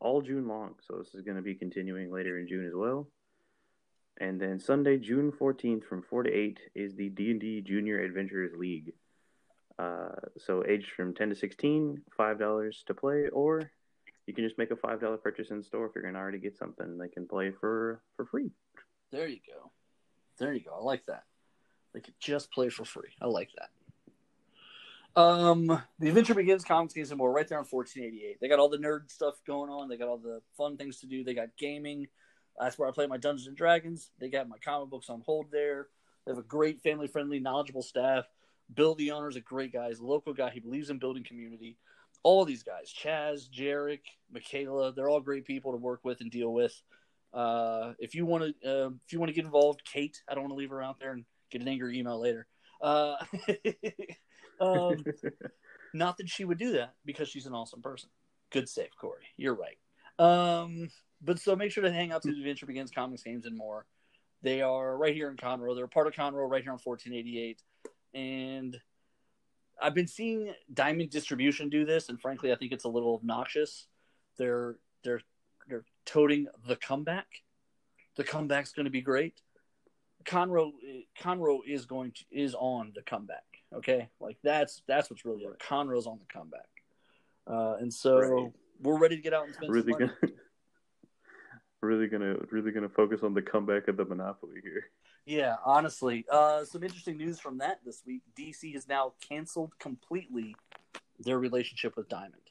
all 0.00 0.20
June 0.20 0.46
long. 0.46 0.74
So 0.86 0.98
this 0.98 1.14
is 1.14 1.22
going 1.22 1.36
to 1.36 1.42
be 1.42 1.54
continuing 1.54 2.12
later 2.12 2.38
in 2.38 2.46
June 2.48 2.66
as 2.66 2.74
well. 2.74 3.08
And 4.20 4.40
then 4.40 4.60
Sunday, 4.60 4.98
June 4.98 5.32
14th 5.32 5.84
from 5.84 6.02
4 6.02 6.24
to 6.24 6.32
8 6.32 6.60
is 6.74 6.94
the 6.94 7.08
D&D 7.08 7.62
Junior 7.62 8.00
Adventurers 8.00 8.52
League. 8.56 8.92
Uh, 9.78 10.10
so 10.38 10.64
aged 10.68 10.90
from 10.96 11.14
10 11.14 11.30
to 11.30 11.34
16, 11.34 12.02
$5 12.18 12.84
to 12.86 12.94
play, 12.94 13.28
or 13.28 13.70
you 14.26 14.34
can 14.34 14.44
just 14.44 14.58
make 14.58 14.70
a 14.70 14.76
$5 14.76 15.22
purchase 15.22 15.50
in 15.50 15.62
store 15.62 15.86
if 15.86 15.92
you're 15.94 16.02
going 16.02 16.14
to 16.14 16.20
already 16.20 16.38
get 16.38 16.56
something. 16.56 16.98
They 16.98 17.08
can 17.08 17.26
play 17.26 17.50
for, 17.50 18.02
for 18.16 18.26
free. 18.26 18.50
There 19.10 19.28
you 19.28 19.40
go. 19.46 19.70
There 20.38 20.52
you 20.52 20.60
go. 20.60 20.76
I 20.78 20.82
like 20.82 21.06
that. 21.06 21.24
They 21.92 22.00
could 22.00 22.14
just 22.20 22.50
play 22.52 22.68
for 22.68 22.84
free. 22.84 23.10
I 23.20 23.26
like 23.26 23.50
that. 23.58 23.70
Um, 25.14 25.66
the 25.98 26.08
Adventure 26.08 26.34
Begins 26.34 26.64
comics 26.64 26.94
games 26.94 27.10
and 27.10 27.18
more 27.18 27.30
right 27.30 27.46
there 27.46 27.58
on 27.58 27.66
1488. 27.68 28.38
They 28.40 28.48
got 28.48 28.58
all 28.58 28.70
the 28.70 28.78
nerd 28.78 29.10
stuff 29.10 29.34
going 29.46 29.70
on. 29.70 29.88
They 29.88 29.98
got 29.98 30.08
all 30.08 30.18
the 30.18 30.40
fun 30.56 30.76
things 30.76 31.00
to 31.00 31.06
do. 31.06 31.22
They 31.22 31.34
got 31.34 31.48
gaming. 31.58 32.06
That's 32.58 32.78
where 32.78 32.88
I 32.88 32.92
play 32.92 33.06
my 33.06 33.18
Dungeons 33.18 33.46
and 33.46 33.56
Dragons. 33.56 34.10
They 34.18 34.30
got 34.30 34.48
my 34.48 34.58
comic 34.58 34.88
books 34.88 35.10
on 35.10 35.22
hold 35.24 35.46
there. 35.50 35.88
They 36.24 36.32
have 36.32 36.38
a 36.38 36.42
great 36.42 36.80
family 36.80 37.08
friendly, 37.08 37.40
knowledgeable 37.40 37.82
staff. 37.82 38.24
Bill, 38.74 38.94
the 38.94 39.10
owner, 39.12 39.28
is 39.28 39.36
a 39.36 39.40
great 39.40 39.72
guy. 39.72 39.88
He's 39.88 39.98
a 39.98 40.06
local 40.06 40.32
guy. 40.32 40.50
He 40.50 40.60
believes 40.60 40.90
in 40.90 40.98
building 40.98 41.24
community. 41.24 41.76
All 42.22 42.44
these 42.44 42.62
guys, 42.62 42.92
Chaz, 42.92 43.50
Jarek, 43.50 44.02
Michaela, 44.30 44.92
they're 44.92 45.08
all 45.08 45.20
great 45.20 45.44
people 45.44 45.72
to 45.72 45.78
work 45.78 46.00
with 46.04 46.20
and 46.20 46.30
deal 46.30 46.52
with. 46.52 46.80
Uh, 47.34 47.94
if 47.98 48.14
you 48.14 48.26
want 48.26 48.54
to, 48.62 48.70
uh, 48.70 48.90
if 49.04 49.12
you 49.12 49.18
want 49.18 49.30
to 49.30 49.34
get 49.34 49.44
involved, 49.44 49.82
Kate, 49.84 50.22
I 50.28 50.34
don't 50.34 50.44
want 50.44 50.52
to 50.52 50.58
leave 50.58 50.70
her 50.70 50.82
out 50.82 51.00
there 51.00 51.12
and 51.12 51.24
get 51.50 51.62
an 51.62 51.68
angry 51.68 51.98
email 51.98 52.20
later. 52.20 52.46
Uh, 52.80 53.16
um, 54.60 55.04
not 55.94 56.18
that 56.18 56.28
she 56.28 56.44
would 56.44 56.58
do 56.58 56.72
that 56.72 56.94
because 57.04 57.28
she's 57.28 57.46
an 57.46 57.54
awesome 57.54 57.82
person. 57.82 58.10
Good 58.50 58.68
save, 58.68 58.96
Corey. 59.00 59.24
You're 59.36 59.56
right. 59.56 59.78
Um, 60.18 60.90
but 61.22 61.38
so 61.38 61.56
make 61.56 61.72
sure 61.72 61.84
to 61.84 61.92
hang 61.92 62.12
out 62.12 62.22
to 62.22 62.30
the 62.30 62.38
Adventure 62.38 62.66
Begins 62.66 62.90
comics, 62.90 63.22
games, 63.22 63.46
and 63.46 63.56
more. 63.56 63.86
They 64.42 64.60
are 64.60 64.96
right 64.96 65.14
here 65.14 65.30
in 65.30 65.36
Conroe. 65.36 65.74
They're 65.74 65.86
part 65.86 66.06
of 66.06 66.14
Conroe 66.14 66.50
right 66.50 66.62
here 66.62 66.72
on 66.72 66.78
1488. 66.82 67.62
And 68.14 68.78
I've 69.80 69.94
been 69.94 70.06
seeing 70.06 70.52
Diamond 70.72 71.10
Distribution 71.10 71.68
do 71.68 71.84
this, 71.84 72.08
and 72.08 72.20
frankly, 72.20 72.52
I 72.52 72.56
think 72.56 72.72
it's 72.72 72.84
a 72.84 72.88
little 72.88 73.14
obnoxious. 73.14 73.86
They're 74.36 74.76
they're 75.02 75.20
they're 75.68 75.84
toting 76.04 76.46
the 76.66 76.76
comeback. 76.76 77.26
The 78.16 78.24
comeback's 78.24 78.72
going 78.72 78.84
to 78.84 78.90
be 78.90 79.00
great. 79.00 79.40
Conroe 80.24 80.72
Conroe 81.20 81.60
is 81.66 81.86
going 81.86 82.12
to 82.12 82.24
is 82.30 82.54
on 82.54 82.92
the 82.94 83.02
comeback. 83.02 83.44
Okay, 83.74 84.08
like 84.20 84.36
that's 84.42 84.82
that's 84.86 85.10
what's 85.10 85.24
really 85.24 85.46
up. 85.46 85.58
Conroe's 85.58 86.06
on 86.06 86.18
the 86.18 86.32
comeback, 86.32 86.68
uh, 87.46 87.76
and 87.80 87.92
so 87.92 88.18
Right. 88.18 88.52
we're 88.82 88.98
ready 88.98 89.16
to 89.16 89.22
get 89.22 89.32
out 89.32 89.46
and 89.46 89.54
spend 89.54 89.72
really 89.72 89.92
some 89.92 90.00
money. 90.00 90.12
gonna 90.20 90.32
really 91.82 92.06
gonna 92.06 92.36
really 92.50 92.70
gonna 92.70 92.88
focus 92.88 93.22
on 93.22 93.34
the 93.34 93.42
comeback 93.42 93.88
of 93.88 93.96
the 93.96 94.04
monopoly 94.04 94.60
here 94.62 94.84
Yeah, 95.26 95.56
honestly. 95.64 96.24
Uh, 96.30 96.64
some 96.64 96.82
interesting 96.82 97.16
news 97.16 97.38
from 97.38 97.58
that 97.58 97.80
this 97.84 98.02
week. 98.06 98.22
DC 98.38 98.72
has 98.74 98.88
now 98.88 99.14
canceled 99.20 99.78
completely 99.78 100.56
their 101.18 101.38
relationship 101.38 101.96
with 101.96 102.08
Diamond. 102.08 102.50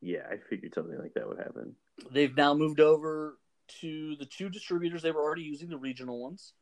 Yeah, 0.00 0.26
I 0.30 0.36
figured 0.48 0.74
something 0.74 0.98
like 0.98 1.14
that 1.14 1.26
would 1.28 1.38
happen. 1.38 1.74
They've 2.10 2.36
now 2.36 2.54
moved 2.54 2.80
over 2.80 3.38
to 3.80 4.16
the 4.16 4.26
two 4.26 4.48
distributors 4.48 5.02
they 5.02 5.10
were 5.10 5.22
already 5.22 5.42
using, 5.42 5.68
the 5.68 5.78
regional 5.78 6.22
ones, 6.22 6.52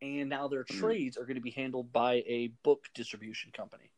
and 0.00 0.28
now 0.28 0.48
their 0.48 0.64
Mhm. 0.64 0.78
trades 0.78 1.16
are 1.16 1.24
going 1.24 1.36
to 1.36 1.42
be 1.42 1.50
handled 1.50 1.92
by 1.92 2.22
a 2.26 2.48
book 2.62 2.88
distribution 2.94 3.50
company. 3.52 3.90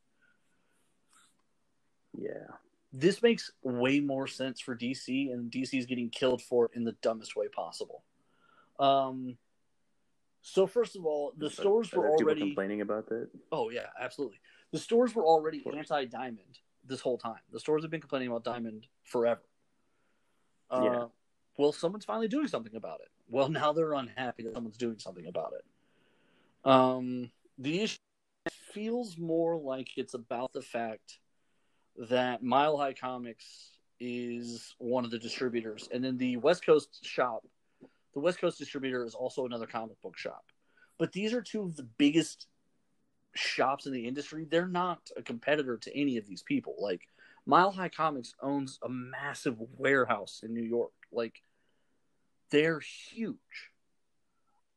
Yeah. 2.17 2.57
This 2.93 3.23
makes 3.23 3.51
way 3.63 4.01
more 4.01 4.27
sense 4.27 4.61
for 4.61 4.77
DC, 4.77 5.33
and 5.33 5.51
DC 5.51 5.79
is 5.79 5.87
getting 5.87 6.09
killed 6.09 6.41
for 6.41 6.67
it 6.67 6.71
in 6.75 6.85
the 6.85 6.93
dumbest 7.03 7.37
way 7.37 7.49
possible. 7.49 8.05
Um, 8.79 9.37
so 10.43 10.67
first 10.67 10.97
of 10.97 11.05
all, 11.05 11.33
the 11.37 11.51
stores 11.51 11.93
were 11.93 12.09
already 12.09 12.41
complaining 12.41 12.81
about 12.81 13.09
that. 13.09 13.29
Oh 13.51 13.71
yeah, 13.71 13.87
absolutely. 14.01 14.39
The 14.73 14.79
stores 14.79 15.15
were 15.15 15.25
already 15.25 15.65
anti-diamond 15.77 16.61
this 16.85 17.01
whole 17.01 17.19
time. 17.19 17.41
The 17.53 17.61
stores 17.61 17.83
have 17.83 17.91
been 17.91 18.01
complaining 18.01 18.29
about 18.29 18.45
diamond 18.45 18.87
forever. 19.05 19.43
Uh, 20.71 20.81
Yeah. 20.83 21.05
Well, 21.59 21.73
someone's 21.73 22.05
finally 22.05 22.29
doing 22.29 22.49
something 22.49 22.77
about 22.77 23.01
it. 23.01 23.09
Well, 23.29 23.49
now 23.51 23.73
they're 23.73 23.95
unhappy 23.95 24.45
that 24.45 24.55
someone's 24.55 24.77
doing 24.77 24.99
something 24.99 25.27
about 25.27 25.55
it. 25.55 26.71
Um, 26.71 27.31
the 27.59 27.81
issue 27.81 27.99
feels 28.73 29.17
more 29.17 29.57
like 29.57 29.89
it's 29.97 30.15
about 30.15 30.53
the 30.53 30.63
fact 30.63 31.19
that 32.11 32.43
Mile 32.43 32.77
High 32.77 32.93
Comics 32.95 33.71
is 34.01 34.75
one 34.79 35.05
of 35.05 35.11
the 35.11 35.19
distributors, 35.19 35.89
and 35.93 36.05
then 36.05 36.19
the 36.19 36.37
West 36.37 36.65
Coast 36.65 37.05
shop, 37.05 37.47
the 38.15 38.21
West 38.21 38.41
Coast 38.41 38.59
distributor 38.59 39.05
is 39.05 39.15
also 39.15 39.47
another 39.47 39.67
comic 39.67 40.01
book 40.03 40.19
shop. 40.19 40.45
But 40.99 41.13
these 41.13 41.33
are 41.33 41.43
two 41.43 41.63
of 41.63 41.77
the 41.77 41.89
biggest 41.99 42.47
shops 43.35 43.87
in 43.87 43.93
the 43.93 44.07
industry. 44.07 44.47
They're 44.49 44.69
not 44.69 45.01
a 45.17 45.23
competitor 45.23 45.77
to 45.79 45.97
any 45.97 46.17
of 46.17 46.27
these 46.27 46.43
people. 46.43 46.75
Like 46.79 47.03
Mile 47.45 47.71
High 47.71 47.91
Comics 47.91 48.35
owns 48.43 48.79
a 48.83 48.89
massive 48.89 49.57
warehouse 49.77 50.41
in 50.43 50.55
New 50.55 50.63
York. 50.63 50.93
Like 51.13 51.43
they're 52.51 52.81
huge. 52.81 53.37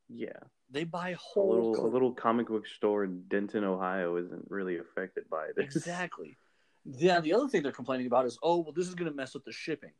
Yeah. 0.08 0.38
They 0.70 0.84
buy 0.84 1.10
A 1.10 1.16
whole 1.16 1.70
little 1.70 1.86
a 1.86 1.88
little 1.88 2.12
comic 2.12 2.46
book 2.46 2.66
store 2.66 3.02
in 3.04 3.24
Denton, 3.28 3.64
Ohio 3.64 4.16
isn't 4.16 4.46
really 4.48 4.78
affected 4.78 5.24
by 5.28 5.48
this. 5.56 5.64
Exactly. 5.76 6.36
Yeah, 6.84 7.20
the 7.20 7.34
other 7.34 7.48
thing 7.48 7.62
they're 7.62 7.72
complaining 7.72 8.06
about 8.06 8.26
is, 8.26 8.38
oh, 8.42 8.58
well, 8.58 8.72
this 8.72 8.88
is 8.88 8.94
going 8.94 9.10
to 9.10 9.16
mess 9.16 9.34
with 9.34 9.44
the 9.44 9.52
shipping. 9.52 9.92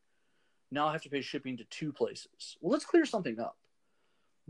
Now 0.70 0.86
I 0.86 0.92
have 0.92 1.02
to 1.02 1.10
pay 1.10 1.20
shipping 1.20 1.56
to 1.58 1.64
two 1.64 1.92
places. 1.92 2.56
Well, 2.60 2.72
let's 2.72 2.84
clear 2.84 3.04
something 3.04 3.38
up. 3.40 3.56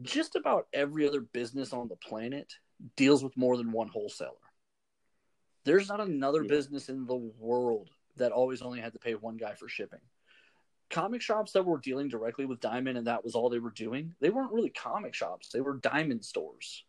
Just 0.03 0.37
about 0.37 0.69
every 0.73 1.07
other 1.09 1.21
business 1.21 1.73
on 1.73 1.89
the 1.89 1.97
planet 1.97 2.53
deals 2.97 3.25
with 3.25 3.37
more 3.37 3.57
than 3.57 3.73
one 3.73 3.89
wholesaler. 3.89 4.31
There's 5.65 5.89
not 5.89 6.01
another 6.01 6.43
Yeah. 6.43 6.49
business 6.49 6.89
in 6.89 7.07
the 7.07 7.17
world 7.17 7.91
that 8.17 8.33
always 8.33 8.63
only 8.63 8.81
had 8.81 8.93
to 8.93 8.99
pay 8.99 9.15
one 9.15 9.37
guy 9.37 9.55
for 9.55 9.69
shipping. 9.69 10.01
Comic 10.89 11.23
shops 11.23 11.53
that 11.53 11.65
were 11.65 11.79
dealing 11.79 12.09
directly 12.09 12.47
with 12.47 12.61
Diamond 12.61 12.99
and 12.99 13.07
that 13.07 13.25
was 13.25 13.35
all 13.35 13.49
they 13.49 13.59
were 13.59 13.71
doing, 13.71 14.15
they 14.21 14.31
weren't 14.31 14.53
really 14.53 14.71
comic 14.71 15.15
shops. 15.15 15.51
They 15.51 15.61
were 15.61 15.77
Diamond 15.77 16.25
stores. 16.25 16.85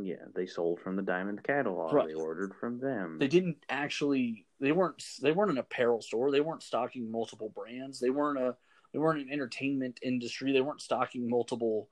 Yeah, 0.00 0.24
they 0.34 0.46
sold 0.46 0.80
from 0.80 0.96
the 0.96 1.02
Diamond 1.02 1.42
catalog. 1.42 1.92
Right. 1.92 2.08
They 2.08 2.14
ordered 2.14 2.54
from 2.54 2.78
them. 2.78 3.18
they 3.18 3.28
didn't 3.28 3.64
actually 3.68 4.46
they 4.60 4.72
weren't 4.72 5.02
they 5.22 5.32
weren't 5.32 5.50
an 5.50 5.58
apparel 5.58 6.00
store. 6.00 6.30
They 6.30 6.40
weren't 6.40 6.62
stocking 6.62 7.10
multiple 7.10 7.48
brands. 7.54 7.98
They 8.00 8.10
weren't 8.10 8.38
a 8.38 8.56
they 8.92 8.98
weren't 8.98 9.20
an 9.20 9.32
entertainment 9.32 9.98
industry. 10.02 10.52
They 10.52 10.60
weren't 10.60 10.80
stocking 10.80 11.28
multiple 11.28 11.88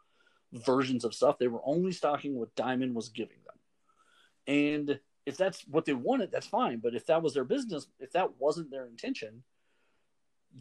versions 0.52 1.04
of 1.04 1.14
stuff. 1.14 1.38
They 1.38 1.48
were 1.48 1.62
only 1.64 1.92
stocking 1.92 2.34
what 2.38 2.54
diamond 2.54 2.94
was 2.94 3.08
giving 3.08 3.38
them. 3.44 4.54
And 4.54 5.00
if 5.26 5.36
that's 5.36 5.66
what 5.66 5.84
they 5.84 5.94
wanted 5.94 6.30
that's 6.30 6.46
fine. 6.46 6.78
But 6.78 6.94
if 6.94 7.06
that 7.06 7.22
was 7.22 7.34
their 7.34 7.44
business 7.44 7.86
if 7.98 8.12
that 8.12 8.38
wasn't 8.38 8.70
their 8.70 8.86
intention 8.86 9.42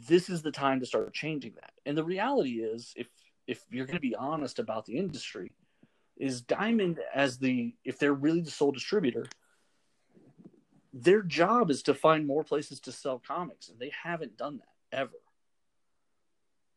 this 0.10 0.30
is 0.30 0.41
the 0.41 0.52
time 0.52 0.80
to 0.82 0.86
start 0.86 1.14
changing 1.14 1.54
that. 1.56 1.72
And 1.86 1.98
the 1.98 2.04
reality 2.04 2.62
is 2.62 2.93
if 2.96 3.08
if 3.48 3.64
you're 3.70 3.86
going 3.86 3.96
to 3.96 4.02
be 4.02 4.16
honest 4.16 4.60
about 4.60 4.86
the 4.86 4.98
industry 4.98 5.52
is 6.18 6.41
diamond 6.41 6.99
as 7.13 7.38
the 7.38 7.76
if 7.84 7.99
they're 7.99 8.13
really 8.13 8.41
the 8.41 8.51
sole 8.51 8.72
distributor 8.72 9.26
their 10.95 11.22
job 11.22 11.70
is 11.70 11.84
to 11.84 11.93
find 11.93 12.26
more 12.26 12.43
places 12.45 12.80
to 12.80 12.91
sell 12.91 13.20
comics, 13.20 13.68
and 13.68 13.78
they 13.78 13.91
haven't 14.01 14.38
done 14.38 14.59
that 14.59 14.97
ever. 14.97 15.11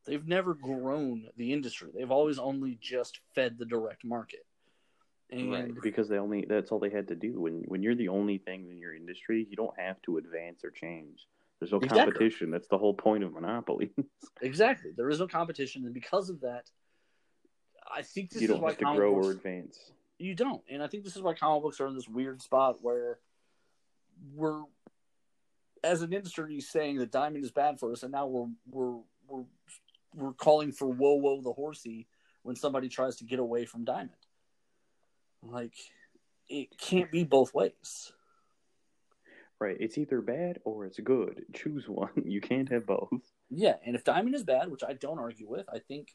They've 0.07 0.26
never 0.26 0.55
grown 0.55 1.28
the 1.36 1.53
industry. 1.53 1.91
They've 1.95 2.11
always 2.11 2.39
only 2.39 2.78
just 2.80 3.20
fed 3.34 3.59
the 3.59 3.64
direct 3.64 4.05
market. 4.05 4.45
And 5.30 5.53
Right, 5.53 5.82
because 5.82 6.09
they 6.09 6.18
only 6.18 6.47
that's 6.49 6.72
all 6.72 6.80
they 6.80 6.91
had 6.91 7.09
to 7.09 7.14
do. 7.14 7.41
When 7.41 7.62
when 7.68 7.82
you're 7.82 7.95
the 7.95 8.09
only 8.09 8.39
thing 8.39 8.66
in 8.70 8.78
your 8.78 8.95
industry, 8.95 9.47
you 9.49 9.57
don't 9.57 9.78
have 9.78 10.03
to 10.03 10.16
advance 10.16 10.64
or 10.64 10.70
change. 10.70 11.26
There's 11.61 11.70
no 11.70 11.78
Exactly. 11.78 12.12
competition. 12.12 12.51
That's 12.51 12.68
the 12.68 12.78
whole 12.78 12.95
point 12.95 13.22
of 13.22 13.32
monopoly. 13.34 13.93
exactly, 14.43 14.91
there 14.97 15.11
is 15.11 15.20
no 15.20 15.28
competition, 15.28 15.84
and 15.84 15.95
because 15.95 16.28
of 16.30 16.41
that, 16.41 16.70
I 17.95 18.03
think 18.03 18.30
this 18.30 18.43
you 18.43 18.49
is 18.49 18.53
don't 18.53 18.62
why 18.62 18.70
have 18.70 18.78
to 18.78 18.84
comic 18.84 18.99
grow 18.99 19.14
books, 19.14 19.26
or 19.26 19.30
advance. 19.32 19.93
you 20.18 20.34
don't, 20.34 20.62
and 20.70 20.82
I 20.82 20.86
think 20.89 21.05
this 21.05 21.16
is 21.16 21.22
why 21.22 21.34
comic 21.34 21.62
books 21.62 21.80
are 21.80 21.86
in 21.86 21.95
this 21.95 22.09
weird 22.09 22.43
spot 22.43 22.78
where 22.82 23.18
we're, 24.34 24.62
as 25.84 26.03
an 26.03 26.12
industry, 26.12 26.61
saying 26.61 26.99
that 26.99 27.11
diamond 27.12 27.45
is 27.45 27.51
bad 27.51 27.78
for 27.78 27.93
us, 27.93 28.03
and 28.03 28.12
now 28.12 28.26
we're 28.26 28.49
we're 28.70 29.01
we're 29.28 29.45
we're 30.14 30.32
calling 30.32 30.72
for 30.72 30.89
whoa 30.89 31.14
whoa 31.14 31.41
the 31.41 31.53
horsey 31.53 32.07
when 32.43 32.57
somebody 32.57 32.89
tries 32.89 33.16
to 33.16 33.24
get 33.24 33.39
away 33.39 33.64
from 33.64 33.84
diamond. 33.84 34.11
Like, 35.43 35.74
it 36.49 36.78
can't 36.78 37.12
be 37.12 37.24
both 37.24 37.55
ways. 37.55 38.12
Right. 39.61 39.76
It's 39.80 39.99
either 39.99 40.20
bad 40.20 40.61
or 40.64 40.86
it's 40.86 40.99
good. 41.01 41.45
Choose 41.55 41.89
one. 41.89 42.11
You 42.24 42.41
can't 42.41 42.68
have 42.70 42.86
both. 42.86 43.11
Yeah, 43.51 43.74
and 43.84 43.97
if 43.97 44.05
diamond 44.05 44.34
is 44.34 44.45
bad, 44.45 44.68
which 44.70 44.84
I 44.86 44.93
don't 44.93 45.18
argue 45.18 45.49
with, 45.49 45.66
I 45.68 45.78
think 45.78 46.14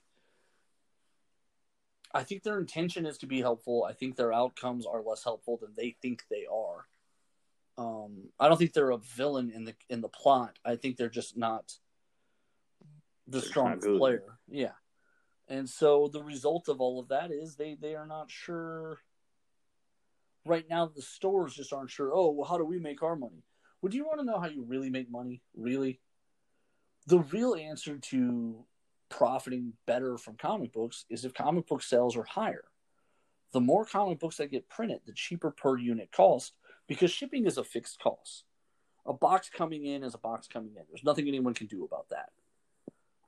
I 2.13 2.23
think 2.23 2.43
their 2.43 2.59
intention 2.59 3.05
is 3.05 3.17
to 3.19 3.25
be 3.25 3.41
helpful. 3.41 3.85
I 3.87 3.93
think 3.93 4.15
their 4.15 4.31
outcomes 4.31 4.85
are 4.85 5.01
less 5.01 5.23
helpful 5.23 5.57
than 5.57 5.71
they 5.75 5.95
think 6.01 6.23
they 6.29 6.45
are. 6.51 6.85
Um, 7.75 8.29
I 8.39 8.47
don't 8.47 8.57
think 8.57 8.73
they're 8.73 8.91
a 8.91 8.97
villain 8.97 9.49
in 9.49 9.63
the 9.63 9.73
in 9.89 10.01
the 10.01 10.09
plot. 10.09 10.59
I 10.63 10.75
think 10.75 10.97
they're 10.97 11.09
just 11.09 11.35
not 11.35 11.73
the 13.27 13.39
They're 13.39 13.49
strongest 13.49 13.87
not 13.87 13.97
player. 13.97 14.37
Yeah. 14.47 14.73
And 15.47 15.67
so 15.67 16.07
the 16.07 16.21
result 16.21 16.69
of 16.69 16.81
all 16.81 16.99
of 16.99 17.07
that 17.07 17.31
is 17.31 17.55
they 17.55 17.75
they 17.75 17.95
are 17.95 18.05
not 18.05 18.29
sure 18.29 18.99
right 20.45 20.65
now 20.69 20.85
the 20.85 21.01
stores 21.01 21.55
just 21.55 21.73
aren't 21.73 21.89
sure, 21.89 22.11
oh, 22.13 22.29
well 22.29 22.47
how 22.47 22.57
do 22.57 22.65
we 22.65 22.77
make 22.77 23.01
our 23.01 23.15
money? 23.15 23.43
Would 23.81 23.93
you 23.93 24.05
want 24.05 24.19
to 24.19 24.25
know 24.25 24.39
how 24.39 24.47
you 24.47 24.63
really 24.63 24.89
make 24.89 25.09
money? 25.09 25.41
Really? 25.55 25.99
The 27.07 27.19
real 27.19 27.55
answer 27.55 27.97
to 27.97 28.65
profiting 29.13 29.73
better 29.85 30.17
from 30.17 30.35
comic 30.35 30.73
books 30.73 31.05
is 31.07 31.23
if 31.23 31.35
comic 31.35 31.67
book 31.67 31.83
sales 31.83 32.17
are 32.17 32.23
higher. 32.23 32.63
The 33.51 33.61
more 33.61 33.85
comic 33.85 34.19
books 34.19 34.37
that 34.37 34.49
get 34.49 34.67
printed, 34.67 35.01
the 35.05 35.13
cheaper 35.13 35.51
per 35.51 35.77
unit 35.77 36.11
cost 36.11 36.53
because 36.87 37.11
shipping 37.11 37.45
is 37.45 37.59
a 37.59 37.63
fixed 37.63 37.99
cost. 37.99 38.43
A 39.05 39.13
box 39.13 39.51
coming 39.55 39.85
in 39.85 40.03
is 40.03 40.15
a 40.15 40.17
box 40.17 40.47
coming 40.47 40.71
in. 40.75 40.83
There's 40.89 41.03
nothing 41.03 41.27
anyone 41.27 41.53
can 41.53 41.67
do 41.67 41.83
about 41.83 42.07
that. 42.09 42.29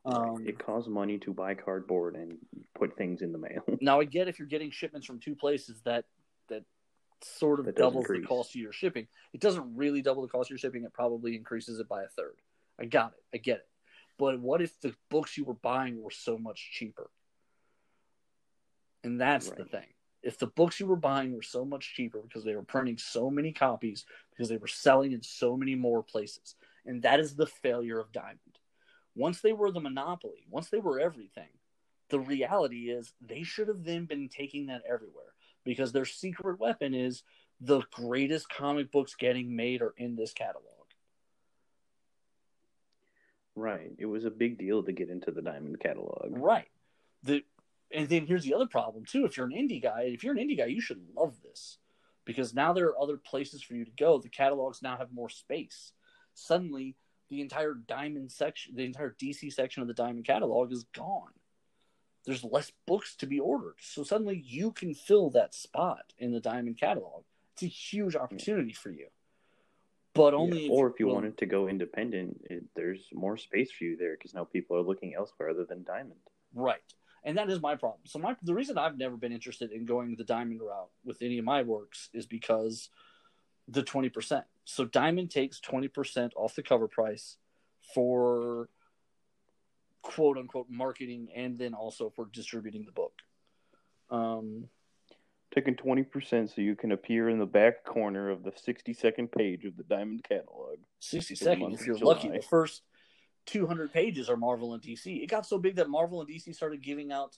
Um, 0.06 0.44
it 0.48 0.58
costs 0.58 0.90
money 0.90 1.20
to 1.20 1.34
buy 1.34 1.54
cardboard 1.54 2.16
and 2.16 2.38
put 2.74 2.98
things 2.98 3.22
in 3.22 3.32
the 3.32 3.38
mail. 3.38 3.64
now 3.82 4.00
I 4.00 4.06
get 4.06 4.28
if 4.28 4.40
you're 4.40 4.48
getting 4.48 4.72
shipments 4.72 5.06
from 5.06 5.20
two 5.20 5.36
places 5.36 5.82
that 5.86 6.06
that 6.50 6.64
sort 7.22 7.60
of 7.60 7.66
That 7.66 7.76
doubles 7.76 8.08
the 8.08 8.22
cost 8.22 8.56
of 8.56 8.62
your 8.62 8.72
shipping. 8.72 9.08
It 9.34 9.42
doesn't 9.42 9.76
really 9.76 10.02
double 10.02 10.24
the 10.24 10.30
cost 10.30 10.48
of 10.48 10.52
your 10.52 10.60
shipping. 10.60 10.84
It 10.84 10.94
probably 10.94 11.36
increases 11.36 11.80
it 11.80 11.88
by 11.88 12.04
a 12.04 12.08
third. 12.08 12.38
I 12.80 12.86
got 12.86 13.14
it. 13.14 13.24
I 13.36 13.38
get 13.38 13.58
it. 13.58 13.68
But 14.18 14.40
what 14.40 14.62
if 14.62 14.80
the 14.80 14.94
books 15.10 15.38
you 15.38 15.44
were 15.44 15.54
buying 15.54 16.02
were 16.02 16.12
so 16.12 16.38
much 16.38 16.72
cheaper? 16.72 17.10
And 19.04 19.20
that's 19.20 19.50
the 19.50 19.66
thing. 19.66 19.88
If 20.24 20.40
the 20.40 20.48
books 20.48 20.80
you 20.80 20.88
were 20.88 20.96
buying 20.96 21.36
were 21.36 21.44
so 21.44 21.64
much 21.64 21.94
cheaper 21.94 22.20
because 22.22 22.44
they 22.44 22.56
were 22.56 22.64
printing 22.64 22.98
so 22.98 23.30
many 23.30 23.52
copies, 23.52 24.06
because 24.32 24.50
they 24.50 24.58
were 24.58 24.68
selling 24.68 25.12
in 25.12 25.22
so 25.22 25.56
many 25.56 25.76
more 25.76 26.02
places, 26.02 26.56
and 26.86 27.04
that 27.04 27.20
is 27.20 27.36
the 27.36 27.46
failure 27.46 28.00
of 28.00 28.12
Diamond. 28.12 28.40
Once 29.16 29.42
they 29.42 29.54
were 29.54 29.72
the 29.72 29.80
monopoly, 29.80 30.46
once 30.50 30.70
they 30.70 30.80
were 30.80 31.00
everything, 31.00 31.50
the 32.10 32.20
reality 32.20 32.90
is 32.90 33.14
they 33.22 33.44
should 33.44 33.68
have 33.68 33.84
then 33.84 34.06
been 34.06 34.30
taking 34.30 34.68
that 34.68 34.82
everywhere 34.90 35.34
because 35.64 35.92
their 35.92 36.06
secret 36.06 36.60
weapon 36.60 36.94
is 36.94 37.24
the 37.62 37.82
greatest 37.92 38.50
comic 38.50 38.92
books 38.92 39.16
getting 39.16 39.56
made 39.56 39.82
are 39.82 39.94
in 39.98 40.16
this 40.16 40.34
catalog. 40.34 40.85
Right. 43.56 43.92
It 43.98 44.06
was 44.06 44.26
a 44.26 44.32
big 44.32 44.58
deal 44.58 44.84
to 44.84 44.92
get 44.92 45.10
into 45.10 45.32
the 45.32 45.42
Diamond 45.42 45.80
catalog. 45.80 46.30
Right. 46.32 46.68
The 47.24 47.44
and 47.94 48.10
then 48.10 48.26
here's 48.26 48.44
the 48.44 48.54
other 48.54 48.68
problem 48.68 49.06
too. 49.06 49.26
If 49.26 49.38
you're 49.38 49.46
an 49.46 49.54
indie 49.54 49.82
guy, 49.82 50.04
if 50.04 50.24
you're 50.24 50.36
an 50.36 50.40
indie 50.40 50.58
guy, 50.58 50.66
you 50.66 50.82
should 50.82 51.02
love 51.16 51.36
this 51.44 51.78
because 52.26 52.54
now 52.54 52.74
there 52.74 52.88
are 52.88 53.02
other 53.02 53.18
places 53.18 53.62
for 53.62 53.76
you 53.76 53.86
to 53.86 53.92
go. 53.92 54.18
The 54.20 54.30
catalogs 54.30 54.82
now 54.82 54.98
have 54.98 55.14
more 55.14 55.30
space. 55.30 55.92
Suddenly, 56.34 56.96
the 57.30 57.42
entire 57.42 57.74
Diamond 57.74 58.32
section, 58.32 58.76
the 58.76 58.86
entire 58.86 59.16
DC 59.22 59.52
section 59.54 59.82
of 59.82 59.88
the 59.88 59.94
Diamond 59.94 60.26
catalog 60.26 60.72
is 60.72 60.86
gone. 60.94 61.32
There's 62.26 62.44
less 62.44 62.72
books 62.88 63.16
to 63.18 63.28
be 63.28 63.40
ordered, 63.40 63.76
so 63.80 64.04
suddenly 64.04 64.42
you 64.44 64.72
can 64.72 64.96
fill 64.96 65.30
that 65.32 65.54
spot 65.54 66.14
in 66.18 66.32
the 66.32 66.40
Diamond 66.40 66.80
catalog. 66.80 67.24
It's 67.54 67.64
a 67.64 67.68
huge 67.68 68.16
opportunity 68.16 68.74
for 68.74 68.90
you. 68.90 69.08
But 70.16 70.34
only 70.34 70.66
Yeah, 70.66 70.72
or 70.72 70.90
if 70.90 71.00
you 71.00 71.06
will- 71.08 71.16
wanted 71.16 71.38
to 71.38 71.46
go 71.46 71.68
independent, 71.68 72.42
it, 72.50 72.64
there's 72.74 73.08
more 73.14 73.38
space 73.38 73.72
for 73.72 73.84
you 73.84 73.98
there 73.98 74.14
because 74.18 74.34
now 74.34 74.46
people 74.46 74.76
are 74.78 74.82
looking 74.82 75.14
elsewhere 75.14 75.50
other 75.50 75.66
than 75.66 75.84
Diamond. 75.84 76.22
Right. 76.54 76.82
And 77.24 77.38
that 77.38 77.50
is 77.50 77.60
my 77.60 77.76
problem. 77.76 78.02
So 78.06 78.18
my 78.20 78.36
the 78.42 78.54
reason 78.54 78.78
I've 78.78 78.98
never 78.98 79.18
been 79.18 79.32
interested 79.32 79.72
in 79.72 79.86
going 79.86 80.16
the 80.16 80.24
diamond 80.24 80.62
route 80.62 80.92
with 81.04 81.22
any 81.22 81.38
of 81.38 81.46
my 81.46 81.64
works 81.64 82.10
is 82.14 82.26
because 82.26 82.90
the 83.68 83.84
20%. 83.84 84.44
So 84.64 84.86
diamond 84.86 85.32
takes 85.32 85.60
20% 85.60 86.32
off 86.36 86.56
the 86.56 86.64
cover 86.64 86.88
price 86.88 87.38
for 87.94 88.70
quote 90.04 90.38
unquote 90.38 90.70
marketing 90.70 91.30
and 91.36 91.58
then 91.58 91.74
also 91.74 92.10
for 92.10 92.26
distributing 92.32 92.86
the 92.86 92.92
book. 92.92 93.14
Um 94.10 94.70
Taking 95.56 95.76
twenty 95.76 96.04
percent 96.04 96.52
so 96.52 96.60
you 96.60 96.76
can 96.76 96.92
appear 96.92 97.30
in 97.30 97.40
the 97.40 97.46
back 97.46 97.86
corner 97.86 98.30
of 98.30 98.44
the 98.44 98.52
sixty-second 98.56 99.32
page 99.32 99.64
of 99.64 99.78
the 99.78 99.84
Diamond 99.84 100.26
catalog. 100.28 100.80
60 101.00 101.36
seconds 101.36 101.80
if 101.80 101.88
you're 101.88 101.98
July. 101.98 102.14
lucky. 102.14 102.30
The 102.30 102.42
first 102.42 102.82
200 103.46 103.94
pages 103.94 104.30
are 104.30 104.36
Marvel 104.36 104.74
and 104.74 104.84
DC. 104.84 105.24
It 105.24 105.28
got 105.28 105.46
so 105.46 105.58
big 105.58 105.76
that 105.76 105.90
Marvel 105.90 106.20
and 106.20 106.30
DC 106.30 106.54
started 106.54 106.82
giving 106.82 107.12
out 107.12 107.38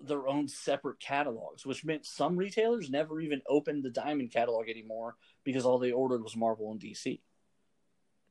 their 0.00 0.26
own 0.26 0.48
separate 0.48 1.00
catalogs, 1.00 1.66
which 1.66 1.84
meant 1.84 2.06
some 2.06 2.36
retailers 2.36 2.90
never 2.90 3.20
even 3.20 3.42
opened 3.48 3.84
the 3.84 3.90
Diamond 3.90 4.32
catalog 4.32 4.68
anymore 4.68 5.16
because 5.44 5.64
all 5.64 5.78
they 5.78 5.92
ordered 5.92 6.22
was 6.22 6.36
Marvel 6.36 6.70
and 6.70 6.80
DC. 6.80 7.20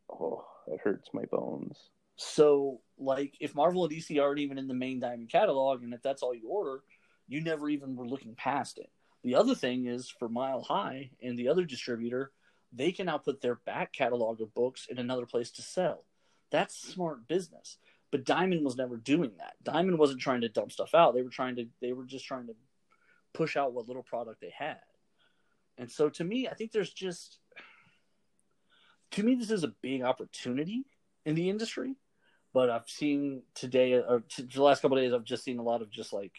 Oh, 0.10 0.46
that 0.68 0.80
hurts 0.80 1.10
my 1.14 1.26
bones. 1.26 1.78
So, 2.16 2.82
like, 2.98 3.36
if 3.40 3.54
Marvel 3.54 3.86
and 3.86 3.94
DC 3.94 4.22
aren't 4.22 4.40
even 4.40 4.58
in 4.58 4.68
the 4.68 4.74
main 4.74 5.00
Diamond 5.00 5.30
catalog, 5.30 5.84
and 5.84 5.94
if 5.94 6.02
that's 6.02 6.24
all 6.24 6.34
you 6.34 6.50
order, 6.50 6.82
you 7.28 7.42
never 7.42 7.70
even 7.70 7.96
were 7.96 8.08
looking 8.08 8.36
past 8.36 8.78
it. 8.78 8.90
The 9.24 9.36
other 9.36 9.56
thing 9.56 9.88
is 9.88 10.10
for 10.10 10.30
Mile 10.30 10.62
High 10.62 11.12
and 11.22 11.38
the 11.38 11.50
other 11.50 11.66
distributor, 11.66 12.32
they 12.72 12.92
can 12.92 13.08
now 13.08 13.18
put 13.18 13.42
their 13.42 13.56
back 13.56 13.94
catalog 13.94 14.42
of 14.42 14.54
books 14.54 14.88
in 14.90 14.98
another 14.98 15.26
place 15.26 15.52
to 15.52 15.62
sell. 15.62 16.06
That's 16.52 16.78
smart 16.78 17.28
business. 17.28 17.78
But 18.12 18.24
Diamond 18.24 18.64
was 18.64 18.78
never 18.78 18.96
doing 18.96 19.32
that. 19.40 19.56
Diamond 19.64 19.98
wasn't 19.98 20.22
trying 20.22 20.42
to 20.42 20.50
dump 20.50 20.72
stuff 20.72 20.96
out. 20.96 21.14
They 21.14 21.24
were 21.24 21.30
trying 21.30 21.58
to 21.58 21.68
they 21.82 21.92
were 21.92 22.06
just 22.06 22.26
trying 22.26 22.48
to 22.48 22.56
push 23.34 23.58
out 23.58 23.74
what 23.74 23.88
little 23.88 24.04
product 24.04 24.40
they 24.40 24.54
had. 24.58 24.80
And 25.78 25.92
so 25.92 26.10
to 26.10 26.24
me, 26.24 26.48
I 26.48 26.54
think 26.54 26.72
there's 26.72 26.94
just 26.94 27.40
to 29.12 29.24
me 29.24 29.36
this 29.36 29.52
is 29.52 29.64
a 29.64 29.74
big 29.82 30.04
opportunity 30.04 30.86
in 31.26 31.36
the 31.36 31.50
industry 31.50 31.96
but 32.58 32.72
I've 32.72 32.90
seen 32.90 33.44
today 33.54 33.94
or 33.94 34.24
t- 34.28 34.42
the 34.42 34.64
last 34.64 34.82
couple 34.82 34.98
of 34.98 35.04
days, 35.04 35.14
I've 35.14 35.24
just 35.24 35.44
seen 35.44 35.60
a 35.60 35.64
lot 35.64 35.84
of 35.84 35.92
just 35.92 36.12
like 36.12 36.32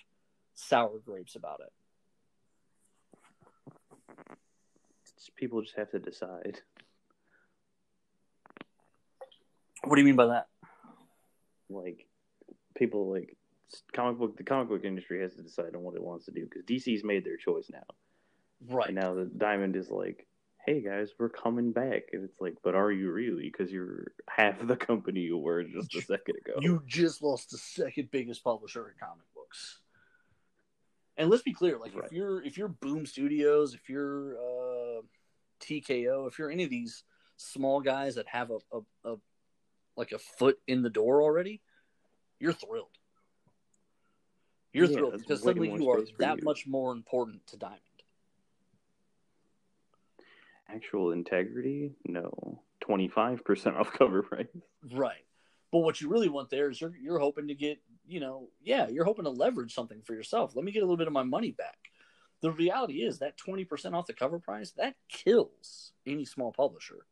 sour 0.59 0.99
grapes 1.05 1.37
about 1.37 1.61
it. 1.61 1.73
People 5.37 5.63
just 5.63 5.77
have 5.77 5.91
to 5.93 5.99
decide. 6.01 6.61
What 9.85 9.95
do 9.95 10.01
you 10.01 10.07
mean 10.07 10.17
by 10.17 10.27
that? 10.27 10.49
Like, 11.71 12.07
people 12.77 13.11
like 13.13 13.37
comic 13.93 14.19
book. 14.19 14.37
The 14.37 14.43
comic 14.43 14.69
book 14.69 14.85
industry 14.85 15.21
has 15.21 15.35
to 15.35 15.43
decide 15.43 15.75
on 15.77 15.83
what 15.83 15.95
it 15.95 16.03
wants 16.03 16.25
to 16.27 16.33
do 16.33 16.45
because 16.45 16.65
DC's 16.65 17.05
made 17.05 17.25
their 17.25 17.37
choice 17.37 17.71
now, 17.73 17.85
Right. 18.69 18.89
and 18.89 18.97
now 18.97 19.15
the 19.15 19.27
Diamond 19.27 19.77
is 19.77 19.91
like, 19.91 20.27
"Hey 20.67 20.81
guys, 20.81 21.11
we're 21.19 21.29
coming 21.29 21.71
back," 21.73 22.05
and 22.13 22.25
it's 22.25 22.41
like, 22.41 22.57
"But 22.65 22.75
are 22.75 22.91
you 22.91 23.13
really? 23.13 23.45
Because 23.45 23.71
you're 23.71 24.09
half 24.29 24.67
the 24.67 24.77
company 24.77 25.21
you 25.21 25.39
were 25.39 25.63
just 25.63 25.95
a 25.95 26.01
second 26.03 26.37
ago." 26.39 26.55
You 26.61 26.83
just 26.87 27.23
lost 27.23 27.51
the 27.51 27.59
second 27.59 28.11
biggest 28.11 28.43
publisher 28.43 28.89
in 28.89 28.97
comic 28.99 29.27
books. 29.35 29.81
And 31.19 31.29
let's 31.29 31.43
be 31.43 31.53
clear, 31.53 31.79
like 31.79 31.95
Right. 31.95 32.05
if 32.05 32.13
you're 32.13 32.43
if 32.43 32.57
you're 32.57 32.69
Boom 32.69 33.05
Studios, 33.05 33.75
if 33.75 33.89
you're 33.89 34.37
uh, 34.39 35.03
TKO, 35.61 36.29
if 36.29 36.39
you're 36.39 36.51
any 36.51 36.63
of 36.63 36.71
these 36.71 37.03
small 37.37 37.81
guys 37.81 38.15
that 38.15 38.29
have 38.29 38.51
a, 38.51 38.59
a, 38.73 39.13
a 39.13 39.17
like 39.97 40.13
a 40.13 40.19
foot 40.19 40.59
in 40.69 40.83
the 40.83 40.91
door 40.91 41.21
already, 41.23 41.61
you're 42.39 42.53
thrilled. 42.53 42.97
You're 44.73 44.87
Yeah, 44.87 44.97
thrilled 44.97 45.19
because 45.19 45.43
suddenly 45.43 45.73
you 45.73 45.91
are 45.91 46.03
that 46.21 46.39
you. 46.39 46.45
much 46.45 46.67
more 46.69 46.93
important 46.93 47.45
to 47.49 47.57
Diamond. 47.57 47.81
Actual 50.69 51.11
integrity? 51.13 51.97
No. 52.07 52.63
Twenty 52.81 53.09
five 53.09 53.45
percent 53.45 53.77
off 53.77 53.93
cover 53.93 54.23
price. 54.23 54.47
Right. 54.93 55.25
But 55.73 55.81
what 55.81 56.01
you 56.01 56.09
really 56.09 56.29
want 56.29 56.49
there 56.51 56.71
is 56.71 56.81
you're 56.81 56.95
you're 56.97 57.19
hoping 57.19 57.49
to 57.49 57.55
get, 57.55 57.79
you 58.09 58.21
know, 58.21 58.49
yeah, 58.63 58.89
you're 58.89 59.05
hoping 59.05 59.25
to 59.25 59.31
leverage 59.31 59.75
something 59.75 60.01
for 60.03 60.15
yourself. 60.15 60.57
Let 60.57 60.65
me 60.65 60.73
get 60.73 60.81
a 60.83 60.87
little 60.87 60.97
bit 60.97 61.07
of 61.07 61.13
my 61.13 61.23
money 61.23 61.53
back. 61.53 61.77
The 62.41 62.51
reality 62.51 63.03
is 63.03 63.19
that 63.19 63.37
20% 63.39 63.95
off 63.95 64.07
the 64.07 64.13
cover 64.15 64.39
price, 64.39 64.71
that 64.73 64.95
kills 65.09 65.93
any 66.07 66.25
small 66.25 66.53
publisher. 66.53 67.07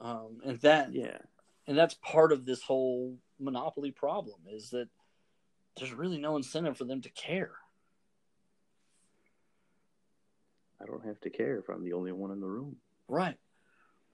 Um, 0.00 0.40
and 0.44 0.58
that 0.60 0.92
Yeah. 0.92 1.18
and 1.66 1.76
that's 1.76 1.94
part 1.94 2.32
of 2.32 2.44
this 2.44 2.62
whole 2.62 3.18
monopoly 3.38 3.90
problem 3.90 4.40
is 4.48 4.70
that 4.70 4.88
there's 5.76 5.92
really 5.92 6.18
no 6.18 6.36
incentive 6.36 6.76
for 6.76 6.84
them 6.84 7.00
to 7.02 7.10
care. 7.10 7.56
I 10.80 10.86
don't 10.86 11.04
have 11.04 11.20
to 11.20 11.30
care 11.30 11.58
if 11.58 11.68
I'm 11.68 11.82
the 11.84 11.92
only 11.94 12.12
one 12.12 12.30
in 12.30 12.40
the 12.40 12.46
room. 12.46 12.76
Right. 13.08 13.38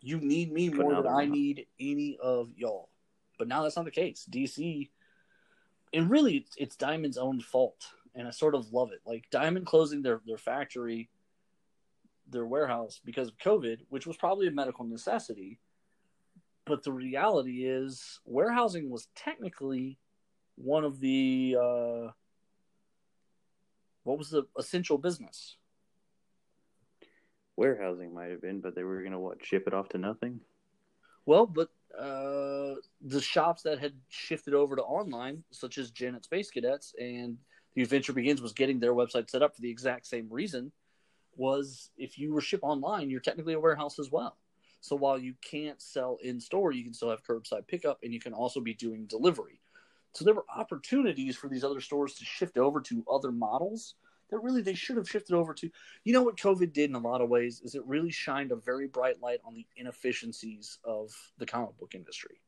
You 0.01 0.19
need 0.19 0.53
me 0.53 0.69
But 0.69 0.79
more 0.79 0.95
than 0.95 1.07
I 1.07 1.25
not. 1.25 1.37
need 1.37 1.67
any 1.79 2.17
of 2.23 2.53
y'all. 2.57 2.89
But 3.39 3.49
now 3.49 3.63
that's 3.63 3.77
not 3.77 3.85
the 3.85 3.91
case. 3.91 4.27
DC, 4.31 4.91
and 5.93 6.11
really, 6.11 6.37
it's, 6.39 6.55
it's 6.57 6.77
Diamond's 6.77 7.19
own 7.19 7.41
fault, 7.41 7.85
and 8.15 8.27
I 8.27 8.31
sort 8.31 8.55
of 8.55 8.73
love 8.73 8.93
it. 8.93 9.01
Like 9.05 9.25
Diamond 9.31 9.67
closing 9.67 10.03
their 10.03 10.21
their 10.27 10.39
factory, 10.39 11.11
their 12.29 12.47
warehouse 12.47 13.01
because 13.05 13.29
of 13.29 13.39
COVID, 13.39 13.79
which 13.89 14.07
was 14.07 14.17
probably 14.17 14.47
a 14.47 14.53
medical 14.53 14.85
necessity. 14.85 15.59
But 16.67 16.85
the 16.85 16.93
reality 16.93 17.65
is, 17.67 18.21
warehousing 18.25 18.91
was 18.91 19.09
technically 19.17 19.99
one 20.57 20.85
of 20.85 21.01
the 21.01 21.57
uh, 21.61 22.11
what 24.05 24.19
was 24.19 24.31
the 24.31 24.45
essential 24.59 24.99
business. 24.99 25.57
Warehousing 27.57 28.15
might 28.15 28.31
have 28.31 28.41
been, 28.41 28.61
but 28.61 28.75
they 28.75 28.85
were 28.85 29.03
gonna 29.03 29.19
what 29.19 29.45
ship 29.45 29.65
it 29.67 29.75
off 29.75 29.89
to 29.91 29.99
nothing. 29.99 30.41
Well, 31.27 31.47
but 31.47 31.69
uh, 32.01 32.77
the 33.03 33.21
shops 33.21 33.63
that 33.63 33.79
had 33.79 33.93
shifted 34.09 34.55
over 34.55 34.77
to 34.77 34.83
online, 34.83 35.45
such 35.51 35.79
as 35.79 35.91
Jen 35.91 36.15
at 36.15 36.25
Space 36.25 36.51
Cadets 36.51 36.95
and 36.99 37.37
The 37.75 37.83
Adventure 37.83 38.13
Begins, 38.13 38.41
was 38.41 38.53
getting 38.53 38.81
their 38.81 38.95
website 38.95 39.29
set 39.29 39.43
up 39.43 39.55
for 39.55 39.61
the 39.61 39.71
exact 39.71 40.07
same 40.07 40.29
reason. 40.31 40.73
Was 41.37 41.91
if 41.97 42.19
you 42.19 42.33
were 42.33 42.41
ship 42.41 42.61
online, 42.63 43.11
you're 43.11 43.21
technically 43.21 43.55
a 43.55 43.61
warehouse 43.61 43.99
as 43.99 44.11
well. 44.11 44.37
So 44.81 44.97
while 44.97 45.19
you 45.19 45.35
can't 45.43 45.81
sell 45.81 46.19
in 46.23 46.41
store, 46.41 46.73
you 46.73 46.85
can 46.85 46.95
still 46.95 47.11
have 47.11 47.23
curbside 47.23 47.67
pickup, 47.69 47.99
and 48.03 48.13
you 48.13 48.21
can 48.21 48.33
also 48.33 48.61
be 48.61 48.75
doing 48.75 49.07
delivery. 49.07 49.61
So 50.13 50.25
there 50.25 50.35
were 50.35 50.47
opportunities 50.55 51.37
for 51.37 51.49
these 51.49 51.65
other 51.65 51.81
stores 51.81 52.15
to 52.15 52.25
shift 52.25 52.59
over 52.59 52.81
to 52.81 53.05
other 53.11 53.31
models 53.31 53.95
that 54.31 54.39
really 54.39 54.63
they 54.63 54.75
should 54.75 54.97
have 54.97 55.09
shifted 55.09 55.35
over 55.35 55.55
to. 55.55 55.71
You 56.05 56.13
know 56.13 56.23
what 56.23 56.37
COVID 56.37 56.73
did 56.73 56.91
in 56.91 56.97
a 56.97 57.01
lot 57.01 57.21
of 57.21 57.29
ways 57.29 57.61
is 57.65 57.75
it 57.75 57.85
really 57.87 58.11
shined 58.11 58.53
a 58.53 58.57
very 58.57 58.87
bright 58.87 59.21
light 59.21 59.41
on 59.45 59.55
the 59.55 59.67
inefficiencies 59.77 60.79
of 60.85 61.11
the 61.39 61.47
comic 61.47 61.79
book 61.79 61.95
industry. 61.95 62.41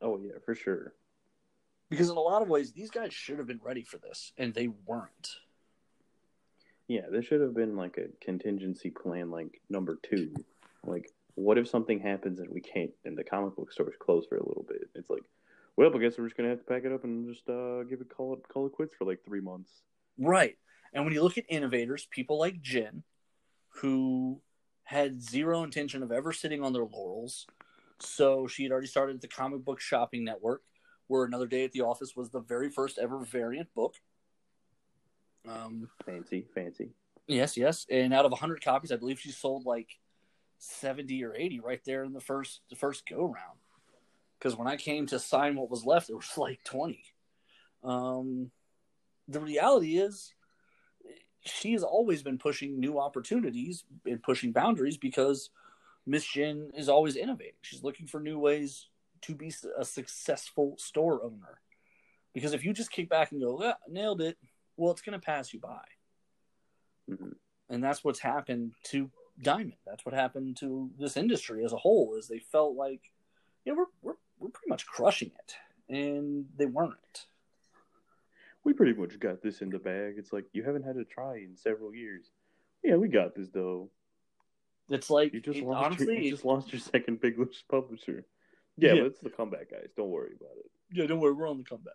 Oh 0.00 0.18
yeah, 0.22 0.38
for 0.44 0.54
sure. 0.54 0.94
Because 1.90 2.10
in 2.10 2.16
a 2.16 2.20
lot 2.20 2.42
of 2.42 2.48
ways, 2.48 2.72
these 2.72 2.90
guys 2.90 3.12
should 3.12 3.38
have 3.38 3.46
been 3.46 3.60
ready 3.62 3.82
for 3.82 3.98
this, 3.98 4.32
and 4.36 4.52
they 4.52 4.68
weren't. 4.86 5.36
Yeah, 6.88 7.02
there 7.10 7.22
should 7.22 7.40
have 7.40 7.54
been 7.54 7.76
like 7.76 7.98
a 7.98 8.08
contingency 8.24 8.90
plan, 8.90 9.30
like 9.30 9.60
number 9.70 9.98
two. 10.02 10.34
Like, 10.84 11.10
what 11.34 11.58
if 11.58 11.68
something 11.68 12.00
happens 12.00 12.40
and 12.40 12.50
we 12.50 12.60
can't, 12.60 12.90
and 13.04 13.16
the 13.16 13.24
comic 13.24 13.56
book 13.56 13.72
stores 13.72 13.94
close 13.98 14.26
for 14.26 14.36
a 14.36 14.46
little 14.46 14.64
bit? 14.68 14.88
It's 14.94 15.08
like, 15.08 15.22
well, 15.76 15.94
I 15.94 15.98
guess 15.98 16.18
we're 16.18 16.26
just 16.26 16.36
gonna 16.36 16.50
have 16.50 16.58
to 16.58 16.64
pack 16.64 16.84
it 16.84 16.92
up 16.92 17.04
and 17.04 17.32
just 17.32 17.48
uh, 17.48 17.82
give 17.84 18.00
it 18.00 18.14
call 18.14 18.34
it 18.34 18.46
call 18.48 18.66
it 18.66 18.72
quits 18.72 18.94
for 18.96 19.04
like 19.04 19.24
three 19.24 19.40
months. 19.40 19.70
Right. 20.18 20.56
And 20.94 21.04
when 21.04 21.12
you 21.12 21.22
look 21.22 21.36
at 21.36 21.44
innovators, 21.48 22.06
people 22.10 22.38
like 22.38 22.62
Jen, 22.62 23.02
who 23.80 24.40
had 24.84 25.20
zero 25.20 25.64
intention 25.64 26.02
of 26.02 26.12
ever 26.12 26.32
sitting 26.32 26.62
on 26.62 26.72
their 26.72 26.84
laurels. 26.84 27.46
So 27.98 28.46
she 28.46 28.62
had 28.62 28.72
already 28.72 28.86
started 28.86 29.20
the 29.20 29.28
comic 29.28 29.64
book 29.64 29.80
shopping 29.80 30.24
network, 30.24 30.62
where 31.08 31.24
Another 31.24 31.46
Day 31.46 31.64
at 31.64 31.72
the 31.72 31.80
Office 31.80 32.14
was 32.16 32.30
the 32.30 32.40
very 32.40 32.70
first 32.70 32.98
ever 32.98 33.18
variant 33.24 33.72
book. 33.74 33.94
Um, 35.48 35.88
Fancy, 36.06 36.46
fancy. 36.54 36.90
Yes, 37.26 37.56
yes. 37.56 37.86
And 37.90 38.14
out 38.14 38.24
of 38.24 38.30
100 38.30 38.62
copies, 38.62 38.92
I 38.92 38.96
believe 38.96 39.18
she 39.18 39.30
sold 39.30 39.64
like 39.64 39.88
70 40.58 41.24
or 41.24 41.34
80 41.34 41.60
right 41.60 41.80
there 41.84 42.04
in 42.04 42.12
the 42.12 42.20
first 42.20 42.60
the 42.70 42.76
first 42.76 43.08
go 43.08 43.24
round. 43.24 43.58
Because 44.38 44.56
when 44.56 44.68
I 44.68 44.76
came 44.76 45.06
to 45.06 45.18
sign 45.18 45.56
what 45.56 45.70
was 45.70 45.86
left, 45.86 46.10
it 46.10 46.14
was 46.14 46.36
like 46.36 46.62
20. 46.64 47.02
Um, 47.82 48.50
the 49.28 49.40
reality 49.40 49.96
is, 49.96 50.33
she 51.44 51.72
has 51.72 51.82
always 51.82 52.22
been 52.22 52.38
pushing 52.38 52.78
new 52.78 52.98
opportunities 52.98 53.84
and 54.06 54.22
pushing 54.22 54.52
boundaries 54.52 54.96
because 54.96 55.50
Miss 56.06 56.26
Jen 56.26 56.70
is 56.76 56.88
always 56.88 57.16
innovating. 57.16 57.54
She's 57.62 57.82
looking 57.82 58.06
for 58.06 58.20
new 58.20 58.38
ways 58.38 58.88
to 59.22 59.34
be 59.34 59.52
a 59.78 59.84
successful 59.84 60.76
store 60.78 61.22
owner. 61.22 61.60
Because 62.32 62.52
if 62.52 62.64
you 62.64 62.72
just 62.72 62.90
kick 62.90 63.08
back 63.08 63.32
and 63.32 63.40
go, 63.40 63.62
yeah, 63.62 63.74
nailed 63.88 64.20
it, 64.20 64.36
well, 64.76 64.90
it's 64.90 65.02
going 65.02 65.18
to 65.18 65.24
pass 65.24 65.52
you 65.52 65.60
by 65.60 65.82
hmm 67.08 67.30
and 67.68 67.82
that's 67.82 68.04
what's 68.04 68.20
happened 68.20 68.72
to 68.84 69.10
Diamond. 69.42 69.74
That's 69.86 70.04
what 70.04 70.14
happened 70.14 70.56
to 70.58 70.90
this 70.98 71.16
industry 71.16 71.64
as 71.64 71.72
a 71.72 71.76
whole. 71.76 72.14
Is 72.16 72.28
they 72.28 72.38
felt 72.38 72.76
like, 72.76 73.00
yeah, 73.64 73.72
we're 73.72 73.86
we're 74.02 74.14
we're 74.38 74.50
pretty 74.50 74.68
much 74.68 74.86
crushing 74.86 75.32
it, 75.38 75.54
and 75.94 76.46
they 76.56 76.66
weren't. 76.66 77.26
We 78.64 78.72
pretty 78.72 78.94
much 78.94 79.18
got 79.18 79.42
this 79.42 79.60
in 79.60 79.68
the 79.70 79.78
bag. 79.78 80.14
It's 80.16 80.32
like 80.32 80.46
you 80.52 80.62
haven't 80.62 80.84
had 80.84 80.96
a 80.96 81.04
try 81.04 81.36
in 81.36 81.56
several 81.56 81.94
years. 81.94 82.30
Yeah, 82.82 82.96
we 82.96 83.08
got 83.08 83.34
this 83.34 83.48
though. 83.52 83.90
It's 84.88 85.10
like 85.10 85.32
You 85.34 85.40
just 85.40 85.58
it- 85.58 85.64
lost 85.64 85.84
honestly, 85.86 86.14
your, 86.14 86.22
you 86.22 86.30
just 86.30 86.44
lost 86.44 86.72
your 86.72 86.80
second 86.80 87.20
big 87.20 87.38
list 87.38 87.64
publisher. 87.70 88.24
Yeah, 88.76 88.94
Yeah. 88.94 89.00
but 89.02 89.06
it's 89.08 89.20
the 89.20 89.30
comeback, 89.30 89.70
guys. 89.70 89.88
Don't 89.96 90.10
worry 90.10 90.32
about 90.38 90.56
it. 90.58 90.70
yeah, 90.92 91.06
don't 91.06 91.20
worry, 91.20 91.32
we're 91.32 91.48
on 91.48 91.58
the 91.58 91.64
comeback. 91.64 91.94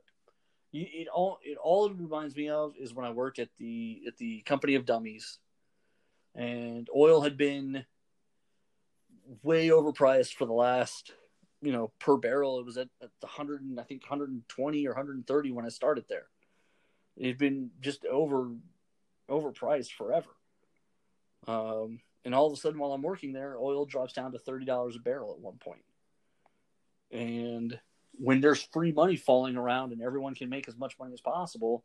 You, 0.72 0.86
it 0.88 1.07
all 1.07 1.39
it 1.43 1.57
all 1.57 1.88
it 1.88 1.93
reminds 1.97 2.36
me 2.36 2.49
of 2.49 2.74
is 2.80 2.93
when 2.93 3.05
I 3.05 3.11
worked 3.11 3.39
at 3.39 3.49
the 3.57 4.03
at 4.07 4.17
the 4.17 4.41
company 4.41 4.76
of 4.76 4.86
dummies, 4.86 5.39
and 6.36 6.88
oil 6.95 7.22
had 7.22 7.36
been 7.38 7.86
way 9.43 9.67
overpriced 9.70 10.34
for 10.34 10.45
the 10.45 10.53
last, 10.53 11.11
you 11.61 11.72
know, 11.72 11.91
per 11.99 12.17
barrel. 12.17 12.59
It 12.59 12.65
was 12.65 12.78
at, 12.78 12.89
at 13.01 13.09
the 13.22 13.28
hundred 13.28 13.61
and 13.63 13.80
I 13.80 13.84
think 13.84 14.03
120 14.03 14.86
or 14.88 14.91
130 14.91 15.51
when 15.51 15.65
I 15.65 15.70
started 15.70 16.05
there. 16.07 16.28
It 17.20 17.28
had 17.28 17.38
been 17.38 17.70
just 17.82 18.05
over 18.05 18.49
overpriced 19.30 19.91
forever. 19.91 20.30
Um, 21.47 21.99
and 22.26 22.34
all 22.34 22.47
of 22.47 22.53
a 22.53 22.55
sudden, 22.55 22.80
while 22.80 22.93
I'm 22.93 23.01
working 23.01 23.34
there, 23.34 23.57
oil 23.57 23.86
drops 23.86 24.13
down 24.13 24.32
to 24.32 24.39
thirty 24.39 24.65
dollars 24.65 24.95
a 24.95 24.99
barrel 24.99 25.34
at 25.34 25.39
one 25.39 25.57
point. 25.57 25.84
And 27.11 27.78
when 28.13 28.41
there's 28.41 28.63
free 28.63 28.91
money 28.91 29.17
falling 29.17 29.57
around 29.57 29.91
and 29.91 30.01
everyone 30.01 30.36
can 30.36 30.49
make 30.49 30.67
as 30.67 30.78
much 30.78 30.97
money 30.97 31.13
as 31.13 31.22
possible, 31.22 31.84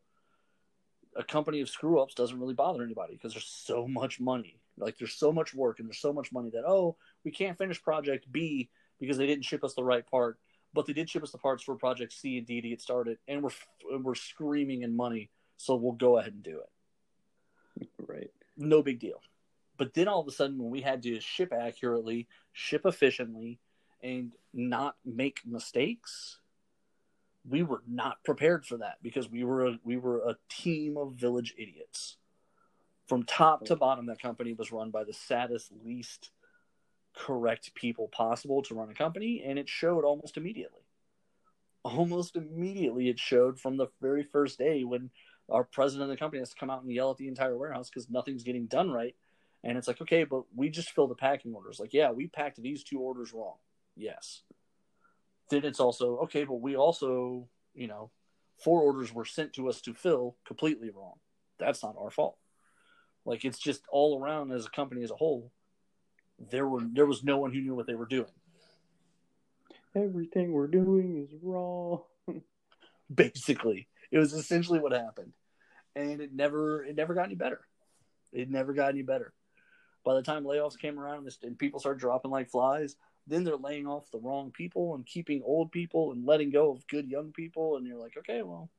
a 1.16 1.24
company 1.24 1.60
of 1.60 1.68
screw 1.68 2.00
ups 2.00 2.14
doesn't 2.14 2.38
really 2.38 2.54
bother 2.54 2.82
anybody 2.82 3.14
because 3.14 3.32
there's 3.32 3.46
so 3.46 3.86
much 3.86 4.20
money. 4.20 4.60
Like 4.76 4.98
there's 4.98 5.14
so 5.14 5.32
much 5.32 5.54
work 5.54 5.78
and 5.78 5.88
there's 5.88 6.00
so 6.00 6.12
much 6.12 6.32
money 6.32 6.50
that 6.50 6.64
oh 6.66 6.96
we 7.24 7.30
can't 7.30 7.58
finish 7.58 7.82
project 7.82 8.30
B 8.30 8.70
because 9.00 9.16
they 9.16 9.26
didn't 9.26 9.44
ship 9.44 9.64
us 9.64 9.74
the 9.74 9.84
right 9.84 10.06
part, 10.08 10.38
but 10.74 10.86
they 10.86 10.92
did 10.92 11.08
ship 11.08 11.22
us 11.22 11.30
the 11.30 11.38
parts 11.38 11.62
for 11.62 11.74
project 11.76 12.12
C 12.12 12.36
and 12.36 12.46
D 12.46 12.60
to 12.60 12.68
get 12.68 12.82
started, 12.82 13.18
and 13.28 13.42
we're 13.42 13.98
we're 13.98 14.14
screaming 14.14 14.82
in 14.82 14.94
money, 14.94 15.30
so 15.56 15.76
we'll 15.76 15.92
go 15.92 16.18
ahead 16.18 16.34
and 16.34 16.42
do 16.42 16.60
it 16.60 17.88
Right. 18.08 18.30
no 18.56 18.82
big 18.82 18.98
deal. 18.98 19.20
But 19.76 19.94
then 19.94 20.08
all 20.08 20.20
of 20.20 20.28
a 20.28 20.30
sudden, 20.30 20.58
when 20.58 20.70
we 20.70 20.80
had 20.82 21.02
to 21.02 21.20
ship 21.20 21.52
accurately, 21.52 22.28
ship 22.52 22.82
efficiently, 22.84 23.58
and 24.02 24.32
not 24.52 24.96
make 25.04 25.40
mistakes, 25.44 26.38
we 27.48 27.62
were 27.62 27.82
not 27.88 28.22
prepared 28.24 28.64
for 28.66 28.78
that 28.78 28.98
because 29.02 29.30
we 29.30 29.44
were 29.44 29.66
a, 29.66 29.78
we 29.84 29.96
were 29.96 30.18
a 30.18 30.36
team 30.48 30.96
of 30.96 31.14
village 31.14 31.54
idiots. 31.58 32.16
From 33.06 33.24
top 33.24 33.66
to 33.66 33.76
bottom, 33.76 34.06
that 34.06 34.20
company 34.22 34.54
was 34.54 34.72
run 34.72 34.90
by 34.90 35.04
the 35.04 35.12
saddest, 35.12 35.70
least 35.84 36.30
correct 37.16 37.74
people 37.74 38.08
possible 38.08 38.62
to 38.62 38.74
run 38.74 38.90
a 38.90 38.94
company, 38.94 39.42
and 39.46 39.58
it 39.58 39.68
showed 39.68 40.04
almost 40.04 40.36
immediately. 40.36 40.82
Almost 41.84 42.36
immediately, 42.36 43.08
it 43.08 43.18
showed 43.18 43.60
from 43.60 43.76
the 43.76 43.88
very 44.00 44.24
first 44.24 44.58
day 44.58 44.84
when 44.84 45.10
our 45.50 45.64
president 45.64 46.10
of 46.10 46.16
the 46.16 46.18
company 46.18 46.40
has 46.40 46.50
to 46.50 46.56
come 46.56 46.70
out 46.70 46.82
and 46.82 46.92
yell 46.92 47.10
at 47.10 47.18
the 47.18 47.28
entire 47.28 47.56
warehouse 47.56 47.90
because 47.90 48.08
nothing's 48.08 48.42
getting 48.42 48.66
done 48.66 48.90
right. 48.90 49.14
And 49.62 49.78
it's 49.78 49.88
like, 49.88 50.00
okay, 50.00 50.24
but 50.24 50.44
we 50.54 50.68
just 50.68 50.90
filled 50.90 51.10
the 51.10 51.14
packing 51.14 51.54
orders. 51.54 51.78
Like, 51.80 51.92
yeah, 51.92 52.10
we 52.10 52.26
packed 52.26 52.60
these 52.60 52.84
two 52.84 52.98
orders 52.98 53.32
wrong. 53.32 53.56
Yes. 53.96 54.42
Then 55.50 55.64
it's 55.64 55.80
also, 55.80 56.18
okay, 56.18 56.44
but 56.44 56.60
we 56.60 56.76
also, 56.76 57.48
you 57.74 57.86
know, 57.86 58.10
four 58.62 58.82
orders 58.82 59.12
were 59.12 59.24
sent 59.24 59.52
to 59.54 59.68
us 59.68 59.80
to 59.82 59.94
fill 59.94 60.36
completely 60.46 60.90
wrong. 60.90 61.14
That's 61.58 61.82
not 61.82 61.96
our 61.98 62.10
fault. 62.10 62.38
Like 63.24 63.44
it's 63.44 63.58
just 63.58 63.82
all 63.90 64.22
around 64.22 64.52
as 64.52 64.66
a 64.66 64.70
company 64.70 65.02
as 65.02 65.10
a 65.10 65.16
whole, 65.16 65.50
there 66.50 66.66
were 66.66 66.80
there 66.82 67.06
was 67.06 67.24
no 67.24 67.38
one 67.38 67.52
who 67.52 67.60
knew 67.60 67.74
what 67.74 67.86
they 67.86 67.94
were 67.94 68.06
doing. 68.06 68.30
Everything 69.94 70.52
we're 70.52 70.66
doing 70.66 71.24
is 71.24 71.34
wrong. 71.42 72.02
basically 73.14 73.88
it 74.10 74.18
was 74.18 74.32
essentially 74.32 74.78
what 74.78 74.92
happened. 74.92 75.32
And 75.96 76.20
it 76.20 76.32
never 76.32 76.84
it 76.84 76.96
never 76.96 77.14
got 77.14 77.26
any 77.26 77.34
better. 77.34 77.60
It 78.32 78.50
never 78.50 78.72
got 78.72 78.90
any 78.90 79.02
better. 79.02 79.32
By 80.04 80.14
the 80.14 80.22
time 80.22 80.44
layoffs 80.44 80.78
came 80.78 80.98
around 80.98 81.30
and 81.42 81.58
people 81.58 81.80
started 81.80 82.00
dropping 82.00 82.30
like 82.30 82.50
flies 82.50 82.96
then 83.26 83.42
they're 83.42 83.56
laying 83.56 83.86
off 83.86 84.10
the 84.10 84.20
wrong 84.20 84.50
people 84.50 84.94
and 84.94 85.06
keeping 85.06 85.42
old 85.46 85.72
people 85.72 86.12
and 86.12 86.26
letting 86.26 86.50
go 86.50 86.72
of 86.72 86.86
good 86.88 87.08
young 87.08 87.32
people. 87.32 87.76
And 87.76 87.86
you're 87.86 87.98
like 87.98 88.16
okay 88.18 88.42
well 88.42 88.70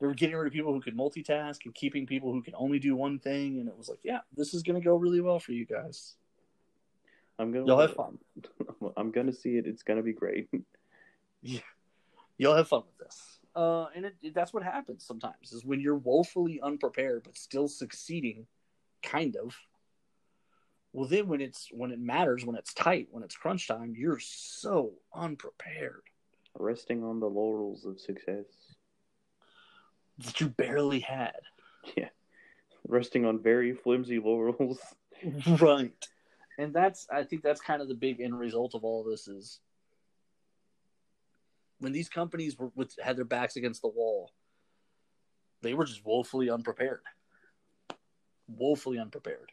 they 0.00 0.06
were 0.06 0.14
getting 0.14 0.36
rid 0.36 0.46
of 0.46 0.52
people 0.52 0.72
who 0.72 0.80
could 0.80 0.96
multitask 0.96 1.58
and 1.64 1.74
keeping 1.74 2.06
people 2.06 2.32
who 2.32 2.42
can 2.42 2.54
only 2.56 2.78
do 2.78 2.94
one 2.94 3.18
thing. 3.18 3.58
And 3.58 3.68
it 3.68 3.76
was 3.76 3.88
like 3.88 4.00
yeah 4.04 4.20
this 4.36 4.54
is 4.54 4.62
going 4.62 4.80
to 4.80 4.84
go 4.84 4.96
really 4.96 5.20
well 5.20 5.38
for 5.38 5.52
you 5.52 5.66
guys 5.66 6.14
I'm 7.38 7.52
gonna. 7.52 7.66
you'll 7.66 7.78
have 7.78 7.94
fun 7.94 8.18
I'm 8.96 9.10
gonna 9.12 9.32
see 9.32 9.56
it. 9.56 9.66
It's 9.66 9.82
gonna 9.82 10.02
be 10.02 10.12
great. 10.12 10.48
Yeah, 11.40 11.60
you'll 12.36 12.56
have 12.56 12.66
fun 12.66 12.82
with 12.84 12.98
this. 12.98 13.38
Uh, 13.54 13.86
and 13.94 14.04
it, 14.06 14.16
it- 14.22 14.34
that's 14.34 14.52
what 14.52 14.64
happens 14.64 15.04
sometimes 15.04 15.52
is 15.52 15.64
when 15.64 15.80
you're 15.80 15.94
woefully 15.96 16.60
unprepared 16.60 17.22
but 17.24 17.36
still 17.38 17.68
succeeding, 17.68 18.46
kind 19.04 19.36
of. 19.36 19.56
Well, 20.92 21.06
then 21.08 21.28
when 21.28 21.40
it's 21.40 21.68
when 21.70 21.92
it 21.92 22.00
matters, 22.00 22.44
when 22.44 22.56
it's 22.56 22.74
tight, 22.74 23.06
when 23.12 23.22
it's 23.22 23.36
crunch 23.36 23.68
time, 23.68 23.94
you're 23.96 24.18
so 24.20 24.94
unprepared 25.14 26.02
Resting 26.58 27.04
on 27.04 27.20
the 27.20 27.28
laurels 27.28 27.84
of 27.84 28.00
success. 28.00 28.46
that 30.18 30.40
you 30.40 30.48
barely 30.48 31.00
had. 31.00 31.36
Yeah, 31.96 32.08
resting 32.88 33.24
on 33.24 33.40
very 33.40 33.72
flimsy 33.74 34.18
laurels. 34.18 34.80
right. 35.60 36.08
And 36.58 36.74
that's 36.74 37.06
I 37.10 37.22
think 37.22 37.42
that's 37.42 37.60
kind 37.60 37.80
of 37.80 37.88
the 37.88 37.94
big 37.94 38.20
end 38.20 38.38
result 38.38 38.74
of 38.74 38.84
all 38.84 39.00
of 39.00 39.10
this 39.10 39.28
is 39.28 39.60
when 41.78 41.92
these 41.92 42.08
companies 42.08 42.58
were 42.58 42.70
with, 42.74 42.94
had 43.00 43.16
their 43.16 43.24
backs 43.24 43.56
against 43.56 43.82
the 43.82 43.88
wall, 43.88 44.32
they 45.62 45.74
were 45.74 45.84
just 45.84 46.04
woefully 46.04 46.50
unprepared. 46.50 47.00
Woefully 48.48 48.98
unprepared. 48.98 49.52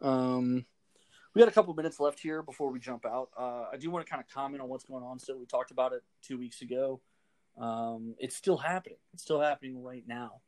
Um, 0.00 0.64
we 1.34 1.40
got 1.40 1.48
a 1.48 1.52
couple 1.52 1.74
minutes 1.74 2.00
left 2.00 2.18
here 2.18 2.42
before 2.42 2.70
we 2.70 2.78
jump 2.78 3.04
out. 3.04 3.28
Uh, 3.36 3.64
I 3.72 3.76
do 3.78 3.90
want 3.90 4.06
to 4.06 4.10
kind 4.10 4.22
of 4.22 4.32
comment 4.32 4.62
on 4.62 4.68
what's 4.68 4.84
going 4.84 5.04
on 5.04 5.18
still. 5.18 5.38
We 5.38 5.44
talked 5.46 5.70
about 5.70 5.92
it 5.92 6.02
two 6.22 6.38
weeks 6.38 6.62
ago. 6.62 7.00
Um, 7.58 8.14
it's 8.18 8.36
still 8.36 8.56
happening. 8.56 8.98
It's 9.12 9.22
still 9.22 9.40
happening 9.40 9.82
right 9.82 10.04
now. 10.06 10.40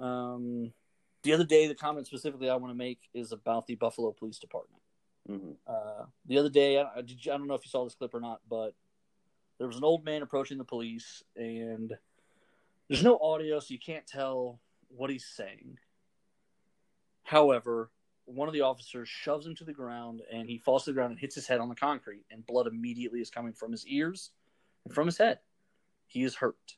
Um, 0.00 0.72
the 1.22 1.32
other 1.32 1.44
day, 1.44 1.66
the 1.66 1.74
comment 1.74 2.06
specifically 2.06 2.50
I 2.50 2.56
want 2.56 2.72
to 2.72 2.78
make 2.78 3.00
is 3.14 3.32
about 3.32 3.66
the 3.66 3.74
Buffalo 3.74 4.12
Police 4.12 4.38
Department. 4.38 4.82
hmm 5.26 5.52
Uh, 5.66 6.04
the 6.26 6.38
other 6.38 6.50
day, 6.50 6.80
I, 6.80 7.02
did 7.02 7.24
you, 7.24 7.32
I 7.32 7.36
don't 7.36 7.48
know 7.48 7.54
if 7.54 7.64
you 7.64 7.70
saw 7.70 7.84
this 7.84 7.94
clip 7.94 8.14
or 8.14 8.20
not, 8.20 8.40
but 8.48 8.74
there 9.58 9.66
was 9.66 9.76
an 9.76 9.84
old 9.84 10.04
man 10.04 10.22
approaching 10.22 10.58
the 10.58 10.64
police, 10.64 11.22
and 11.36 11.92
there's 12.88 13.02
no 13.02 13.18
audio, 13.18 13.58
so 13.60 13.72
you 13.74 13.80
can't 13.80 14.06
tell 14.06 14.60
what 14.88 15.10
he's 15.10 15.26
saying. 15.26 15.78
However, 17.24 17.90
one 18.24 18.48
of 18.48 18.54
the 18.54 18.60
officers 18.60 19.08
shoves 19.08 19.46
him 19.46 19.54
to 19.56 19.64
the 19.64 19.72
ground, 19.72 20.22
and 20.32 20.48
he 20.48 20.58
falls 20.58 20.84
to 20.84 20.90
the 20.90 20.94
ground 20.94 21.10
and 21.10 21.20
hits 21.20 21.34
his 21.34 21.46
head 21.46 21.60
on 21.60 21.68
the 21.68 21.74
concrete, 21.74 22.24
and 22.30 22.46
blood 22.46 22.66
immediately 22.66 23.20
is 23.20 23.30
coming 23.30 23.52
from 23.52 23.72
his 23.72 23.86
ears 23.86 24.30
and 24.84 24.94
from 24.94 25.06
his 25.06 25.18
head. 25.18 25.40
He 26.06 26.22
is 26.22 26.34
hurt. 26.34 26.76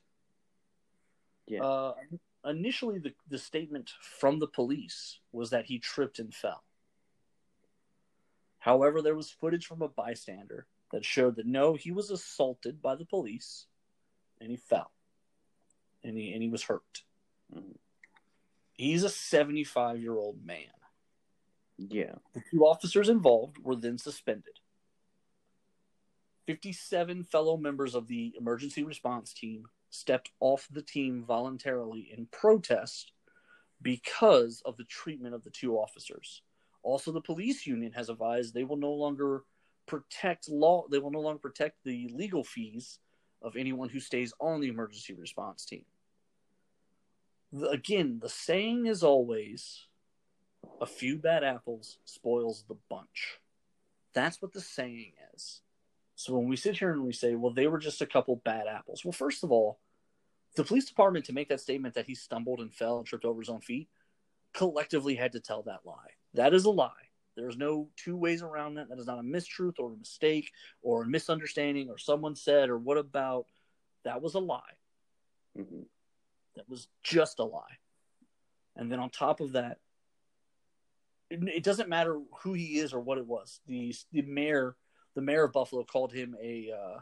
Yeah. 1.47 1.63
Uh, 1.63 1.93
initially, 2.45 2.99
the, 2.99 3.13
the 3.29 3.37
statement 3.37 3.91
from 4.19 4.39
the 4.39 4.47
police 4.47 5.19
was 5.31 5.49
that 5.51 5.65
he 5.65 5.79
tripped 5.79 6.19
and 6.19 6.33
fell. 6.33 6.63
However, 8.59 9.01
there 9.01 9.15
was 9.15 9.31
footage 9.31 9.65
from 9.65 9.81
a 9.81 9.87
bystander 9.87 10.67
that 10.91 11.05
showed 11.05 11.35
that 11.37 11.47
no, 11.47 11.73
he 11.73 11.91
was 11.91 12.11
assaulted 12.11 12.81
by 12.81 12.95
the 12.95 13.05
police 13.05 13.65
and 14.39 14.51
he 14.51 14.57
fell. 14.57 14.91
And 16.03 16.17
he 16.17 16.33
and 16.33 16.41
he 16.41 16.49
was 16.49 16.63
hurt. 16.63 17.03
Mhm. 17.53 17.77
He's 18.73 19.03
a 19.03 19.09
75 19.09 20.01
year 20.01 20.15
old 20.15 20.43
man. 20.45 20.73
Yeah. 21.77 22.15
The 22.33 22.43
two 22.51 22.65
officers 22.65 23.09
involved 23.09 23.57
were 23.59 23.75
then 23.75 23.97
suspended. 23.97 24.59
57 26.47 27.23
fellow 27.23 27.57
members 27.57 27.95
of 27.95 28.07
the 28.07 28.33
emergency 28.37 28.83
response 28.83 29.33
team 29.33 29.67
stepped 29.91 30.31
off 30.39 30.67
the 30.71 30.81
team 30.81 31.23
voluntarily 31.23 32.11
in 32.17 32.25
protest 32.31 33.11
because 33.81 34.61
of 34.65 34.77
the 34.77 34.83
treatment 34.85 35.35
of 35.35 35.43
the 35.43 35.49
two 35.49 35.75
officers. 35.77 36.41
Also, 36.81 37.11
the 37.11 37.21
police 37.21 37.67
union 37.67 37.91
has 37.91 38.09
advised 38.09 38.53
they 38.53 38.63
will 38.63 38.77
no 38.77 38.91
longer 38.91 39.43
protect 39.87 40.47
law 40.47 40.85
they 40.89 40.99
will 40.99 41.11
no 41.11 41.19
longer 41.19 41.39
protect 41.39 41.75
the 41.83 42.09
legal 42.13 42.43
fees 42.43 42.99
of 43.41 43.57
anyone 43.57 43.89
who 43.89 43.99
stays 43.99 44.33
on 44.39 44.61
the 44.61 44.69
emergency 44.69 45.13
response 45.13 45.65
team. 45.65 45.83
The- 47.51 47.69
again, 47.69 48.19
the 48.19 48.29
saying 48.29 48.85
is 48.85 49.03
always 49.03 49.87
a 50.79 50.85
few 50.85 51.17
bad 51.17 51.43
apples 51.43 51.97
spoils 52.05 52.63
the 52.67 52.77
bunch. 52.89 53.39
That's 54.13 54.41
what 54.41 54.53
the 54.53 54.61
saying 54.61 55.13
is. 55.33 55.61
So 56.21 56.37
when 56.37 56.47
we 56.47 56.55
sit 56.55 56.77
here 56.77 56.91
and 56.91 57.03
we 57.03 57.13
say, 57.13 57.33
well, 57.33 57.51
they 57.51 57.65
were 57.65 57.79
just 57.79 58.01
a 58.03 58.05
couple 58.05 58.35
bad 58.45 58.67
apples. 58.67 59.03
Well, 59.03 59.11
first 59.11 59.43
of 59.43 59.51
all, 59.51 59.79
the 60.55 60.63
police 60.63 60.85
department 60.85 61.25
to 61.25 61.33
make 61.33 61.49
that 61.49 61.61
statement 61.61 61.95
that 61.95 62.05
he 62.05 62.13
stumbled 62.13 62.59
and 62.59 62.71
fell 62.71 62.99
and 62.99 63.07
tripped 63.07 63.25
over 63.25 63.41
his 63.41 63.49
own 63.49 63.61
feet 63.61 63.89
collectively 64.53 65.15
had 65.15 65.31
to 65.31 65.39
tell 65.39 65.63
that 65.63 65.79
lie. 65.83 66.11
That 66.35 66.53
is 66.53 66.65
a 66.65 66.69
lie. 66.69 66.91
There's 67.35 67.57
no 67.57 67.89
two 67.95 68.15
ways 68.15 68.43
around 68.43 68.75
that. 68.75 68.89
That 68.89 68.99
is 68.99 69.07
not 69.07 69.17
a 69.17 69.23
mistruth 69.23 69.79
or 69.79 69.93
a 69.93 69.97
mistake 69.97 70.51
or 70.83 71.03
a 71.03 71.07
misunderstanding 71.07 71.89
or 71.89 71.97
someone 71.97 72.35
said 72.35 72.69
or 72.69 72.77
what 72.77 72.97
about. 72.97 73.47
That 74.03 74.21
was 74.21 74.35
a 74.35 74.39
lie. 74.39 74.61
hmm 75.55 75.83
That 76.55 76.69
was 76.69 76.87
just 77.01 77.39
a 77.39 77.45
lie. 77.45 77.77
And 78.75 78.91
then 78.91 78.99
on 78.99 79.09
top 79.09 79.39
of 79.39 79.53
that, 79.53 79.79
it, 81.31 81.39
it 81.47 81.63
doesn't 81.63 81.89
matter 81.89 82.19
who 82.43 82.53
he 82.53 82.77
is 82.77 82.93
or 82.93 82.99
what 82.99 83.17
it 83.17 83.25
was. 83.25 83.59
The 83.65 83.95
the 84.11 84.21
mayor, 84.21 84.75
the 85.15 85.21
mayor 85.21 85.43
of 85.43 85.53
Buffalo, 85.53 85.83
called 85.83 86.13
him 86.13 86.35
a 86.41 86.71
uh, 86.71 86.99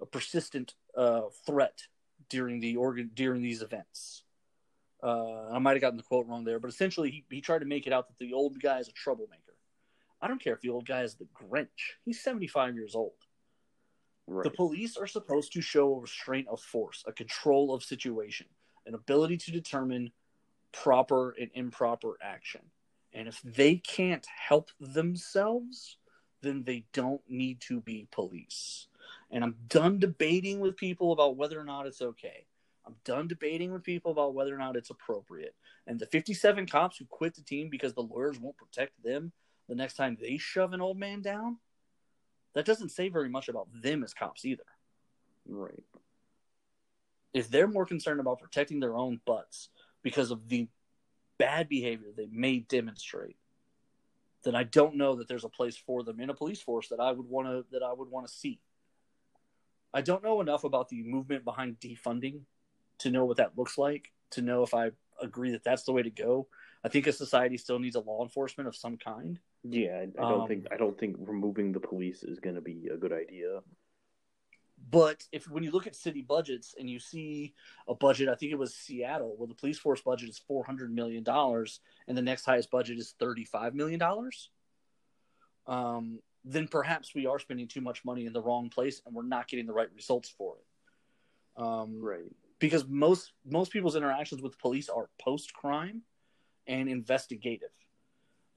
a 0.00 0.06
persistent 0.06 0.74
uh, 0.96 1.22
threat 1.46 1.82
during 2.28 2.60
the 2.60 2.76
organ 2.76 3.10
during 3.14 3.42
these 3.42 3.62
events. 3.62 4.22
Uh, 5.02 5.50
I 5.52 5.58
might 5.58 5.72
have 5.72 5.82
gotten 5.82 5.98
the 5.98 6.02
quote 6.02 6.26
wrong 6.26 6.44
there, 6.44 6.58
but 6.58 6.68
essentially 6.68 7.10
he, 7.10 7.24
he 7.30 7.40
tried 7.42 7.58
to 7.58 7.66
make 7.66 7.86
it 7.86 7.92
out 7.92 8.08
that 8.08 8.18
the 8.18 8.32
old 8.32 8.60
guy 8.60 8.78
is 8.78 8.88
a 8.88 8.92
troublemaker. 8.92 9.54
I 10.22 10.28
don't 10.28 10.42
care 10.42 10.54
if 10.54 10.62
the 10.62 10.70
old 10.70 10.86
guy 10.86 11.02
is 11.02 11.16
the 11.16 11.26
Grinch. 11.26 11.98
He's 12.06 12.22
75 12.22 12.74
years 12.74 12.94
old. 12.94 13.12
Right. 14.26 14.44
The 14.44 14.50
police 14.50 14.96
are 14.96 15.06
supposed 15.06 15.52
to 15.52 15.60
show 15.60 15.94
a 15.94 16.00
restraint 16.00 16.48
of 16.48 16.60
force, 16.60 17.04
a 17.06 17.12
control 17.12 17.74
of 17.74 17.82
situation, 17.82 18.46
an 18.86 18.94
ability 18.94 19.36
to 19.36 19.50
determine 19.50 20.12
proper 20.72 21.34
and 21.38 21.50
improper 21.52 22.16
action. 22.22 22.62
And 23.12 23.28
if 23.28 23.42
they 23.42 23.76
can't 23.76 24.26
help 24.26 24.70
themselves, 24.80 25.98
then 26.44 26.62
they 26.64 26.84
don't 26.92 27.22
need 27.28 27.60
to 27.62 27.80
be 27.80 28.06
police. 28.10 28.86
And 29.30 29.42
I'm 29.42 29.56
done 29.68 29.98
debating 29.98 30.60
with 30.60 30.76
people 30.76 31.12
about 31.12 31.36
whether 31.36 31.58
or 31.58 31.64
not 31.64 31.86
it's 31.86 32.02
okay. 32.02 32.46
I'm 32.86 32.94
done 33.04 33.28
debating 33.28 33.72
with 33.72 33.82
people 33.82 34.12
about 34.12 34.34
whether 34.34 34.54
or 34.54 34.58
not 34.58 34.76
it's 34.76 34.90
appropriate. 34.90 35.54
And 35.86 35.98
the 35.98 36.06
57 36.06 36.66
cops 36.66 36.98
who 36.98 37.06
quit 37.06 37.34
the 37.34 37.42
team 37.42 37.68
because 37.70 37.94
the 37.94 38.02
lawyers 38.02 38.38
won't 38.38 38.56
protect 38.56 39.02
them 39.02 39.32
the 39.68 39.74
next 39.74 39.94
time 39.94 40.16
they 40.20 40.36
shove 40.36 40.72
an 40.72 40.80
old 40.80 40.98
man 40.98 41.22
down, 41.22 41.58
that 42.54 42.66
doesn't 42.66 42.90
say 42.90 43.08
very 43.08 43.28
much 43.28 43.48
about 43.48 43.68
them 43.72 44.04
as 44.04 44.14
cops 44.14 44.44
either. 44.44 44.64
right. 45.46 45.84
If 47.32 47.50
they're 47.50 47.66
more 47.66 47.86
concerned 47.86 48.20
about 48.20 48.38
protecting 48.40 48.78
their 48.78 48.96
own 48.96 49.20
butts 49.26 49.68
because 50.02 50.30
of 50.30 50.48
the 50.48 50.68
bad 51.36 51.68
behavior 51.68 52.08
they 52.16 52.28
may 52.30 52.60
demonstrate, 52.60 53.36
then 54.44 54.54
I 54.54 54.64
don't 54.64 54.96
know 54.96 55.16
that 55.16 55.28
there's 55.28 55.44
a 55.44 55.48
place 55.48 55.76
for 55.76 56.02
them 56.02 56.20
in 56.20 56.30
a 56.30 56.34
police 56.34 56.60
force 56.60 56.88
that 56.88 57.00
I 57.00 57.12
would 57.12 57.28
want 57.28 57.48
to 57.48 57.64
that 57.72 57.82
I 57.82 57.92
would 57.92 58.10
want 58.10 58.26
to 58.26 58.32
see. 58.32 58.60
I 59.92 60.00
don't 60.00 60.24
know 60.24 60.40
enough 60.40 60.64
about 60.64 60.88
the 60.88 61.02
movement 61.02 61.44
behind 61.44 61.78
defunding 61.80 62.40
to 62.98 63.10
know 63.10 63.24
what 63.24 63.36
that 63.36 63.56
looks 63.56 63.78
like, 63.78 64.12
to 64.30 64.42
know 64.42 64.62
if 64.62 64.74
I 64.74 64.90
agree 65.22 65.52
that 65.52 65.64
that's 65.64 65.84
the 65.84 65.92
way 65.92 66.02
to 66.02 66.10
go. 66.10 66.48
I 66.82 66.88
think 66.88 67.06
a 67.06 67.12
society 67.12 67.56
still 67.56 67.78
needs 67.78 67.96
a 67.96 68.00
law 68.00 68.22
enforcement 68.22 68.68
of 68.68 68.76
some 68.76 68.96
kind. 68.98 69.38
Yeah, 69.62 69.96
I, 69.96 70.02
I 70.02 70.28
don't 70.28 70.42
Um, 70.42 70.48
think 70.48 70.66
I 70.70 70.76
don't 70.76 70.98
think 70.98 71.16
removing 71.20 71.72
the 71.72 71.80
police 71.80 72.22
is 72.22 72.40
going 72.40 72.56
to 72.56 72.60
be 72.60 72.88
a 72.92 72.96
good 72.96 73.12
idea. 73.12 73.60
But 74.90 75.24
if 75.32 75.48
when 75.48 75.62
you 75.62 75.70
look 75.70 75.86
at 75.86 75.96
city 75.96 76.20
budgets 76.20 76.74
and 76.78 76.90
you 76.90 76.98
see 76.98 77.54
a 77.88 77.94
budget, 77.94 78.28
I 78.28 78.34
think 78.34 78.52
it 78.52 78.58
was 78.58 78.74
Seattle, 78.74 79.34
where 79.36 79.48
the 79.48 79.54
police 79.54 79.78
force 79.78 80.02
budget 80.02 80.28
is 80.28 80.38
four 80.38 80.64
hundred 80.64 80.92
million 80.94 81.22
dollars, 81.24 81.80
and 82.06 82.16
the 82.16 82.22
next 82.22 82.44
highest 82.44 82.70
budget 82.70 82.98
is 82.98 83.14
thirty-five 83.18 83.74
million 83.74 83.98
dollars, 83.98 84.50
um, 85.66 86.20
then 86.44 86.68
perhaps 86.68 87.14
we 87.14 87.26
are 87.26 87.38
spending 87.38 87.66
too 87.66 87.80
much 87.80 88.04
money 88.04 88.26
in 88.26 88.32
the 88.32 88.42
wrong 88.42 88.68
place, 88.68 89.00
and 89.06 89.14
we're 89.14 89.22
not 89.22 89.48
getting 89.48 89.66
the 89.66 89.72
right 89.72 89.88
results 89.94 90.28
for 90.28 90.56
it. 90.56 91.62
Um, 91.62 92.02
Right. 92.02 92.30
because 92.58 92.86
most 92.86 93.32
most 93.44 93.72
people's 93.72 93.96
interactions 93.96 94.42
with 94.42 94.58
police 94.58 94.88
are 94.88 95.08
post 95.18 95.54
crime 95.54 96.02
and 96.66 96.88
investigative. 96.88 97.70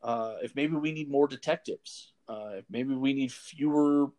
Uh, 0.01 0.35
if 0.41 0.55
maybe 0.55 0.75
we 0.75 0.91
need 0.91 1.09
more 1.09 1.27
detectives, 1.27 2.13
uh, 2.27 2.51
if 2.55 2.65
maybe 2.69 2.93
we 2.95 3.13
need 3.13 3.31
fewer 3.31 4.11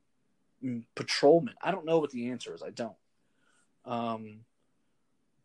patrolmen. 0.95 1.55
I 1.63 1.71
don't 1.71 1.87
know 1.87 1.99
what 1.99 2.11
the 2.11 2.31
answer 2.31 2.55
is. 2.55 2.63
I 2.63 2.71
don't. 2.71 2.97
Um, 3.85 4.41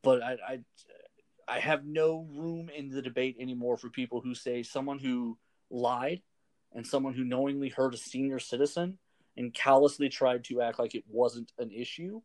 but 0.01 0.21
I, 0.21 0.37
I 0.47 0.59
I 1.47 1.59
have 1.59 1.85
no 1.85 2.27
room 2.31 2.69
in 2.69 2.89
the 2.89 3.01
debate 3.01 3.37
anymore 3.39 3.77
for 3.77 3.89
people 3.89 4.21
who 4.21 4.33
say 4.33 4.63
someone 4.63 4.99
who 4.99 5.37
lied 5.69 6.21
and 6.73 6.85
someone 6.85 7.13
who 7.13 7.23
knowingly 7.23 7.69
hurt 7.69 7.93
a 7.93 7.97
senior 7.97 8.39
citizen 8.39 8.97
and 9.37 9.53
callously 9.53 10.09
tried 10.09 10.43
to 10.45 10.61
act 10.61 10.79
like 10.79 10.95
it 10.95 11.03
wasn't 11.07 11.51
an 11.57 11.71
issue 11.71 12.21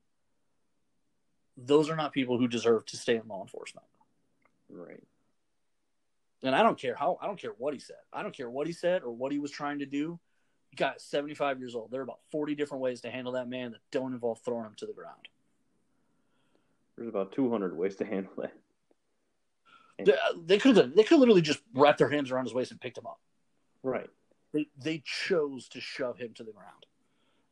those 1.59 1.91
are 1.91 1.97
not 1.97 2.13
people 2.13 2.39
who 2.39 2.47
deserve 2.47 2.87
to 2.87 2.97
stay 2.97 3.17
in 3.17 3.27
law 3.27 3.43
enforcement. 3.43 3.87
Right. 4.69 5.03
And 6.43 6.55
I 6.55 6.63
don't 6.63 6.79
care 6.79 6.95
how 6.95 7.19
I 7.21 7.27
don't 7.27 7.41
care 7.41 7.53
what 7.59 7.75
he 7.75 7.81
said. 7.81 7.97
I 8.13 8.23
don't 8.23 8.37
care 8.37 8.49
what 8.49 8.69
he 8.69 8.73
said 8.73 9.03
or 9.03 9.11
what 9.11 9.33
he 9.33 9.41
was 9.41 9.51
trying 9.51 9.81
to 9.81 9.87
do. 9.87 10.21
Got 10.77 11.01
75 11.01 11.59
years 11.59 11.75
old. 11.75 11.91
There 11.91 12.01
are 12.01 12.05
about 12.05 12.21
40 12.31 12.55
different 12.55 12.83
ways 12.83 13.01
to 13.01 13.11
handle 13.11 13.33
that 13.33 13.49
man 13.49 13.73
that 13.73 13.81
don't 13.91 14.13
involve 14.13 14.41
throwing 14.45 14.67
him 14.67 14.75
to 14.77 14.87
the 14.87 14.93
ground. 14.93 15.29
There's 16.97 17.09
about 17.09 17.33
200 17.33 17.77
ways 17.77 17.97
to 17.97 18.05
handle 18.05 18.33
that. 18.39 18.53
They, 20.05 20.13
uh, 20.13 20.17
they 20.45 20.59
could 20.59 20.95
they 20.95 21.03
could 21.03 21.19
literally 21.19 21.43
just 21.43 21.61
wrap 21.75 21.97
their 21.97 22.09
hands 22.09 22.31
around 22.31 22.45
his 22.45 22.55
waist 22.55 22.71
and 22.71 22.81
picked 22.81 22.99
him 22.99 23.07
up. 23.07 23.19
Right. 23.83 24.09
They 24.53 24.69
they 24.81 25.03
chose 25.05 25.69
to 25.71 25.81
shove 25.81 26.19
him 26.19 26.33
to 26.35 26.45
the 26.45 26.53
ground, 26.53 26.87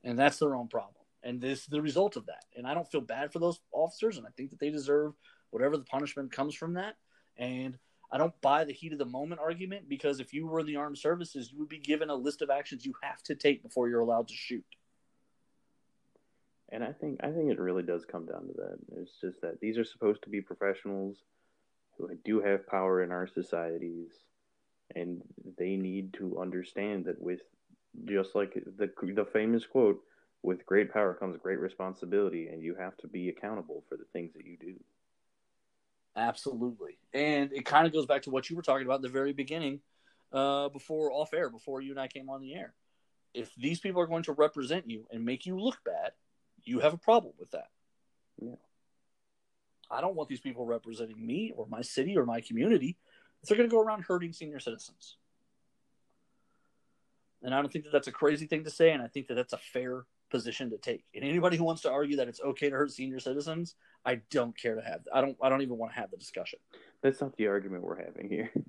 and 0.04 0.18
that's 0.18 0.38
their 0.38 0.54
own 0.54 0.68
problem. 0.68 0.94
And 1.22 1.40
this 1.40 1.60
is 1.60 1.66
the 1.66 1.82
result 1.82 2.16
of 2.16 2.26
that. 2.26 2.44
And 2.56 2.66
I 2.66 2.74
don't 2.74 2.88
feel 2.88 3.00
bad 3.00 3.32
for 3.32 3.40
those 3.40 3.58
officers, 3.72 4.16
and 4.16 4.26
I 4.26 4.30
think 4.36 4.50
that 4.50 4.60
they 4.60 4.70
deserve 4.70 5.14
whatever 5.50 5.76
the 5.76 5.84
punishment 5.84 6.30
comes 6.30 6.54
from 6.54 6.74
that. 6.74 6.96
And 7.36 7.76
I 8.10 8.18
don't 8.18 8.38
buy 8.40 8.64
the 8.64 8.72
heat 8.72 8.92
of 8.92 8.98
the 8.98 9.04
moment 9.04 9.40
argument 9.40 9.88
because 9.88 10.20
if 10.20 10.32
you 10.32 10.46
were 10.46 10.60
in 10.60 10.66
the 10.66 10.76
armed 10.76 10.98
services, 10.98 11.50
you 11.52 11.58
would 11.58 11.68
be 11.68 11.78
given 11.78 12.10
a 12.10 12.14
list 12.14 12.42
of 12.42 12.50
actions 12.50 12.86
you 12.86 12.94
have 13.02 13.22
to 13.24 13.34
take 13.34 13.62
before 13.62 13.88
you're 13.88 14.00
allowed 14.00 14.28
to 14.28 14.34
shoot. 14.34 14.64
And 16.70 16.82
I 16.82 16.92
think 16.92 17.20
I 17.22 17.30
think 17.30 17.50
it 17.50 17.60
really 17.60 17.82
does 17.82 18.04
come 18.04 18.26
down 18.26 18.48
to 18.48 18.52
that. 18.54 18.78
It's 18.96 19.20
just 19.20 19.40
that 19.42 19.60
these 19.60 19.78
are 19.78 19.84
supposed 19.84 20.22
to 20.22 20.28
be 20.28 20.40
professionals 20.40 21.16
who 21.96 22.10
do 22.24 22.40
have 22.40 22.66
power 22.66 23.02
in 23.02 23.12
our 23.12 23.26
societies, 23.26 24.10
and 24.94 25.22
they 25.58 25.76
need 25.76 26.12
to 26.14 26.40
understand 26.40 27.04
that 27.06 27.20
with 27.20 27.40
just 28.04 28.34
like 28.34 28.54
the 28.54 28.90
the 29.02 29.26
famous 29.32 29.64
quote, 29.64 30.00
with 30.42 30.66
great 30.66 30.92
power 30.92 31.14
comes 31.14 31.38
great 31.40 31.60
responsibility, 31.60 32.48
and 32.48 32.62
you 32.62 32.74
have 32.74 32.96
to 32.98 33.08
be 33.08 33.28
accountable 33.28 33.84
for 33.88 33.96
the 33.96 34.06
things 34.12 34.32
that 34.34 34.44
you 34.44 34.56
do. 34.56 34.74
Absolutely. 36.16 36.98
And 37.12 37.52
it 37.52 37.66
kind 37.66 37.86
of 37.86 37.92
goes 37.92 38.06
back 38.06 38.22
to 38.22 38.30
what 38.30 38.48
you 38.48 38.56
were 38.56 38.62
talking 38.62 38.86
about 38.86 38.96
at 38.96 39.02
the 39.02 39.08
very 39.08 39.34
beginning, 39.34 39.80
uh, 40.32 40.70
before 40.70 41.12
off 41.12 41.34
air, 41.34 41.50
before 41.50 41.82
you 41.82 41.90
and 41.90 42.00
I 42.00 42.08
came 42.08 42.30
on 42.30 42.40
the 42.40 42.54
air. 42.54 42.74
If 43.34 43.54
these 43.54 43.80
people 43.80 44.00
are 44.00 44.06
going 44.06 44.22
to 44.24 44.32
represent 44.32 44.88
you 44.90 45.06
and 45.10 45.24
make 45.24 45.44
you 45.44 45.60
look 45.60 45.76
bad, 45.84 46.12
you 46.64 46.80
have 46.80 46.94
a 46.94 46.98
problem 46.98 47.34
with 47.38 47.50
that. 47.50 47.68
Yeah. 48.40 48.54
I 49.90 50.00
don't 50.00 50.16
want 50.16 50.28
these 50.28 50.40
people 50.40 50.64
representing 50.64 51.24
me 51.24 51.52
or 51.54 51.66
my 51.68 51.82
city 51.82 52.16
or 52.16 52.24
my 52.24 52.40
community 52.40 52.96
if 53.42 53.48
they're 53.48 53.58
going 53.58 53.68
to 53.68 53.74
go 53.74 53.80
around 53.80 54.04
hurting 54.04 54.32
senior 54.32 54.58
citizens. 54.58 55.16
And 57.42 57.54
I 57.54 57.60
don't 57.60 57.70
think 57.70 57.84
that 57.84 57.92
that's 57.92 58.08
a 58.08 58.12
crazy 58.12 58.46
thing 58.46 58.64
to 58.64 58.70
say, 58.70 58.90
and 58.90 59.02
I 59.02 59.06
think 59.06 59.28
that 59.28 59.34
that's 59.34 59.52
a 59.52 59.58
fair 59.58 60.06
position 60.30 60.70
to 60.70 60.78
take. 60.78 61.04
And 61.14 61.24
anybody 61.24 61.56
who 61.56 61.64
wants 61.64 61.82
to 61.82 61.90
argue 61.90 62.16
that 62.16 62.28
it's 62.28 62.40
okay 62.40 62.70
to 62.70 62.76
hurt 62.76 62.90
senior 62.90 63.20
citizens, 63.20 63.74
I 64.04 64.20
don't 64.30 64.56
care 64.56 64.74
to 64.74 64.82
have. 64.82 65.00
I 65.12 65.20
don't. 65.20 65.36
I 65.42 65.48
don't 65.48 65.62
even 65.62 65.76
want 65.76 65.92
to 65.92 66.00
have 66.00 66.10
the 66.10 66.16
discussion. 66.16 66.58
That's 67.02 67.20
not 67.20 67.36
the 67.36 67.48
argument 67.48 67.82
we're 67.82 68.02
having 68.02 68.28
here. 68.28 68.50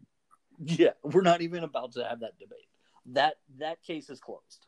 Yeah, 0.60 0.94
we're 1.04 1.22
not 1.22 1.42
even 1.42 1.64
about 1.64 1.92
to 1.92 2.04
have 2.04 2.22
that 2.22 2.40
debate. 2.40 2.66
That 3.14 3.36
that 3.60 3.84
case 3.84 4.10
is 4.10 4.20
closed. 4.20 4.66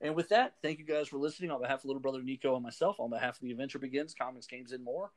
And 0.00 0.14
with 0.14 0.30
that, 0.30 0.54
thank 0.62 0.78
you 0.78 0.86
guys 0.86 1.08
for 1.08 1.18
listening. 1.18 1.50
On 1.50 1.60
behalf 1.60 1.80
of 1.80 1.84
little 1.84 2.00
brother 2.00 2.22
Nico 2.22 2.54
and 2.54 2.62
myself, 2.62 2.98
on 2.98 3.10
behalf 3.10 3.36
of 3.36 3.42
the 3.42 3.50
Adventure 3.50 3.78
Begins, 3.78 4.14
Comics, 4.14 4.46
Games, 4.46 4.72
and 4.72 4.82
More. 4.82 5.10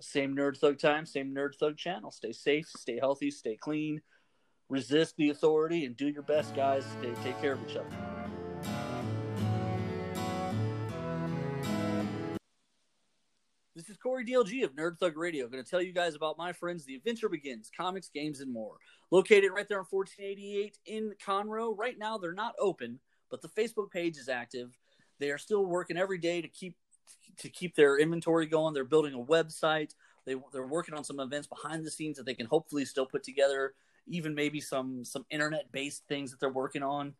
Same 0.00 0.34
Nerd 0.34 0.56
Thug 0.56 0.80
time, 0.80 1.06
same 1.06 1.32
Nerd 1.32 1.54
Thug 1.54 1.76
channel. 1.76 2.10
Stay 2.10 2.32
safe, 2.32 2.66
stay 2.76 2.98
healthy, 2.98 3.30
stay 3.30 3.56
clean, 3.56 4.00
resist 4.68 5.16
the 5.16 5.30
authority, 5.30 5.84
and 5.84 5.96
do 5.96 6.08
your 6.08 6.22
best, 6.22 6.56
guys. 6.56 6.84
Stay, 6.98 7.12
take 7.22 7.40
care 7.40 7.52
of 7.52 7.60
each 7.68 7.76
other. 7.76 8.19
This 13.80 13.88
is 13.88 13.96
Corey 13.96 14.26
DLG 14.26 14.62
of 14.62 14.76
Nerd 14.76 14.98
Thug 14.98 15.16
Radio. 15.16 15.48
going 15.48 15.64
to 15.64 15.68
tell 15.68 15.80
you 15.80 15.94
guys 15.94 16.14
about 16.14 16.36
my 16.36 16.52
friends, 16.52 16.84
The 16.84 16.96
Adventure 16.96 17.30
Begins, 17.30 17.70
Comics, 17.74 18.10
Games, 18.10 18.40
and 18.40 18.52
More. 18.52 18.74
Located 19.10 19.52
right 19.52 19.66
there 19.66 19.78
on 19.78 19.86
1488 19.88 20.76
in 20.84 21.14
Conroe. 21.26 21.74
Right 21.74 21.98
now, 21.98 22.18
they're 22.18 22.34
not 22.34 22.52
open, 22.58 23.00
but 23.30 23.40
the 23.40 23.48
Facebook 23.48 23.90
page 23.90 24.18
is 24.18 24.28
active. 24.28 24.76
They 25.18 25.30
are 25.30 25.38
still 25.38 25.64
working 25.64 25.96
every 25.96 26.18
day 26.18 26.42
to 26.42 26.48
keep 26.48 26.76
to 27.38 27.48
keep 27.48 27.74
their 27.74 27.98
inventory 27.98 28.44
going. 28.44 28.74
They're 28.74 28.84
building 28.84 29.14
a 29.14 29.18
website. 29.18 29.94
They 30.26 30.34
they're 30.52 30.66
working 30.66 30.94
on 30.94 31.02
some 31.02 31.18
events 31.18 31.46
behind 31.46 31.82
the 31.86 31.90
scenes 31.90 32.18
that 32.18 32.26
they 32.26 32.34
can 32.34 32.44
hopefully 32.44 32.84
still 32.84 33.06
put 33.06 33.22
together. 33.22 33.72
Even 34.06 34.34
maybe 34.34 34.60
some 34.60 35.06
some 35.06 35.24
internet 35.30 35.72
based 35.72 36.06
things 36.06 36.32
that 36.32 36.38
they're 36.38 36.50
working 36.50 36.82
on. 36.82 37.14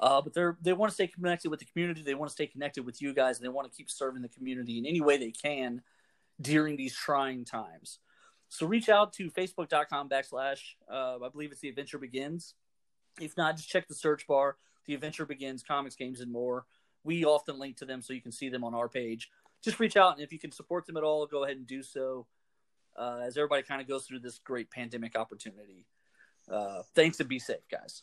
Uh, 0.00 0.20
but 0.20 0.34
they're 0.34 0.58
they 0.62 0.72
want 0.72 0.90
to 0.90 0.94
stay 0.94 1.06
connected 1.06 1.48
with 1.48 1.60
the 1.60 1.66
community. 1.66 2.02
They 2.02 2.16
want 2.16 2.28
to 2.28 2.34
stay 2.34 2.48
connected 2.48 2.84
with 2.84 3.00
you 3.00 3.14
guys, 3.14 3.38
and 3.38 3.44
they 3.44 3.52
want 3.52 3.70
to 3.70 3.76
keep 3.76 3.88
serving 3.88 4.22
the 4.22 4.28
community 4.28 4.78
in 4.78 4.84
any 4.84 5.00
way 5.00 5.16
they 5.16 5.30
can 5.30 5.80
during 6.40 6.76
these 6.76 6.94
trying 6.94 7.44
times. 7.44 7.98
So 8.48 8.66
reach 8.66 8.88
out 8.88 9.12
to 9.14 9.30
facebook.com 9.30 10.08
backslash 10.08 10.60
uh, 10.90 11.18
I 11.24 11.28
believe 11.30 11.52
it's 11.52 11.60
the 11.60 11.68
adventure 11.68 11.98
begins 11.98 12.54
If 13.20 13.36
not, 13.36 13.56
just 13.56 13.68
check 13.68 13.88
the 13.88 13.94
search 13.94 14.26
bar. 14.26 14.56
The 14.86 14.94
adventure 14.94 15.26
begins, 15.26 15.62
comics, 15.62 15.96
games, 15.96 16.20
and 16.20 16.32
more. 16.32 16.66
We 17.04 17.24
often 17.24 17.58
link 17.58 17.76
to 17.78 17.84
them 17.84 18.02
so 18.02 18.12
you 18.12 18.20
can 18.20 18.32
see 18.32 18.48
them 18.48 18.64
on 18.64 18.74
our 18.74 18.88
page. 18.88 19.30
Just 19.62 19.80
reach 19.80 19.96
out, 19.96 20.14
and 20.14 20.22
if 20.22 20.32
you 20.32 20.38
can 20.38 20.52
support 20.52 20.86
them 20.86 20.96
at 20.96 21.04
all, 21.04 21.26
go 21.26 21.44
ahead 21.44 21.56
and 21.56 21.66
do 21.66 21.82
so. 21.82 22.26
Uh, 22.96 23.20
as 23.24 23.36
everybody 23.36 23.62
kind 23.62 23.80
of 23.80 23.88
goes 23.88 24.06
through 24.06 24.20
this 24.20 24.38
great 24.38 24.70
pandemic 24.70 25.16
opportunity. 25.16 25.86
Uh, 26.50 26.82
thanks 26.94 27.20
and 27.20 27.28
be 27.28 27.38
safe, 27.38 27.66
guys. 27.70 28.02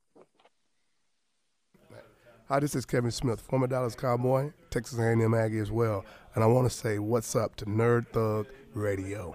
Hi, 2.51 2.59
this 2.59 2.75
is 2.75 2.85
Kevin 2.85 3.11
Smith, 3.11 3.39
former 3.39 3.65
Dallas 3.65 3.95
Cowboy, 3.95 4.51
Texas 4.69 4.99
A&M 4.99 5.33
Aggie 5.33 5.59
as 5.59 5.71
well, 5.71 6.03
and 6.35 6.43
I 6.43 6.47
want 6.47 6.69
to 6.69 6.77
say 6.77 6.99
what's 6.99 7.33
up 7.33 7.55
to 7.55 7.65
Nerd 7.65 8.07
Thug 8.07 8.45
Radio. 8.73 9.33